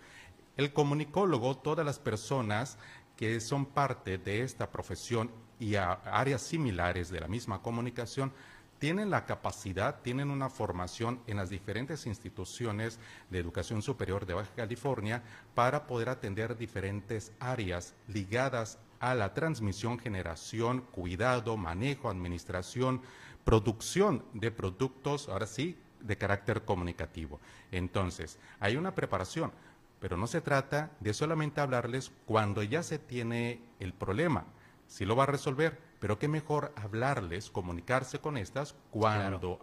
El 0.57 0.73
comunicólogo, 0.73 1.57
todas 1.57 1.85
las 1.85 1.99
personas 1.99 2.79
que 3.17 3.41
son 3.41 3.67
parte 3.67 4.19
de 4.19 4.43
esta 4.43 4.71
profesión 4.71 5.31
y 5.59 5.75
a 5.75 5.93
áreas 5.93 6.43
similares 6.43 7.11
de 7.11 7.21
la 7.21 7.29
misma 7.29 7.61
comunicación, 7.61 8.33
tienen 8.79 9.11
la 9.11 9.27
capacidad, 9.27 10.01
tienen 10.01 10.31
una 10.31 10.49
formación 10.49 11.21
en 11.27 11.37
las 11.37 11.51
diferentes 11.51 12.07
instituciones 12.07 12.99
de 13.29 13.39
educación 13.39 13.83
superior 13.83 14.25
de 14.25 14.35
Baja 14.35 14.51
California 14.57 15.23
para 15.55 15.87
poder 15.87 16.09
atender 16.09 16.57
diferentes 16.57 17.33
áreas 17.41 17.95
ligadas 18.09 18.79
a 19.01 19.15
la 19.15 19.35
transmisión, 19.35 19.99
generación, 19.99 20.83
cuidado, 20.93 21.57
manejo, 21.57 22.11
administración, 22.11 23.01
producción 23.45 24.25
de 24.35 24.51
productos, 24.51 25.29
ahora 25.29 25.47
sí, 25.47 25.77
de 26.01 26.17
carácter 26.17 26.65
comunicativo. 26.65 27.41
Entonces, 27.73 28.39
hay 28.61 28.77
una 28.77 28.95
preparación, 28.95 29.53
pero 29.99 30.17
no 30.17 30.27
se 30.27 30.41
trata 30.41 30.91
de 31.01 31.15
solamente 31.15 31.61
hablarles 31.61 32.13
cuando 32.27 32.63
ya 32.63 32.83
se 32.83 32.99
tiene 32.99 33.61
el 33.81 33.93
problema. 33.93 34.45
Si 34.87 35.05
lo 35.05 35.17
va 35.17 35.25
a 35.25 35.27
resolver, 35.27 35.79
pero 35.99 36.19
qué 36.19 36.29
mejor 36.29 36.73
hablarles, 36.77 37.51
comunicarse 37.51 38.19
con 38.19 38.37
estas 38.37 38.75
cuando 38.91 39.61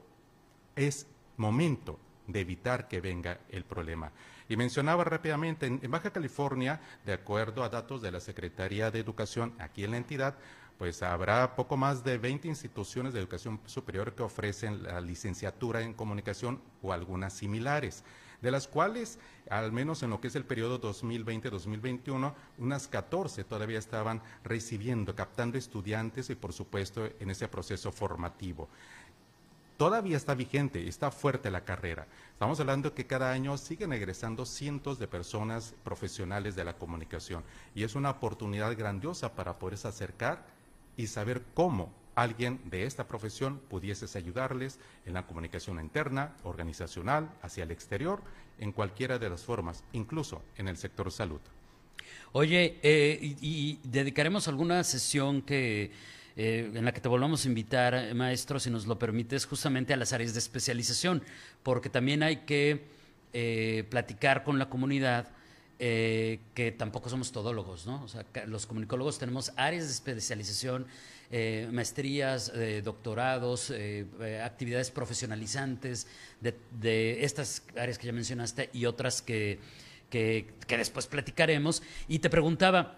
es 0.76 1.08
momento 1.38 2.00
de 2.28 2.42
evitar 2.42 2.88
que 2.88 3.02
venga 3.02 3.40
el 3.50 3.64
problema. 3.64 4.12
Y 4.50 4.56
mencionaba 4.56 5.04
rápidamente, 5.04 5.66
en, 5.66 5.92
Baja 5.92 6.12
California, 6.12 6.80
de 7.06 7.14
acuerdo 7.14 7.64
a 7.64 7.70
datos 7.70 8.02
de 8.02 8.12
la 8.12 8.20
Secretaría 8.20 8.92
de 8.92 9.00
Educación 9.00 9.54
aquí 9.60 9.84
en 9.84 9.92
la 9.92 9.98
entidad, 9.98 10.36
pues 10.78 11.02
habrá 11.02 11.56
poco 11.56 11.76
más 11.76 12.04
de 12.04 12.18
20 12.18 12.48
instituciones 12.48 13.14
de 13.14 13.20
educación 13.20 13.60
superior 13.66 14.14
que 14.14 14.24
ofrecen 14.24 14.84
la 14.84 15.02
licenciatura 15.02 15.82
en 15.82 15.94
comunicación 15.94 16.62
o 16.82 16.94
algunas 16.94 17.34
similares, 17.34 18.04
de 18.42 18.52
las 18.52 18.68
cuales, 18.68 19.18
al 19.50 19.72
menos 19.72 20.04
en 20.04 20.12
lo 20.12 20.22
que 20.22 20.28
es 20.28 20.36
el 20.36 20.46
periodo 20.46 20.80
2020-2021, 20.80 22.34
unas 22.60 22.88
14 22.88 23.44
todavía 23.44 23.80
estaban 23.80 24.22
recibiendo, 24.44 25.16
captando 25.16 25.58
estudiantes 25.58 26.30
y, 26.30 26.36
por 26.36 26.54
supuesto, 26.54 27.10
en 27.20 27.32
ese 27.32 27.48
proceso 27.48 27.92
formativo 27.92 28.70
todavía 29.78 30.18
está 30.18 30.34
vigente, 30.34 30.88
está 30.88 31.12
fuerte 31.12 31.52
la 31.52 31.64
carrera. 31.64 32.08
Estamos 32.34 32.60
hablando 32.60 32.94
que 32.94 33.08
cada 33.08 33.32
año 33.32 33.58
siguen 33.58 33.94
egresando 33.94 34.46
cientos 34.46 35.00
de 35.00 35.08
personas 35.08 35.76
profesionales 35.84 36.56
de 36.56 36.66
la 36.66 36.78
comunicación 36.78 37.44
y 37.74 37.84
es 37.84 37.96
una 37.96 38.10
oportunidad 38.10 38.76
grandiosa 38.76 39.36
para 39.36 39.60
poderse 39.60 39.88
acercar 39.88 40.46
y 40.98 41.08
saber 41.08 41.44
cómo 41.54 41.94
alguien 42.16 42.60
de 42.66 42.86
esta 42.86 43.08
profesión 43.08 43.60
pudiese 43.70 44.18
ayudarles 44.18 44.80
en 45.06 45.14
la 45.14 45.28
comunicación 45.28 45.80
interna, 45.80 46.36
organizacional, 46.44 47.32
hacia 47.44 47.64
el 47.64 47.70
exterior, 47.70 48.24
en 48.58 48.72
cualquiera 48.72 49.20
de 49.20 49.30
las 49.30 49.44
formas, 49.44 49.84
incluso 49.94 50.42
en 50.58 50.68
el 50.68 50.78
sector 50.78 51.12
salud. 51.12 51.40
Oye, 52.32 52.80
eh, 52.82 53.20
y 53.40 53.80
dedicaremos 53.84 54.48
alguna 54.48 54.84
sesión 54.84 55.44
que 55.44 55.92
eh, 56.40 56.70
en 56.72 56.86
la 56.86 56.94
que 56.94 57.02
te 57.02 57.10
volvamos 57.10 57.44
a 57.44 57.48
invitar, 57.48 57.96
eh, 57.96 58.14
maestro, 58.14 58.60
si 58.60 58.70
nos 58.70 58.86
lo 58.86 59.00
permites, 59.00 59.48
justamente 59.48 59.92
a 59.92 59.98
las 59.98 60.14
áreas 60.14 60.34
de 60.34 60.40
especialización, 60.40 61.24
porque 61.64 61.90
también 61.90 62.22
hay 62.22 62.38
que 62.46 62.86
eh, 63.34 63.86
platicar 63.90 64.44
con 64.44 64.60
la 64.60 64.70
comunidad 64.70 65.30
que 65.80 66.76
tampoco 66.76 67.08
somos 67.08 67.32
todólogos, 67.32 67.86
¿no? 67.86 68.04
O 68.04 68.08
sea, 68.08 68.26
los 68.48 68.66
comunicólogos 68.66 69.20
tenemos 69.20 69.54
áreas 69.58 69.86
de 69.86 69.92
especialización, 69.92 70.88
maestrías, 71.72 72.52
doctorados, 72.84 73.72
actividades 74.44 74.90
profesionalizantes 74.90 76.08
de, 76.42 77.24
estas 77.24 77.62
áreas 77.76 78.00
que 78.00 78.08
ya 78.08 78.12
mencionaste 78.12 78.72
y 78.74 78.88
otras 78.88 79.22
que, 79.22 79.60
que, 80.10 80.48
que 80.66 80.78
después 80.80 81.06
platicaremos. 81.06 81.84
Y 82.08 82.18
te 82.18 82.32
preguntaba, 82.32 82.98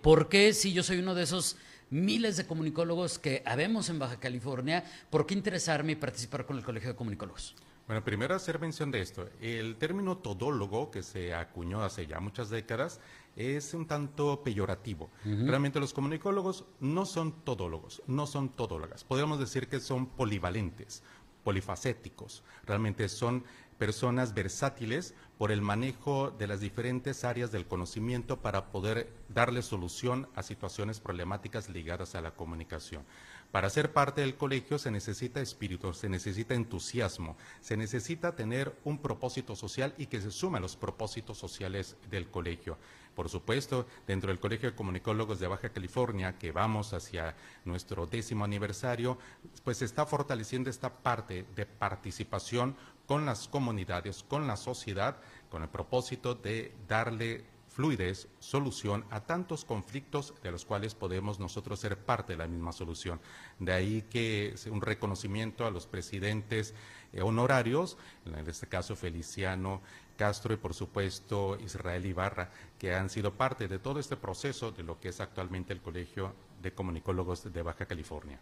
¿por 0.00 0.28
qué 0.28 0.54
si 0.54 0.72
yo 0.72 0.84
soy 0.84 0.98
uno 0.98 1.16
de 1.16 1.24
esos 1.24 1.56
miles 1.92 2.38
de 2.38 2.46
comunicólogos 2.46 3.18
que 3.18 3.42
habemos 3.44 3.90
en 3.90 3.98
Baja 3.98 4.18
California, 4.18 4.82
¿por 5.10 5.26
qué 5.26 5.34
interesarme 5.34 5.92
y 5.92 5.96
participar 5.96 6.46
con 6.46 6.56
el 6.56 6.64
Colegio 6.64 6.88
de 6.88 6.96
Comunicólogos? 6.96 7.54
Bueno, 7.86 8.02
primero 8.02 8.34
hacer 8.34 8.58
mención 8.58 8.90
de 8.90 9.02
esto. 9.02 9.28
El 9.40 9.76
término 9.76 10.16
todólogo, 10.16 10.90
que 10.90 11.02
se 11.02 11.34
acuñó 11.34 11.82
hace 11.82 12.06
ya 12.06 12.20
muchas 12.20 12.48
décadas, 12.48 13.00
es 13.36 13.74
un 13.74 13.86
tanto 13.86 14.42
peyorativo. 14.42 15.10
Realmente 15.24 15.80
los 15.80 15.92
comunicólogos 15.92 16.64
no 16.80 17.04
son 17.04 17.44
todólogos, 17.44 18.02
no 18.06 18.26
son 18.26 18.48
todólogas. 18.50 19.04
Podríamos 19.04 19.38
decir 19.38 19.68
que 19.68 19.80
son 19.80 20.06
polivalentes, 20.06 21.02
polifacéticos. 21.44 22.42
Realmente 22.64 23.08
son 23.08 23.44
personas 23.78 24.32
versátiles 24.32 25.14
por 25.42 25.50
el 25.50 25.60
manejo 25.60 26.30
de 26.30 26.46
las 26.46 26.60
diferentes 26.60 27.24
áreas 27.24 27.50
del 27.50 27.66
conocimiento 27.66 28.40
para 28.40 28.70
poder 28.70 29.12
darle 29.28 29.62
solución 29.62 30.28
a 30.36 30.44
situaciones 30.44 31.00
problemáticas 31.00 31.68
ligadas 31.68 32.14
a 32.14 32.20
la 32.20 32.30
comunicación. 32.30 33.04
Para 33.50 33.68
ser 33.68 33.92
parte 33.92 34.20
del 34.20 34.36
colegio 34.36 34.78
se 34.78 34.92
necesita 34.92 35.40
espíritu, 35.40 35.92
se 35.94 36.08
necesita 36.08 36.54
entusiasmo, 36.54 37.36
se 37.60 37.76
necesita 37.76 38.36
tener 38.36 38.78
un 38.84 38.98
propósito 38.98 39.56
social 39.56 39.94
y 39.98 40.06
que 40.06 40.20
se 40.20 40.30
sume 40.30 40.58
a 40.58 40.60
los 40.60 40.76
propósitos 40.76 41.38
sociales 41.38 41.96
del 42.08 42.30
colegio. 42.30 42.78
Por 43.14 43.28
supuesto, 43.28 43.86
dentro 44.06 44.28
del 44.28 44.40
Colegio 44.40 44.70
de 44.70 44.76
Comunicólogos 44.76 45.38
de 45.38 45.46
Baja 45.46 45.68
California, 45.68 46.38
que 46.38 46.50
vamos 46.50 46.94
hacia 46.94 47.36
nuestro 47.66 48.06
décimo 48.06 48.44
aniversario, 48.44 49.18
pues 49.64 49.78
se 49.78 49.84
está 49.84 50.06
fortaleciendo 50.06 50.70
esta 50.70 51.02
parte 51.02 51.44
de 51.54 51.66
participación 51.66 52.74
con 53.06 53.26
las 53.26 53.48
comunidades, 53.48 54.22
con 54.22 54.46
la 54.46 54.56
sociedad, 54.56 55.16
con 55.50 55.62
el 55.62 55.68
propósito 55.68 56.34
de 56.34 56.74
darle 56.88 57.44
fluidez, 57.72 58.28
solución 58.38 59.04
a 59.10 59.20
tantos 59.20 59.64
conflictos 59.64 60.34
de 60.42 60.50
los 60.50 60.64
cuales 60.64 60.94
podemos 60.94 61.40
nosotros 61.40 61.80
ser 61.80 61.96
parte 61.96 62.34
de 62.34 62.38
la 62.38 62.46
misma 62.46 62.72
solución. 62.72 63.20
De 63.58 63.72
ahí 63.72 64.02
que 64.02 64.54
un 64.70 64.82
reconocimiento 64.82 65.64
a 65.64 65.70
los 65.70 65.86
presidentes 65.86 66.74
eh, 67.12 67.22
honorarios, 67.22 67.96
en 68.26 68.46
este 68.46 68.66
caso 68.66 68.94
Feliciano 68.94 69.80
Castro 70.16 70.52
y 70.52 70.58
por 70.58 70.74
supuesto 70.74 71.58
Israel 71.60 72.04
Ibarra, 72.04 72.50
que 72.78 72.94
han 72.94 73.08
sido 73.08 73.32
parte 73.32 73.68
de 73.68 73.78
todo 73.78 73.98
este 73.98 74.16
proceso 74.16 74.70
de 74.70 74.82
lo 74.82 75.00
que 75.00 75.08
es 75.08 75.20
actualmente 75.20 75.72
el 75.72 75.80
Colegio 75.80 76.34
de 76.60 76.72
Comunicólogos 76.72 77.50
de 77.50 77.62
Baja 77.62 77.86
California. 77.86 78.38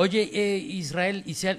Oye, 0.00 0.30
eh, 0.32 0.58
Israel, 0.58 1.24
Israel, 1.26 1.58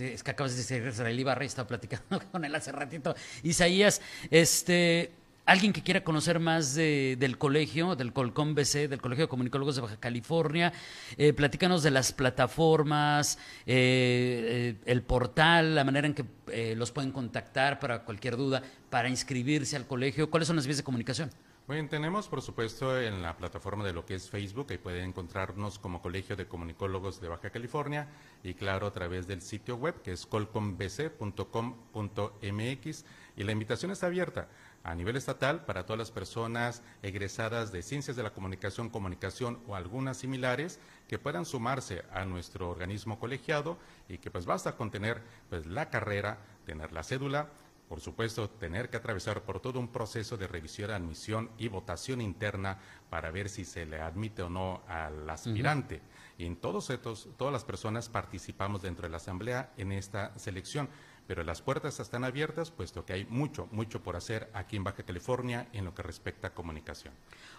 es 0.00 0.24
que 0.24 0.30
acabas 0.32 0.50
de 0.50 0.58
decir 0.58 0.84
Israel 0.84 1.16
Ibarra 1.16 1.44
y 1.44 1.46
estaba 1.46 1.68
platicando 1.68 2.20
con 2.32 2.44
él 2.44 2.52
hace 2.52 2.72
ratito. 2.72 3.14
Isaías, 3.44 4.02
este, 4.32 5.12
alguien 5.46 5.72
que 5.72 5.84
quiera 5.84 6.02
conocer 6.02 6.40
más 6.40 6.74
del 6.74 7.38
colegio, 7.38 7.94
del 7.94 8.12
Colcom 8.12 8.56
BC, 8.56 8.88
del 8.88 9.00
Colegio 9.00 9.26
de 9.26 9.28
Comunicólogos 9.28 9.76
de 9.76 9.82
Baja 9.82 9.96
California, 9.96 10.72
eh, 11.16 11.32
platícanos 11.32 11.84
de 11.84 11.92
las 11.92 12.12
plataformas, 12.12 13.38
eh, 13.64 14.74
eh, 14.76 14.82
el 14.86 15.02
portal, 15.02 15.76
la 15.76 15.84
manera 15.84 16.08
en 16.08 16.14
que 16.14 16.24
los 16.74 16.90
pueden 16.90 17.12
contactar 17.12 17.78
para 17.78 18.02
cualquier 18.02 18.36
duda, 18.36 18.60
para 18.90 19.08
inscribirse 19.08 19.76
al 19.76 19.86
colegio. 19.86 20.30
¿Cuáles 20.30 20.48
son 20.48 20.56
las 20.56 20.66
vías 20.66 20.78
de 20.78 20.82
comunicación? 20.82 21.30
Bueno, 21.68 21.86
tenemos 21.86 22.26
por 22.28 22.40
supuesto 22.40 22.98
en 22.98 23.20
la 23.20 23.36
plataforma 23.36 23.84
de 23.84 23.92
lo 23.92 24.06
que 24.06 24.14
es 24.14 24.30
Facebook, 24.30 24.68
ahí 24.70 24.78
pueden 24.78 25.10
encontrarnos 25.10 25.78
como 25.78 26.00
Colegio 26.00 26.34
de 26.34 26.48
Comunicólogos 26.48 27.20
de 27.20 27.28
Baja 27.28 27.50
California 27.50 28.08
y 28.42 28.54
claro 28.54 28.86
a 28.86 28.92
través 28.94 29.26
del 29.26 29.42
sitio 29.42 29.76
web 29.76 30.00
que 30.00 30.12
es 30.12 30.24
colcombc.com.mx 30.24 33.04
y 33.36 33.44
la 33.44 33.52
invitación 33.52 33.90
está 33.90 34.06
abierta 34.06 34.48
a 34.82 34.94
nivel 34.94 35.16
estatal 35.16 35.66
para 35.66 35.84
todas 35.84 35.98
las 35.98 36.10
personas 36.10 36.82
egresadas 37.02 37.70
de 37.70 37.82
Ciencias 37.82 38.16
de 38.16 38.22
la 38.22 38.32
Comunicación, 38.32 38.88
Comunicación 38.88 39.58
o 39.66 39.76
algunas 39.76 40.16
similares 40.16 40.80
que 41.06 41.18
puedan 41.18 41.44
sumarse 41.44 42.02
a 42.14 42.24
nuestro 42.24 42.70
organismo 42.70 43.18
colegiado 43.18 43.76
y 44.08 44.16
que 44.16 44.30
pues 44.30 44.46
basta 44.46 44.74
con 44.74 44.90
tener 44.90 45.20
pues 45.50 45.66
la 45.66 45.90
carrera, 45.90 46.38
tener 46.64 46.92
la 46.92 47.02
cédula, 47.02 47.50
por 47.88 48.00
supuesto, 48.00 48.50
tener 48.50 48.90
que 48.90 48.98
atravesar 48.98 49.42
por 49.42 49.60
todo 49.60 49.80
un 49.80 49.88
proceso 49.88 50.36
de 50.36 50.46
revisión, 50.46 50.90
admisión 50.90 51.50
y 51.56 51.68
votación 51.68 52.20
interna 52.20 52.78
para 53.08 53.30
ver 53.30 53.48
si 53.48 53.64
se 53.64 53.86
le 53.86 54.00
admite 54.00 54.42
o 54.42 54.50
no 54.50 54.82
al 54.86 55.28
aspirante. 55.28 56.02
Y 56.36 56.44
en 56.44 56.56
todos 56.56 56.90
estos, 56.90 57.28
todas 57.36 57.52
las 57.52 57.64
personas 57.64 58.08
participamos 58.08 58.82
dentro 58.82 59.04
de 59.04 59.10
la 59.10 59.16
Asamblea 59.16 59.72
en 59.76 59.92
esta 59.92 60.38
selección 60.38 60.88
pero 61.28 61.44
las 61.44 61.60
puertas 61.60 62.00
están 62.00 62.24
abiertas 62.24 62.70
puesto 62.70 63.04
que 63.04 63.12
hay 63.12 63.26
mucho, 63.26 63.68
mucho 63.70 64.02
por 64.02 64.16
hacer 64.16 64.48
aquí 64.54 64.76
en 64.76 64.84
Baja 64.84 65.02
California 65.02 65.68
en 65.74 65.84
lo 65.84 65.94
que 65.94 66.02
respecta 66.02 66.48
a 66.48 66.54
comunicación. 66.54 67.12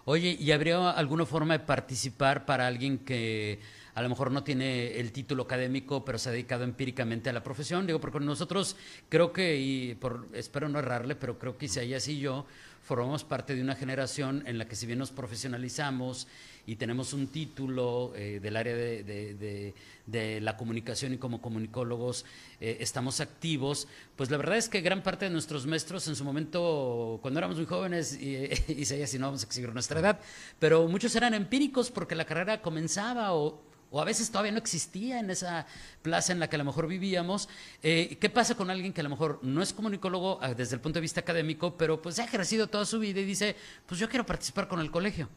Oye, 0.05 0.35
¿y 0.39 0.51
habría 0.51 0.89
alguna 0.89 1.23
forma 1.23 1.55
de 1.55 1.63
participar 1.63 2.47
para 2.47 2.65
alguien 2.65 2.97
que 2.97 3.59
a 3.93 4.01
lo 4.01 4.09
mejor 4.09 4.31
no 4.31 4.43
tiene 4.43 4.99
el 4.99 5.11
título 5.11 5.43
académico, 5.43 6.03
pero 6.03 6.17
se 6.17 6.29
ha 6.29 6.31
dedicado 6.31 6.63
empíricamente 6.63 7.29
a 7.29 7.33
la 7.33 7.43
profesión? 7.43 7.85
Digo, 7.85 7.99
porque 7.99 8.19
nosotros 8.19 8.75
creo 9.07 9.31
que, 9.31 9.57
y 9.57 9.93
por, 9.93 10.27
espero 10.33 10.67
no 10.67 10.79
errarle, 10.79 11.15
pero 11.15 11.37
creo 11.37 11.55
que 11.55 11.67
Isaías 11.67 12.07
y 12.07 12.19
yo 12.19 12.47
formamos 12.81 13.23
parte 13.23 13.55
de 13.55 13.61
una 13.61 13.75
generación 13.75 14.43
en 14.45 14.57
la 14.57 14.67
que 14.67 14.75
si 14.75 14.85
bien 14.85 14.99
nos 14.99 15.11
profesionalizamos 15.11 16.27
y 16.65 16.75
tenemos 16.75 17.13
un 17.13 17.27
título 17.27 18.13
eh, 18.15 18.39
del 18.41 18.55
área 18.55 18.75
de, 18.75 19.73
la 20.41 20.57
comunicación 20.57 21.13
y 21.13 21.17
como 21.17 21.41
comunicólogos 21.41 22.25
eh, 22.59 22.77
estamos 22.79 23.21
activos, 23.21 23.87
pues 24.15 24.29
la 24.29 24.37
verdad 24.37 24.57
es 24.57 24.69
que 24.69 24.81
gran 24.81 25.03
parte 25.03 25.25
de 25.25 25.31
nuestros 25.31 25.65
maestros 25.65 26.07
en 26.07 26.15
su 26.15 26.23
momento, 26.23 27.19
cuando 27.21 27.39
éramos 27.39 27.57
muy 27.57 27.65
jóvenes, 27.65 28.19
y, 28.19 28.49
y, 28.67 28.85
si 28.85 29.19
no 29.19 29.27
vamos 29.27 29.43
a 29.43 29.45
exigir 29.45 29.73
nuestra 29.73 29.99
edad, 29.99 30.19
pero 30.59 30.87
muchos 30.87 31.15
eran 31.15 31.33
empíricos 31.33 31.91
porque 31.91 32.15
la 32.15 32.25
carrera 32.25 32.61
comenzaba 32.61 33.33
o 33.33 33.68
o 33.91 34.01
a 34.01 34.05
veces 34.05 34.29
todavía 34.29 34.51
no 34.51 34.57
existía 34.57 35.19
en 35.19 35.29
esa 35.29 35.65
plaza 36.01 36.31
en 36.31 36.39
la 36.39 36.49
que 36.49 36.55
a 36.55 36.59
lo 36.59 36.65
mejor 36.65 36.87
vivíamos. 36.87 37.49
Eh, 37.81 38.17
¿Qué 38.19 38.29
pasa 38.29 38.55
con 38.55 38.69
alguien 38.69 38.93
que 38.93 39.01
a 39.01 39.03
lo 39.03 39.09
mejor 39.09 39.39
no 39.41 39.61
es 39.61 39.73
comunicólogo 39.73 40.39
ah, 40.41 40.53
desde 40.53 40.75
el 40.75 40.81
punto 40.81 40.97
de 40.97 41.01
vista 41.01 41.21
académico, 41.21 41.77
pero 41.77 42.01
pues 42.01 42.19
ha 42.19 42.23
ejercido 42.23 42.67
toda 42.67 42.85
su 42.85 42.99
vida 42.99 43.19
y 43.19 43.25
dice, 43.25 43.55
pues 43.85 43.99
yo 43.99 44.09
quiero 44.09 44.25
participar 44.25 44.67
con 44.67 44.79
el 44.79 44.91
colegio? 44.91 45.29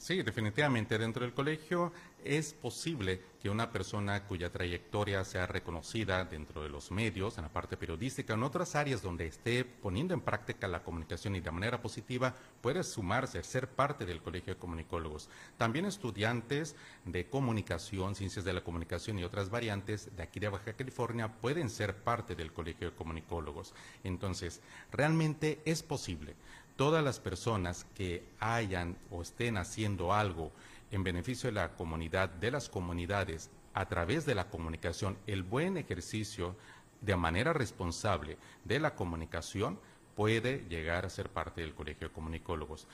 Sí, 0.00 0.22
definitivamente. 0.22 0.96
Dentro 0.96 1.26
del 1.26 1.34
colegio 1.34 1.92
es 2.24 2.54
posible 2.54 3.20
que 3.42 3.50
una 3.50 3.70
persona 3.70 4.24
cuya 4.24 4.50
trayectoria 4.50 5.22
sea 5.24 5.46
reconocida 5.46 6.24
dentro 6.24 6.62
de 6.62 6.70
los 6.70 6.90
medios, 6.90 7.36
en 7.36 7.44
la 7.44 7.52
parte 7.52 7.76
periodística, 7.76 8.32
en 8.32 8.42
otras 8.42 8.76
áreas 8.76 9.02
donde 9.02 9.26
esté 9.26 9.62
poniendo 9.62 10.14
en 10.14 10.22
práctica 10.22 10.68
la 10.68 10.82
comunicación 10.82 11.36
y 11.36 11.40
de 11.40 11.50
manera 11.50 11.82
positiva, 11.82 12.34
puede 12.62 12.82
sumarse, 12.82 13.42
ser 13.42 13.68
parte 13.68 14.06
del 14.06 14.22
Colegio 14.22 14.54
de 14.54 14.58
Comunicólogos. 14.58 15.28
También 15.58 15.84
estudiantes 15.84 16.76
de 17.04 17.28
comunicación, 17.28 18.14
ciencias 18.14 18.46
de 18.46 18.54
la 18.54 18.64
comunicación 18.64 19.18
y 19.18 19.24
otras 19.24 19.50
variantes 19.50 20.16
de 20.16 20.22
aquí 20.22 20.40
de 20.40 20.48
Baja 20.48 20.72
California 20.72 21.30
pueden 21.30 21.68
ser 21.68 21.94
parte 21.94 22.34
del 22.34 22.54
Colegio 22.54 22.88
de 22.88 22.96
Comunicólogos. 22.96 23.74
Entonces, 24.02 24.62
realmente 24.90 25.60
es 25.66 25.82
posible 25.82 26.36
todas 26.76 27.04
las 27.04 27.20
personas 27.20 27.86
que 27.94 28.24
hayan 28.38 28.96
o 29.10 29.22
estén 29.22 29.56
haciendo 29.56 30.12
algo 30.12 30.52
en 30.90 31.04
beneficio 31.04 31.48
de 31.48 31.54
la 31.54 31.74
comunidad, 31.74 32.28
de 32.28 32.50
las 32.50 32.68
comunidades, 32.68 33.50
a 33.74 33.86
través 33.86 34.26
de 34.26 34.34
la 34.34 34.48
comunicación, 34.48 35.16
el 35.26 35.42
buen 35.42 35.76
ejercicio 35.76 36.56
de 37.00 37.16
manera 37.16 37.52
responsable 37.52 38.36
de 38.64 38.80
la 38.80 38.94
comunicación 38.94 39.78
puede 40.20 40.66
llegar 40.68 41.06
a 41.06 41.08
ser 41.08 41.30
parte 41.30 41.62
del 41.62 41.74
Colegio 41.74 42.08
de 42.08 42.12
Comunicólogos 42.12 42.86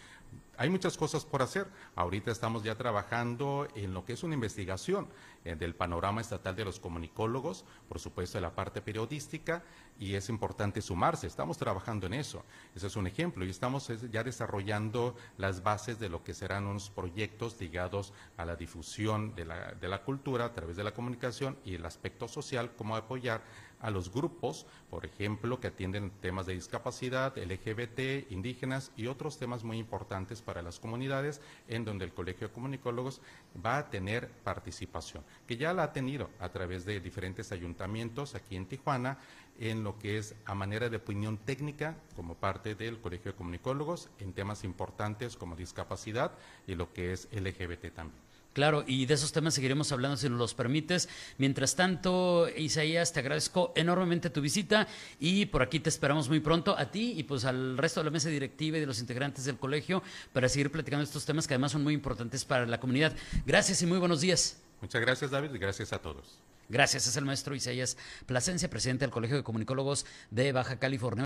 hay 0.59 0.71
muchas 0.71 0.97
cosas 0.97 1.25
por 1.25 1.43
hacer. 1.43 1.67
Ahorita 1.95 2.31
estamos 2.31 2.63
ya 2.63 2.75
trabajando 2.77 3.69
en 3.75 3.93
lo 3.93 4.05
que 4.05 4.15
es 4.15 4.23
una 4.23 4.35
investigación 4.35 5.07
eh, 5.45 5.55
del 5.55 5.75
panorama 5.75 6.21
estatal 6.21 6.57
de 6.57 6.65
los 6.65 6.81
comunicólogos, 6.81 7.65
por 7.89 7.99
supuesto 7.99 8.39
de 8.39 8.43
la 8.43 8.55
parte 8.55 8.81
periodística, 8.81 9.63
y 9.99 10.15
es 10.15 10.29
importante 10.29 10.81
sumarse. 10.81 11.27
Estamos 11.27 11.59
trabajando 11.59 12.07
en 12.07 12.15
eso. 12.15 12.43
Ese 12.75 12.87
es 12.87 12.97
un 12.97 13.07
ejemplo. 13.07 13.45
Y 13.45 13.51
estamos 13.51 13.91
ya 14.11 14.25
desarrollando 14.25 15.15
las 15.37 15.63
bases 15.63 15.99
de 15.99 16.09
lo 16.09 16.25
que 16.25 16.33
serán 16.33 16.67
unos 16.67 16.91
proyectos 16.91 17.61
ligados 17.61 18.13
a 18.37 18.45
la 18.45 18.57
difusión 18.57 19.35
de 19.35 19.45
la, 19.45 19.73
de 19.73 19.89
la 19.89 20.03
cultura 20.03 20.47
a 20.47 20.53
través 20.53 20.77
de 20.77 20.85
la 20.85 20.93
comunicación 20.93 21.59
y 21.65 21.75
el 21.75 21.85
aspecto 21.85 22.29
social, 22.29 22.73
cómo 22.77 22.97
apoyar 22.97 23.43
a 23.81 23.91
los 23.91 24.13
grupos, 24.13 24.67
por 24.91 25.05
ejemplo, 25.05 25.61
que 25.61 25.69
atienden 25.69 26.11
temas 26.21 26.47
de 26.47 26.55
discapacidad, 26.55 27.37
LGBT, 27.37 28.31
indígenas 28.31 28.93
y 28.97 29.07
otros 29.07 29.39
temas 29.39 29.65
muy 29.65 29.79
importantes 29.79 30.43
para 30.43 30.63
las 30.63 30.81
comunidades, 30.81 31.41
en 31.69 31.85
donde 31.85 32.05
el 32.05 32.13
Colegio 32.13 32.49
de 32.49 32.55
Comunicólogos 32.55 33.21
va 33.65 33.79
a 33.79 33.91
tener 33.91 34.29
participación, 34.45 35.25
que 35.47 35.57
ya 35.57 35.73
la 35.73 35.85
ha 35.85 35.93
tenido 35.93 36.31
a 36.41 36.49
través 36.49 36.85
de 36.85 37.01
diferentes 37.01 37.53
ayuntamientos 37.53 38.35
aquí 38.35 38.57
en 38.57 38.67
Tijuana, 38.67 39.19
en 39.59 39.85
lo 39.85 39.99
que 39.99 40.19
es 40.19 40.35
a 40.45 40.55
manera 40.55 40.89
de 40.89 40.99
opinión 40.99 41.39
técnica 41.39 41.97
como 42.15 42.35
parte 42.35 42.75
del 42.75 43.01
Colegio 43.01 43.33
de 43.33 43.39
Comunicólogos 43.39 44.11
en 44.19 44.33
temas 44.33 44.65
importantes 44.65 45.37
como 45.37 45.57
discapacidad 45.57 46.33
y 46.67 46.75
lo 46.75 46.93
que 46.93 47.13
es 47.13 47.29
LGBT 47.33 47.95
también. 47.95 48.26
Claro, 48.57 48.85
y 48.87 49.05
de 49.05 49.13
esos 49.13 49.33
temas 49.33 49.53
seguiremos 49.53 49.93
hablando 49.93 50.17
si 50.17 50.31
nos 50.31 50.39
los 50.39 50.55
permites. 50.55 51.11
Mientras 51.37 51.77
tanto, 51.77 52.49
Isaías, 52.57 53.13
te 53.13 53.21
agradezco 53.21 53.75
enormemente 53.77 54.31
tu 54.31 54.41
visita 54.41 54.89
y 55.21 55.45
por 55.45 55.61
aquí 55.61 55.79
te 55.79 55.91
esperamos 55.91 56.31
muy 56.31 56.41
pronto 56.41 56.75
a 56.79 56.91
ti 56.91 57.13
y 57.19 57.25
pues 57.25 57.45
al 57.45 57.77
resto 57.77 58.01
de 58.01 58.05
la 58.05 58.11
mesa 58.11 58.31
directiva 58.31 58.79
y 58.79 58.81
de 58.81 58.87
los 58.87 58.99
integrantes 58.99 59.45
del 59.45 59.59
colegio 59.59 60.03
para 60.33 60.49
seguir 60.49 60.73
platicando 60.73 61.05
estos 61.05 61.27
temas 61.27 61.47
que 61.47 61.53
además 61.53 61.73
son 61.73 61.83
muy 61.83 61.93
importantes 61.93 62.47
para 62.47 62.65
la 62.65 62.81
comunidad. 62.81 63.15
Gracias 63.45 63.83
y 63.83 63.87
muy 63.87 63.99
buenos 63.99 64.23
días. 64.23 64.57
Muchas 64.81 65.03
gracias, 65.03 65.31
David, 65.31 65.51
y 65.53 65.59
gracias 65.59 65.93
a 65.93 65.99
todos. 65.99 66.39
Gracias, 66.71 67.07
es 67.07 67.15
el 67.19 67.27
maestro 67.27 67.55
Isaías 67.55 67.99
Plasencia, 68.25 68.71
presidente 68.71 69.05
del 69.05 69.11
Colegio 69.11 69.37
de 69.37 69.43
Comunicólogos 69.43 70.07
de 70.31 70.53
Baja 70.53 70.79
California. 70.79 71.26